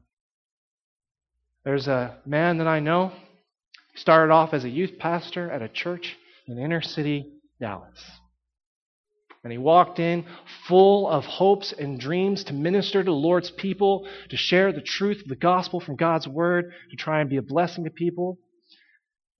There's 1.63 1.87
a 1.87 2.17
man 2.25 2.57
that 2.57 2.67
I 2.67 2.79
know, 2.79 3.11
started 3.95 4.31
off 4.31 4.53
as 4.53 4.63
a 4.63 4.69
youth 4.69 4.97
pastor 4.97 5.49
at 5.51 5.61
a 5.61 5.69
church 5.69 6.17
in 6.47 6.57
inner 6.57 6.81
city 6.81 7.33
Dallas. 7.59 7.99
And 9.43 9.51
he 9.53 9.57
walked 9.57 9.99
in 9.99 10.25
full 10.67 11.07
of 11.07 11.23
hopes 11.23 11.71
and 11.71 11.99
dreams 11.99 12.43
to 12.45 12.53
minister 12.53 13.03
to 13.03 13.09
the 13.09 13.15
Lord's 13.15 13.51
people, 13.51 14.07
to 14.29 14.37
share 14.37 14.73
the 14.73 14.81
truth 14.81 15.21
of 15.21 15.29
the 15.29 15.35
gospel 15.35 15.79
from 15.79 15.95
God's 15.95 16.27
word, 16.27 16.73
to 16.91 16.97
try 16.97 17.21
and 17.21 17.29
be 17.29 17.37
a 17.37 17.41
blessing 17.41 17.85
to 17.85 17.89
people. 17.89 18.37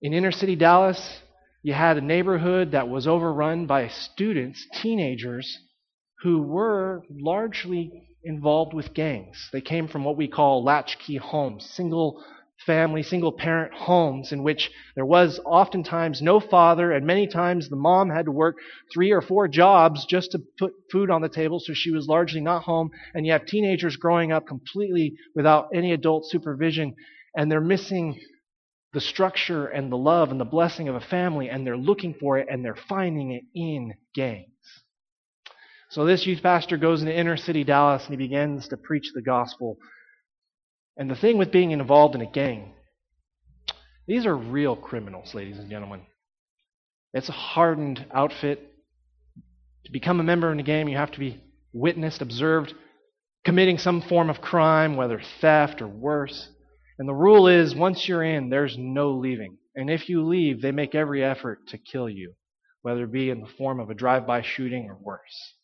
In 0.00 0.14
inner 0.14 0.32
city 0.32 0.56
Dallas, 0.56 1.20
you 1.62 1.74
had 1.74 1.98
a 1.98 2.02
neighborhood 2.02 2.72
that 2.72 2.88
was 2.88 3.06
overrun 3.06 3.66
by 3.66 3.88
students, 3.88 4.66
teenagers, 4.80 5.58
who 6.22 6.40
were 6.42 7.02
largely 7.10 8.06
involved 8.24 8.72
with 8.72 8.94
gangs. 8.94 9.48
They 9.52 9.60
came 9.60 9.88
from 9.88 10.04
what 10.04 10.16
we 10.16 10.28
call 10.28 10.64
latchkey 10.64 11.16
homes, 11.16 11.68
single 11.70 12.24
family, 12.66 13.02
single 13.02 13.32
parent 13.32 13.72
homes 13.72 14.32
in 14.32 14.42
which 14.42 14.70
there 14.94 15.06
was 15.06 15.40
oftentimes 15.44 16.20
no 16.20 16.40
father, 16.40 16.92
and 16.92 17.06
many 17.06 17.26
times 17.26 17.68
the 17.68 17.76
mom 17.76 18.10
had 18.10 18.26
to 18.26 18.32
work 18.32 18.56
three 18.92 19.10
or 19.12 19.20
four 19.20 19.48
jobs 19.48 20.04
just 20.06 20.32
to 20.32 20.40
put 20.58 20.72
food 20.90 21.10
on 21.10 21.22
the 21.22 21.28
table, 21.28 21.60
so 21.60 21.72
she 21.72 21.90
was 21.90 22.06
largely 22.06 22.40
not 22.40 22.62
home. 22.62 22.90
And 23.14 23.26
you 23.26 23.32
have 23.32 23.46
teenagers 23.46 23.96
growing 23.96 24.32
up 24.32 24.46
completely 24.46 25.14
without 25.34 25.68
any 25.74 25.92
adult 25.92 26.26
supervision, 26.28 26.94
and 27.34 27.50
they're 27.50 27.60
missing 27.60 28.20
the 28.92 29.00
structure 29.00 29.66
and 29.66 29.90
the 29.90 29.96
love 29.96 30.30
and 30.30 30.40
the 30.40 30.44
blessing 30.44 30.88
of 30.88 30.96
a 30.96 31.00
family, 31.00 31.48
and 31.48 31.66
they're 31.66 31.76
looking 31.76 32.14
for 32.14 32.38
it 32.38 32.48
and 32.50 32.64
they're 32.64 32.76
finding 32.88 33.32
it 33.32 33.42
in 33.54 33.94
gangs. 34.14 34.46
So 35.90 36.04
this 36.04 36.26
youth 36.26 36.42
pastor 36.42 36.76
goes 36.76 37.00
into 37.00 37.16
inner 37.16 37.36
city 37.36 37.64
Dallas 37.64 38.04
and 38.04 38.12
he 38.12 38.16
begins 38.16 38.68
to 38.68 38.76
preach 38.76 39.10
the 39.12 39.22
gospel 39.22 39.76
and 40.96 41.10
the 41.10 41.16
thing 41.16 41.38
with 41.38 41.52
being 41.52 41.70
involved 41.70 42.14
in 42.14 42.20
a 42.20 42.30
gang, 42.30 42.72
these 44.06 44.26
are 44.26 44.36
real 44.36 44.76
criminals, 44.76 45.34
ladies 45.34 45.58
and 45.58 45.70
gentlemen. 45.70 46.02
It's 47.12 47.28
a 47.28 47.32
hardened 47.32 48.04
outfit. 48.12 48.60
To 49.86 49.92
become 49.92 50.20
a 50.20 50.24
member 50.24 50.52
in 50.52 50.60
a 50.60 50.64
gang, 50.64 50.88
you 50.88 50.96
have 50.96 51.12
to 51.12 51.18
be 51.18 51.40
witnessed, 51.72 52.20
observed, 52.20 52.74
committing 53.44 53.78
some 53.78 54.02
form 54.02 54.28
of 54.30 54.40
crime, 54.40 54.96
whether 54.96 55.20
theft 55.40 55.80
or 55.80 55.88
worse. 55.88 56.48
And 56.98 57.08
the 57.08 57.14
rule 57.14 57.48
is 57.48 57.74
once 57.74 58.06
you're 58.06 58.22
in, 58.22 58.50
there's 58.50 58.76
no 58.78 59.12
leaving. 59.12 59.56
And 59.74 59.88
if 59.88 60.08
you 60.08 60.26
leave, 60.26 60.60
they 60.60 60.72
make 60.72 60.94
every 60.94 61.24
effort 61.24 61.66
to 61.68 61.78
kill 61.78 62.08
you, 62.08 62.34
whether 62.82 63.04
it 63.04 63.12
be 63.12 63.30
in 63.30 63.40
the 63.40 63.48
form 63.56 63.80
of 63.80 63.88
a 63.88 63.94
drive 63.94 64.26
by 64.26 64.42
shooting 64.42 64.88
or 64.90 64.98
worse. 65.00 65.54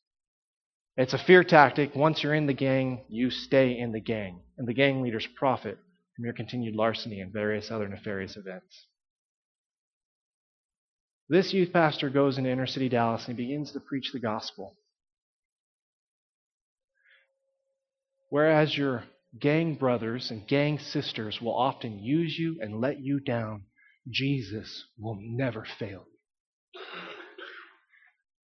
It's 0.97 1.13
a 1.13 1.19
fear 1.19 1.45
tactic. 1.45 1.95
Once 1.95 2.23
you're 2.23 2.33
in 2.33 2.47
the 2.47 2.55
gang, 2.55 3.05
you 3.09 3.31
stay 3.31 3.77
in 3.79 3.93
the 3.93 4.01
gang, 4.01 4.41
and 4.59 4.67
the 4.67 4.75
gang 4.75 5.03
leaders 5.03 5.27
profit 5.37 5.79
from 6.15 6.25
your 6.25 6.35
continued 6.35 6.75
larceny 6.75 7.21
and 7.21 7.33
various 7.33 7.71
other 7.71 7.89
nefarious 7.89 8.37
events. 8.37 8.87
This 11.29 11.53
youth 11.53 11.73
pastor 11.73 12.09
goes 12.09 12.39
into 12.39 12.51
inner 12.51 12.67
city 12.67 12.89
Dallas 12.89 13.27
and 13.27 13.37
begins 13.37 13.73
to 13.73 13.81
preach 13.81 14.13
the 14.13 14.21
gospel. 14.21 14.77
Whereas 18.29 18.77
your 18.77 19.05
gang 19.39 19.75
brothers 19.75 20.31
and 20.31 20.47
gang 20.47 20.79
sisters 20.79 21.41
will 21.41 21.55
often 21.55 21.99
use 21.99 22.39
you 22.39 22.59
and 22.61 22.81
let 22.81 23.01
you 23.01 23.21
down, 23.21 23.65
Jesus 24.09 24.85
will 24.99 25.19
never 25.21 25.67
fail 25.79 26.05
you. 26.07 26.81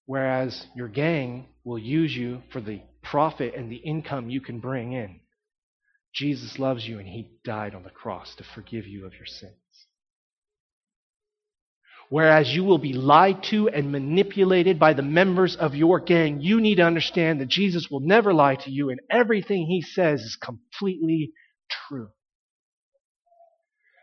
Whereas 0.05 0.65
your 0.75 0.87
gang 0.87 1.49
will 1.63 1.77
use 1.77 2.15
you 2.15 2.41
for 2.51 2.61
the 2.61 2.81
profit 3.03 3.53
and 3.55 3.71
the 3.71 3.75
income 3.75 4.29
you 4.29 4.41
can 4.41 4.59
bring 4.59 4.93
in. 4.93 5.19
Jesus 6.13 6.59
loves 6.59 6.87
you 6.87 6.99
and 6.99 7.07
he 7.07 7.31
died 7.43 7.75
on 7.75 7.83
the 7.83 7.89
cross 7.89 8.35
to 8.35 8.43
forgive 8.43 8.87
you 8.87 9.05
of 9.05 9.13
your 9.13 9.25
sins. 9.25 9.53
Whereas 12.09 12.53
you 12.53 12.63
will 12.63 12.79
be 12.79 12.93
lied 12.93 13.43
to 13.45 13.69
and 13.69 13.91
manipulated 13.91 14.79
by 14.79 14.93
the 14.93 15.03
members 15.03 15.55
of 15.55 15.75
your 15.75 15.99
gang, 15.99 16.41
you 16.41 16.59
need 16.59 16.75
to 16.75 16.83
understand 16.83 17.39
that 17.39 17.49
Jesus 17.49 17.87
will 17.91 17.99
never 17.99 18.33
lie 18.33 18.55
to 18.55 18.71
you 18.71 18.89
and 18.89 18.99
everything 19.11 19.67
he 19.67 19.83
says 19.83 20.21
is 20.21 20.35
completely 20.35 21.33
true. 21.87 22.09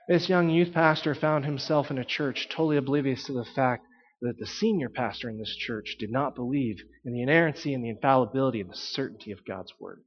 This 0.08 0.28
young 0.28 0.50
youth 0.50 0.72
pastor 0.72 1.16
found 1.16 1.44
himself 1.44 1.90
in 1.90 1.98
a 1.98 2.04
church 2.04 2.48
totally 2.48 2.76
oblivious 2.76 3.24
to 3.24 3.32
the 3.32 3.44
fact 3.44 3.84
that 4.22 4.38
the 4.38 4.46
senior 4.46 4.88
pastor 4.88 5.28
in 5.28 5.38
this 5.38 5.54
church 5.56 5.96
did 5.98 6.12
not 6.12 6.36
believe 6.36 6.76
in 7.04 7.12
the 7.12 7.22
inerrancy 7.22 7.74
and 7.74 7.84
the 7.84 7.90
infallibility 7.90 8.60
and 8.60 8.70
the 8.70 8.76
certainty 8.76 9.32
of 9.32 9.44
God's 9.44 9.72
word. 9.80 10.04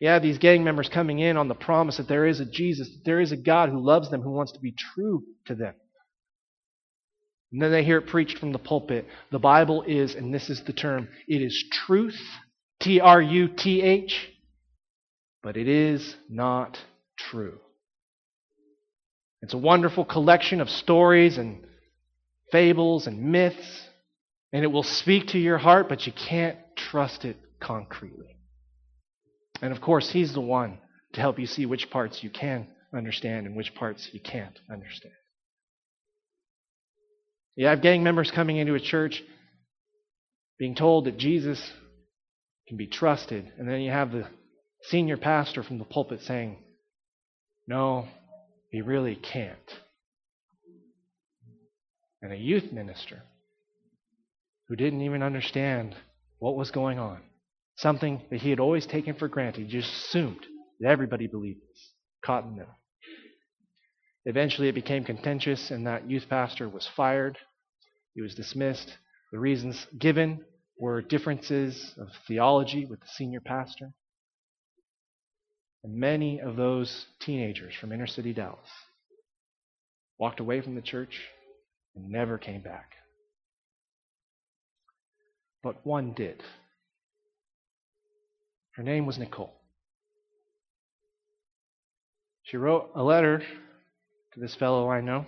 You 0.00 0.08
have 0.08 0.22
these 0.22 0.38
gang 0.38 0.64
members 0.64 0.88
coming 0.88 1.18
in 1.18 1.36
on 1.36 1.48
the 1.48 1.54
promise 1.54 1.98
that 1.98 2.08
there 2.08 2.26
is 2.26 2.40
a 2.40 2.44
Jesus, 2.44 2.88
that 2.88 3.04
there 3.04 3.20
is 3.20 3.32
a 3.32 3.36
God 3.36 3.68
who 3.68 3.84
loves 3.84 4.10
them, 4.10 4.22
who 4.22 4.32
wants 4.32 4.52
to 4.52 4.60
be 4.60 4.72
true 4.72 5.24
to 5.46 5.54
them. 5.54 5.74
And 7.52 7.62
then 7.62 7.70
they 7.70 7.84
hear 7.84 7.98
it 7.98 8.08
preached 8.08 8.38
from 8.38 8.52
the 8.52 8.58
pulpit. 8.58 9.06
The 9.30 9.38
Bible 9.38 9.84
is, 9.86 10.16
and 10.16 10.34
this 10.34 10.50
is 10.50 10.62
the 10.64 10.72
term, 10.72 11.08
it 11.28 11.40
is 11.40 11.64
truth, 11.86 12.20
T 12.80 13.00
R 13.00 13.22
U 13.22 13.48
T 13.48 13.80
H, 13.80 14.28
but 15.42 15.56
it 15.56 15.68
is 15.68 16.16
not 16.28 16.78
true. 17.16 17.58
It's 19.40 19.54
a 19.54 19.58
wonderful 19.58 20.04
collection 20.04 20.60
of 20.60 20.68
stories 20.68 21.38
and 21.38 21.64
fables 22.50 23.06
and 23.06 23.30
myths, 23.30 23.82
and 24.52 24.64
it 24.64 24.68
will 24.68 24.82
speak 24.82 25.28
to 25.28 25.38
your 25.38 25.58
heart, 25.58 25.88
but 25.88 26.06
you 26.06 26.12
can't 26.12 26.58
trust 26.76 27.24
it 27.24 27.36
concretely. 27.60 28.33
And 29.62 29.72
of 29.72 29.80
course, 29.80 30.10
He's 30.10 30.34
the 30.34 30.40
one 30.40 30.78
to 31.12 31.20
help 31.20 31.38
you 31.38 31.46
see 31.46 31.66
which 31.66 31.90
parts 31.90 32.22
you 32.22 32.30
can 32.30 32.66
understand 32.94 33.46
and 33.46 33.56
which 33.56 33.74
parts 33.74 34.08
you 34.12 34.20
can't 34.20 34.58
understand. 34.70 35.14
You 37.56 37.66
have 37.66 37.82
gang 37.82 38.02
members 38.02 38.30
coming 38.30 38.56
into 38.56 38.74
a 38.74 38.80
church 38.80 39.22
being 40.58 40.74
told 40.74 41.06
that 41.06 41.18
Jesus 41.18 41.72
can 42.68 42.76
be 42.76 42.86
trusted, 42.86 43.52
and 43.58 43.68
then 43.68 43.80
you 43.80 43.90
have 43.90 44.12
the 44.12 44.26
senior 44.82 45.16
pastor 45.16 45.62
from 45.62 45.78
the 45.78 45.84
pulpit 45.84 46.20
saying, 46.22 46.56
No, 47.66 48.08
he 48.70 48.80
really 48.80 49.14
can't 49.14 49.58
and 52.24 52.32
a 52.32 52.36
youth 52.36 52.72
minister 52.72 53.22
who 54.68 54.76
didn't 54.76 55.02
even 55.02 55.22
understand 55.22 55.94
what 56.38 56.56
was 56.56 56.70
going 56.70 56.98
on. 56.98 57.20
Something 57.76 58.22
that 58.30 58.40
he 58.40 58.50
had 58.50 58.60
always 58.60 58.86
taken 58.86 59.14
for 59.14 59.28
granted. 59.28 59.68
Just 59.68 59.92
assumed 59.92 60.46
that 60.80 60.88
everybody 60.88 61.26
believed 61.26 61.60
this. 61.60 61.90
In 62.28 62.56
the. 62.56 62.66
Eventually, 64.24 64.68
it 64.68 64.74
became 64.74 65.04
contentious, 65.04 65.70
and 65.70 65.86
that 65.86 66.08
youth 66.08 66.26
pastor 66.30 66.68
was 66.68 66.86
fired. 66.86 67.36
He 68.14 68.22
was 68.22 68.34
dismissed. 68.34 68.96
The 69.32 69.38
reasons 69.38 69.86
given 69.98 70.44
were 70.78 71.02
differences 71.02 71.94
of 71.98 72.08
theology 72.26 72.86
with 72.86 73.00
the 73.00 73.08
senior 73.08 73.40
pastor. 73.40 73.92
And 75.82 75.96
many 75.96 76.40
of 76.40 76.56
those 76.56 77.06
teenagers 77.20 77.74
from 77.74 77.92
inner 77.92 78.06
city 78.06 78.32
Dallas 78.32 78.70
walked 80.18 80.40
away 80.40 80.62
from 80.62 80.74
the 80.74 80.80
church 80.80 81.20
and 81.94 82.08
never 82.08 82.38
came 82.38 82.62
back. 82.62 82.92
But 85.62 85.84
one 85.84 86.12
did. 86.14 86.42
Her 88.76 88.82
name 88.82 89.06
was 89.06 89.18
Nicole. 89.18 89.52
She 92.42 92.56
wrote 92.56 92.90
a 92.94 93.02
letter 93.02 93.38
to 93.38 94.40
this 94.40 94.54
fellow 94.54 94.90
I 94.90 95.00
know. 95.00 95.26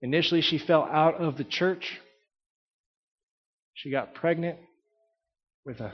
Initially, 0.00 0.40
she 0.40 0.58
fell 0.58 0.82
out 0.84 1.14
of 1.14 1.36
the 1.36 1.44
church. 1.44 2.00
She 3.74 3.90
got 3.90 4.14
pregnant 4.14 4.58
with 5.64 5.80
a 5.80 5.92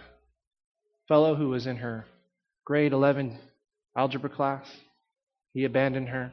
fellow 1.09 1.35
who 1.35 1.49
was 1.51 1.67
in 1.67 1.77
her 1.77 2.07
grade 2.65 2.93
11 2.93 3.39
algebra 3.97 4.31
class. 4.31 4.67
He 5.53 5.65
abandoned 5.65 6.09
her. 6.09 6.33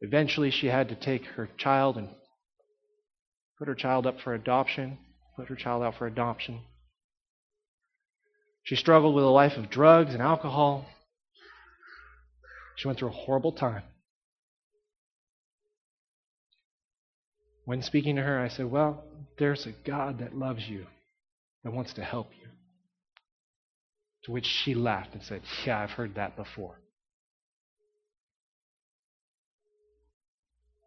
Eventually, 0.00 0.50
she 0.50 0.66
had 0.66 0.88
to 0.90 0.94
take 0.94 1.24
her 1.24 1.48
child 1.56 1.96
and 1.96 2.10
put 3.58 3.68
her 3.68 3.74
child 3.74 4.06
up 4.06 4.20
for 4.20 4.34
adoption, 4.34 4.98
put 5.36 5.48
her 5.48 5.56
child 5.56 5.82
out 5.82 5.96
for 5.96 6.06
adoption. 6.06 6.60
She 8.64 8.76
struggled 8.76 9.14
with 9.14 9.24
a 9.24 9.28
life 9.28 9.56
of 9.56 9.70
drugs 9.70 10.12
and 10.14 10.22
alcohol. 10.22 10.86
She 12.76 12.86
went 12.86 12.98
through 12.98 13.08
a 13.08 13.12
horrible 13.12 13.52
time. 13.52 13.82
When 17.64 17.82
speaking 17.82 18.16
to 18.16 18.22
her, 18.22 18.40
I 18.40 18.48
said, 18.48 18.70
Well, 18.70 19.04
there's 19.38 19.66
a 19.66 19.72
God 19.84 20.18
that 20.18 20.36
loves 20.36 20.68
you, 20.68 20.86
that 21.64 21.72
wants 21.72 21.92
to 21.94 22.04
help 22.04 22.30
you. 22.40 22.48
To 24.24 24.32
which 24.32 24.46
she 24.46 24.74
laughed 24.74 25.14
and 25.14 25.22
said, 25.22 25.42
Yeah, 25.64 25.80
I've 25.80 25.90
heard 25.90 26.14
that 26.14 26.36
before. 26.36 26.80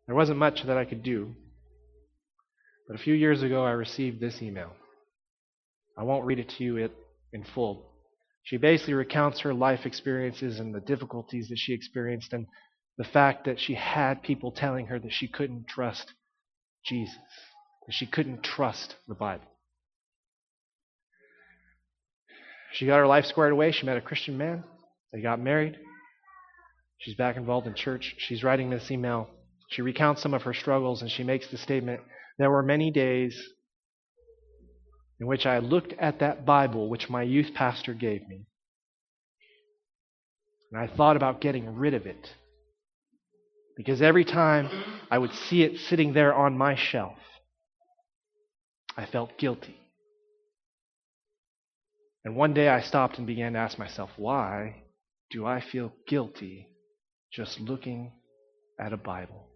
There 0.05 0.15
wasn't 0.15 0.37
much 0.37 0.63
that 0.65 0.77
I 0.77 0.85
could 0.85 1.03
do, 1.03 1.33
but 2.87 2.95
a 2.95 2.99
few 2.99 3.13
years 3.13 3.41
ago 3.41 3.63
I 3.65 3.71
received 3.71 4.19
this 4.19 4.41
email. 4.41 4.71
I 5.97 6.03
won't 6.03 6.25
read 6.25 6.39
it 6.39 6.49
to 6.57 6.63
you 6.63 6.77
in 7.33 7.43
full. 7.43 7.91
She 8.43 8.57
basically 8.57 8.93
recounts 8.93 9.39
her 9.41 9.53
life 9.53 9.85
experiences 9.85 10.59
and 10.59 10.73
the 10.73 10.79
difficulties 10.79 11.49
that 11.49 11.57
she 11.57 11.73
experienced 11.73 12.31
and 12.31 12.45
the 12.97 13.03
fact 13.03 13.45
that 13.45 13.59
she 13.59 13.73
had 13.73 14.23
people 14.23 14.51
telling 14.51 14.87
her 14.87 14.99
that 14.99 15.11
she 15.11 15.27
couldn't 15.27 15.67
trust 15.67 16.13
Jesus, 16.85 17.17
that 17.87 17.93
she 17.93 18.05
couldn't 18.05 18.43
trust 18.43 18.95
the 19.07 19.15
Bible. 19.15 19.45
She 22.73 22.85
got 22.85 22.97
her 22.97 23.07
life 23.07 23.25
squared 23.25 23.53
away. 23.53 23.71
She 23.71 23.85
met 23.85 23.97
a 23.97 24.01
Christian 24.01 24.37
man. 24.37 24.63
They 25.11 25.21
got 25.21 25.39
married. 25.39 25.77
She's 26.97 27.15
back 27.15 27.37
involved 27.37 27.67
in 27.67 27.73
church. 27.73 28.15
She's 28.17 28.43
writing 28.43 28.69
this 28.69 28.91
email. 28.91 29.29
She 29.69 29.81
recounts 29.81 30.21
some 30.21 30.33
of 30.33 30.43
her 30.43 30.53
struggles 30.53 31.01
and 31.01 31.09
she 31.09 31.23
makes 31.23 31.47
the 31.47 31.57
statement 31.57 32.01
There 32.37 32.51
were 32.51 32.63
many 32.63 32.91
days 32.91 33.41
in 35.19 35.27
which 35.27 35.45
I 35.45 35.59
looked 35.59 35.93
at 35.93 36.19
that 36.19 36.45
Bible 36.45 36.89
which 36.89 37.09
my 37.09 37.23
youth 37.23 37.53
pastor 37.53 37.93
gave 37.93 38.27
me, 38.27 38.45
and 40.71 40.79
I 40.79 40.93
thought 40.93 41.15
about 41.15 41.41
getting 41.41 41.75
rid 41.75 41.93
of 41.93 42.05
it. 42.05 42.33
Because 43.77 44.01
every 44.01 44.25
time 44.25 44.69
I 45.11 45.17
would 45.17 45.33
see 45.33 45.63
it 45.63 45.79
sitting 45.79 46.13
there 46.13 46.33
on 46.33 46.57
my 46.57 46.75
shelf, 46.75 47.17
I 48.97 49.05
felt 49.05 49.37
guilty. 49.37 49.75
And 52.23 52.35
one 52.35 52.53
day 52.53 52.69
I 52.69 52.81
stopped 52.81 53.17
and 53.17 53.27
began 53.27 53.53
to 53.53 53.59
ask 53.59 53.77
myself, 53.77 54.09
why 54.17 54.83
do 55.29 55.45
I 55.45 55.61
feel 55.61 55.91
guilty 56.07 56.67
just 57.31 57.59
looking 57.59 58.13
at 58.79 58.93
a 58.93 58.97
Bible? 58.97 59.47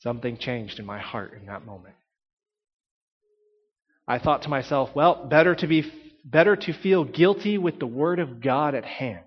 Something 0.00 0.36
changed 0.36 0.78
in 0.78 0.84
my 0.84 1.00
heart 1.00 1.32
in 1.32 1.46
that 1.46 1.64
moment. 1.64 1.94
I 4.06 4.18
thought 4.18 4.42
to 4.42 4.48
myself, 4.48 4.90
well, 4.94 5.26
better 5.26 5.54
to 5.54 5.66
be 5.66 5.90
better 6.24 6.56
to 6.56 6.72
feel 6.72 7.04
guilty 7.04 7.58
with 7.58 7.78
the 7.78 7.86
word 7.86 8.18
of 8.18 8.40
God 8.40 8.74
at 8.74 8.84
hand 8.84 9.24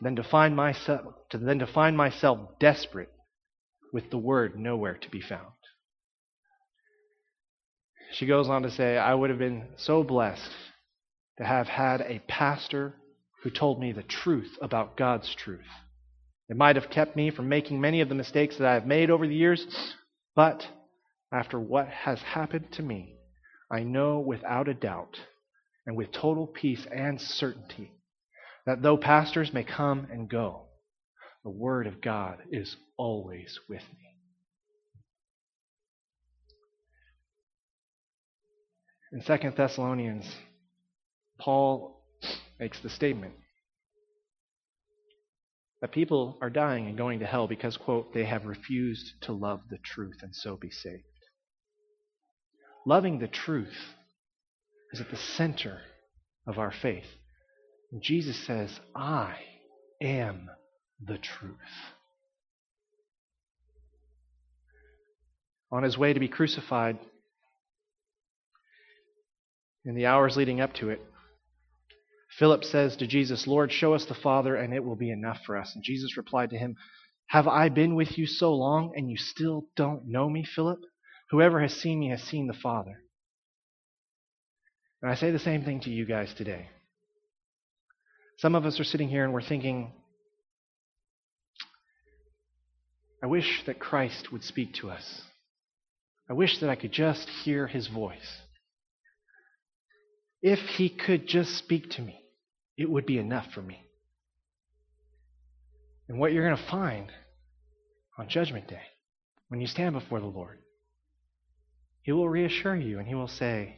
than 0.00 0.16
to 0.16 0.24
find 0.24 0.56
myself 0.56 1.14
than 1.32 1.58
to 1.58 1.66
find 1.66 1.96
myself 1.96 2.58
desperate 2.58 3.10
with 3.92 4.10
the 4.10 4.18
word 4.18 4.58
nowhere 4.58 4.94
to 4.94 5.10
be 5.10 5.20
found. 5.20 5.52
She 8.12 8.26
goes 8.26 8.48
on 8.48 8.62
to 8.62 8.70
say, 8.70 8.96
I 8.96 9.14
would 9.14 9.30
have 9.30 9.38
been 9.38 9.68
so 9.76 10.04
blessed 10.04 10.50
to 11.38 11.44
have 11.44 11.66
had 11.66 12.00
a 12.02 12.22
pastor 12.28 12.94
who 13.42 13.50
told 13.50 13.80
me 13.80 13.92
the 13.92 14.02
truth 14.02 14.56
about 14.62 14.96
God's 14.96 15.34
truth. 15.34 15.60
It 16.48 16.56
might 16.56 16.76
have 16.76 16.90
kept 16.90 17.16
me 17.16 17.30
from 17.30 17.48
making 17.48 17.80
many 17.80 18.00
of 18.00 18.08
the 18.08 18.14
mistakes 18.14 18.56
that 18.58 18.68
I 18.68 18.74
have 18.74 18.86
made 18.86 19.10
over 19.10 19.26
the 19.26 19.34
years, 19.34 19.66
but 20.36 20.66
after 21.32 21.58
what 21.58 21.88
has 21.88 22.20
happened 22.20 22.70
to 22.72 22.82
me, 22.82 23.13
I 23.74 23.82
know 23.82 24.20
without 24.20 24.68
a 24.68 24.74
doubt 24.74 25.18
and 25.84 25.96
with 25.96 26.12
total 26.12 26.46
peace 26.46 26.86
and 26.94 27.20
certainty 27.20 27.90
that 28.66 28.82
though 28.82 28.96
pastors 28.96 29.52
may 29.52 29.64
come 29.64 30.06
and 30.12 30.30
go, 30.30 30.66
the 31.42 31.50
Word 31.50 31.88
of 31.88 32.00
God 32.00 32.38
is 32.52 32.76
always 32.96 33.58
with 33.68 33.82
me. 33.82 34.16
In 39.12 39.22
2 39.22 39.50
Thessalonians, 39.56 40.32
Paul 41.40 42.00
makes 42.60 42.78
the 42.78 42.88
statement 42.88 43.34
that 45.80 45.90
people 45.90 46.38
are 46.40 46.48
dying 46.48 46.86
and 46.86 46.96
going 46.96 47.18
to 47.18 47.26
hell 47.26 47.48
because, 47.48 47.76
quote, 47.76 48.14
they 48.14 48.24
have 48.24 48.46
refused 48.46 49.14
to 49.22 49.32
love 49.32 49.62
the 49.68 49.78
truth 49.78 50.20
and 50.22 50.32
so 50.32 50.56
be 50.56 50.70
saved. 50.70 51.02
Loving 52.86 53.18
the 53.18 53.28
truth 53.28 53.94
is 54.92 55.00
at 55.00 55.10
the 55.10 55.16
center 55.16 55.80
of 56.46 56.58
our 56.58 56.72
faith. 56.72 57.06
And 57.90 58.02
Jesus 58.02 58.36
says, 58.46 58.70
I 58.94 59.36
am 60.02 60.50
the 61.04 61.18
truth. 61.18 61.54
On 65.72 65.82
his 65.82 65.96
way 65.98 66.12
to 66.12 66.20
be 66.20 66.28
crucified, 66.28 66.98
in 69.84 69.94
the 69.94 70.06
hours 70.06 70.36
leading 70.36 70.60
up 70.60 70.74
to 70.74 70.90
it, 70.90 71.00
Philip 72.38 72.64
says 72.64 72.96
to 72.96 73.06
Jesus, 73.06 73.46
Lord, 73.46 73.72
show 73.72 73.94
us 73.94 74.04
the 74.04 74.14
Father, 74.14 74.56
and 74.56 74.74
it 74.74 74.84
will 74.84 74.96
be 74.96 75.10
enough 75.10 75.38
for 75.46 75.56
us. 75.56 75.72
And 75.74 75.84
Jesus 75.84 76.16
replied 76.16 76.50
to 76.50 76.58
him, 76.58 76.76
Have 77.28 77.46
I 77.46 77.68
been 77.68 77.94
with 77.94 78.18
you 78.18 78.26
so 78.26 78.52
long, 78.54 78.92
and 78.96 79.08
you 79.08 79.16
still 79.16 79.66
don't 79.76 80.08
know 80.08 80.28
me, 80.28 80.44
Philip? 80.44 80.80
Whoever 81.34 81.60
has 81.60 81.74
seen 81.74 81.98
me 81.98 82.10
has 82.10 82.22
seen 82.22 82.46
the 82.46 82.54
Father. 82.54 83.02
And 85.02 85.10
I 85.10 85.16
say 85.16 85.32
the 85.32 85.40
same 85.40 85.64
thing 85.64 85.80
to 85.80 85.90
you 85.90 86.06
guys 86.06 86.32
today. 86.32 86.68
Some 88.38 88.54
of 88.54 88.64
us 88.64 88.78
are 88.78 88.84
sitting 88.84 89.08
here 89.08 89.24
and 89.24 89.32
we're 89.32 89.42
thinking, 89.42 89.90
I 93.20 93.26
wish 93.26 93.64
that 93.66 93.80
Christ 93.80 94.30
would 94.30 94.44
speak 94.44 94.74
to 94.74 94.92
us. 94.92 95.22
I 96.30 96.34
wish 96.34 96.60
that 96.60 96.70
I 96.70 96.76
could 96.76 96.92
just 96.92 97.28
hear 97.42 97.66
his 97.66 97.88
voice. 97.88 98.38
If 100.40 100.60
he 100.60 100.88
could 100.88 101.26
just 101.26 101.56
speak 101.56 101.90
to 101.90 102.02
me, 102.02 102.20
it 102.78 102.88
would 102.88 103.06
be 103.06 103.18
enough 103.18 103.46
for 103.52 103.60
me. 103.60 103.80
And 106.08 106.20
what 106.20 106.32
you're 106.32 106.46
going 106.46 106.62
to 106.62 106.70
find 106.70 107.10
on 108.16 108.28
Judgment 108.28 108.68
Day, 108.68 108.82
when 109.48 109.60
you 109.60 109.66
stand 109.66 109.94
before 109.94 110.20
the 110.20 110.26
Lord, 110.26 110.60
he 112.04 112.12
will 112.12 112.28
reassure 112.28 112.76
you 112.76 112.98
and 112.98 113.08
he 113.08 113.14
will 113.14 113.28
say, 113.28 113.76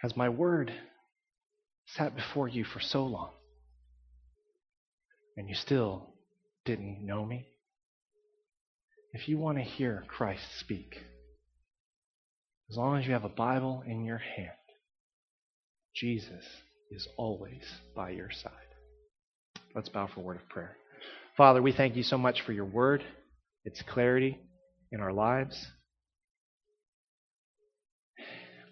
Has 0.00 0.16
my 0.16 0.28
word 0.28 0.72
sat 1.88 2.14
before 2.14 2.46
you 2.48 2.64
for 2.64 2.78
so 2.78 3.04
long 3.04 3.32
and 5.36 5.48
you 5.48 5.54
still 5.56 6.14
didn't 6.64 7.04
know 7.04 7.26
me? 7.26 7.46
If 9.12 9.28
you 9.28 9.36
want 9.36 9.58
to 9.58 9.64
hear 9.64 10.04
Christ 10.06 10.44
speak, 10.60 10.96
as 12.70 12.76
long 12.76 12.98
as 12.98 13.06
you 13.06 13.12
have 13.12 13.24
a 13.24 13.28
Bible 13.28 13.82
in 13.84 14.04
your 14.04 14.18
hand, 14.18 14.50
Jesus 15.94 16.44
is 16.92 17.06
always 17.18 17.64
by 17.96 18.10
your 18.10 18.30
side. 18.30 18.52
Let's 19.74 19.88
bow 19.88 20.06
for 20.06 20.20
a 20.20 20.22
word 20.22 20.36
of 20.36 20.48
prayer. 20.48 20.76
Father, 21.36 21.60
we 21.60 21.72
thank 21.72 21.96
you 21.96 22.04
so 22.04 22.16
much 22.16 22.42
for 22.42 22.52
your 22.52 22.64
word, 22.64 23.02
its 23.64 23.82
clarity 23.82 24.38
in 24.92 25.00
our 25.00 25.12
lives. 25.12 25.66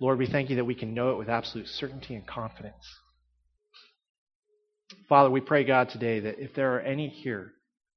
Lord, 0.01 0.19
we 0.19 0.27
thank 0.27 0.49
you 0.49 0.57
that 0.57 0.65
we 0.65 0.75
can 0.75 0.95
know 0.95 1.11
it 1.11 1.19
with 1.19 1.29
absolute 1.29 1.69
certainty 1.69 2.15
and 2.15 2.27
confidence. 2.27 2.99
Father, 5.11 5.31
we 5.31 5.43
pray, 5.43 5.63
God, 5.63 5.91
today 5.91 6.21
that 6.21 6.39
if 6.39 6.55
there 6.55 6.75
are 6.75 6.81
any 6.81 7.09
here 7.09 7.53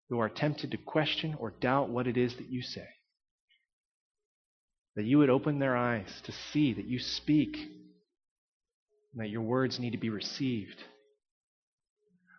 who 0.09 0.19
are 0.19 0.27
tempted 0.27 0.71
to 0.71 0.77
question 0.77 1.33
or 1.39 1.51
doubt 1.51 1.89
what 1.89 2.05
it 2.05 2.17
is 2.17 2.35
that 2.35 2.49
you 2.49 2.61
say, 2.61 2.87
that 4.97 5.05
you 5.05 5.17
would 5.17 5.29
open 5.29 5.59
their 5.59 5.77
eyes 5.77 6.21
to 6.25 6.33
see 6.51 6.73
that 6.73 6.85
you 6.85 6.99
speak 6.99 7.55
and 7.55 9.21
that 9.21 9.29
your 9.29 9.41
words 9.41 9.79
need 9.79 9.91
to 9.91 9.97
be 9.97 10.09
received. 10.09 10.83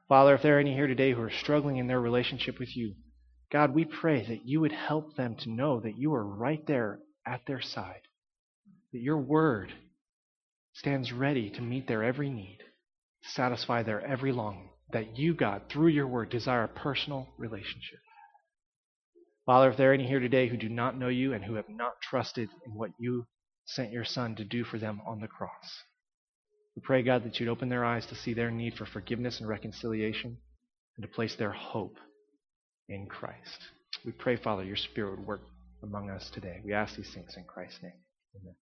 Father, 0.09 0.35
if 0.35 0.43
there 0.43 0.59
are 0.59 0.61
any 0.61 0.75
here 0.75 0.87
today 0.87 1.13
who 1.13 1.23
are 1.23 1.31
struggling 1.31 1.79
in 1.79 1.87
their 1.87 2.01
relationship 2.01 2.59
with 2.59 2.77
you, 2.77 2.95
God, 3.51 3.75
we 3.75 3.87
pray 3.87 4.27
that 4.27 4.45
you 4.45 4.61
would 4.61 4.73
help 4.73 5.17
them 5.17 5.37
to 5.37 5.51
know 5.51 5.81
that 5.81 5.97
you 5.97 6.13
are 6.13 6.25
right 6.25 6.65
there 6.67 6.99
at 7.27 7.47
their 7.47 7.63
side 7.63 8.03
that 8.95 9.03
your 9.03 9.19
word 9.19 9.73
stands 10.73 11.13
ready 11.13 11.51
to 11.51 11.61
meet 11.61 11.89
their 11.89 12.05
every 12.05 12.31
need, 12.31 12.61
satisfy 13.23 13.83
their 13.83 14.01
every 14.01 14.31
longing, 14.31 14.71
that 14.93 15.19
you, 15.19 15.35
God, 15.35 15.63
through 15.69 15.89
your 15.89 16.07
word, 16.07 16.31
desire 16.31 16.63
a 16.63 16.69
personal 16.69 17.27
relationship. 17.37 17.99
Father, 19.47 19.71
if 19.71 19.77
there 19.77 19.91
are 19.91 19.95
any 19.95 20.07
here 20.07 20.21
today 20.21 20.49
who 20.49 20.57
do 20.57 20.69
not 20.69 20.97
know 20.97 21.09
you 21.09 21.33
and 21.33 21.45
who 21.45 21.55
have 21.55 21.69
not 21.69 22.01
trusted 22.01 22.49
in 22.65 22.75
what 22.75 22.93
you 22.97 23.27
sent 23.67 23.91
your 23.91 24.05
Son 24.05 24.37
to 24.37 24.45
do 24.45 24.63
for 24.63 24.79
them 24.79 25.01
on 25.05 25.21
the 25.21 25.27
cross, 25.27 25.83
we 26.77 26.83
pray, 26.83 27.03
God, 27.03 27.25
that 27.25 27.41
you'd 27.41 27.49
open 27.49 27.69
their 27.69 27.85
eyes 27.85 28.07
to 28.07 28.15
see 28.15 28.33
their 28.33 28.53
need 28.53 28.75
for 28.75 28.87
forgiveness 28.87 29.41
and 29.41 29.49
reconciliation 29.49 30.39
and 30.97 31.03
to 31.03 31.13
place 31.13 31.35
their 31.35 31.53
hope 31.53 31.97
in 32.89 33.07
Christ. 33.07 33.59
We 34.05 34.13
pray, 34.13 34.37
Father, 34.37 34.63
your 34.63 34.77
Spirit 34.77 35.19
would 35.19 35.27
work 35.27 35.43
among 35.83 36.11
us 36.11 36.31
today. 36.33 36.61
We 36.65 36.73
ask 36.73 36.95
these 36.95 37.13
things 37.13 37.35
in 37.37 37.45
Christ's 37.45 37.83
name. 37.83 37.93
Amen. 38.41 38.53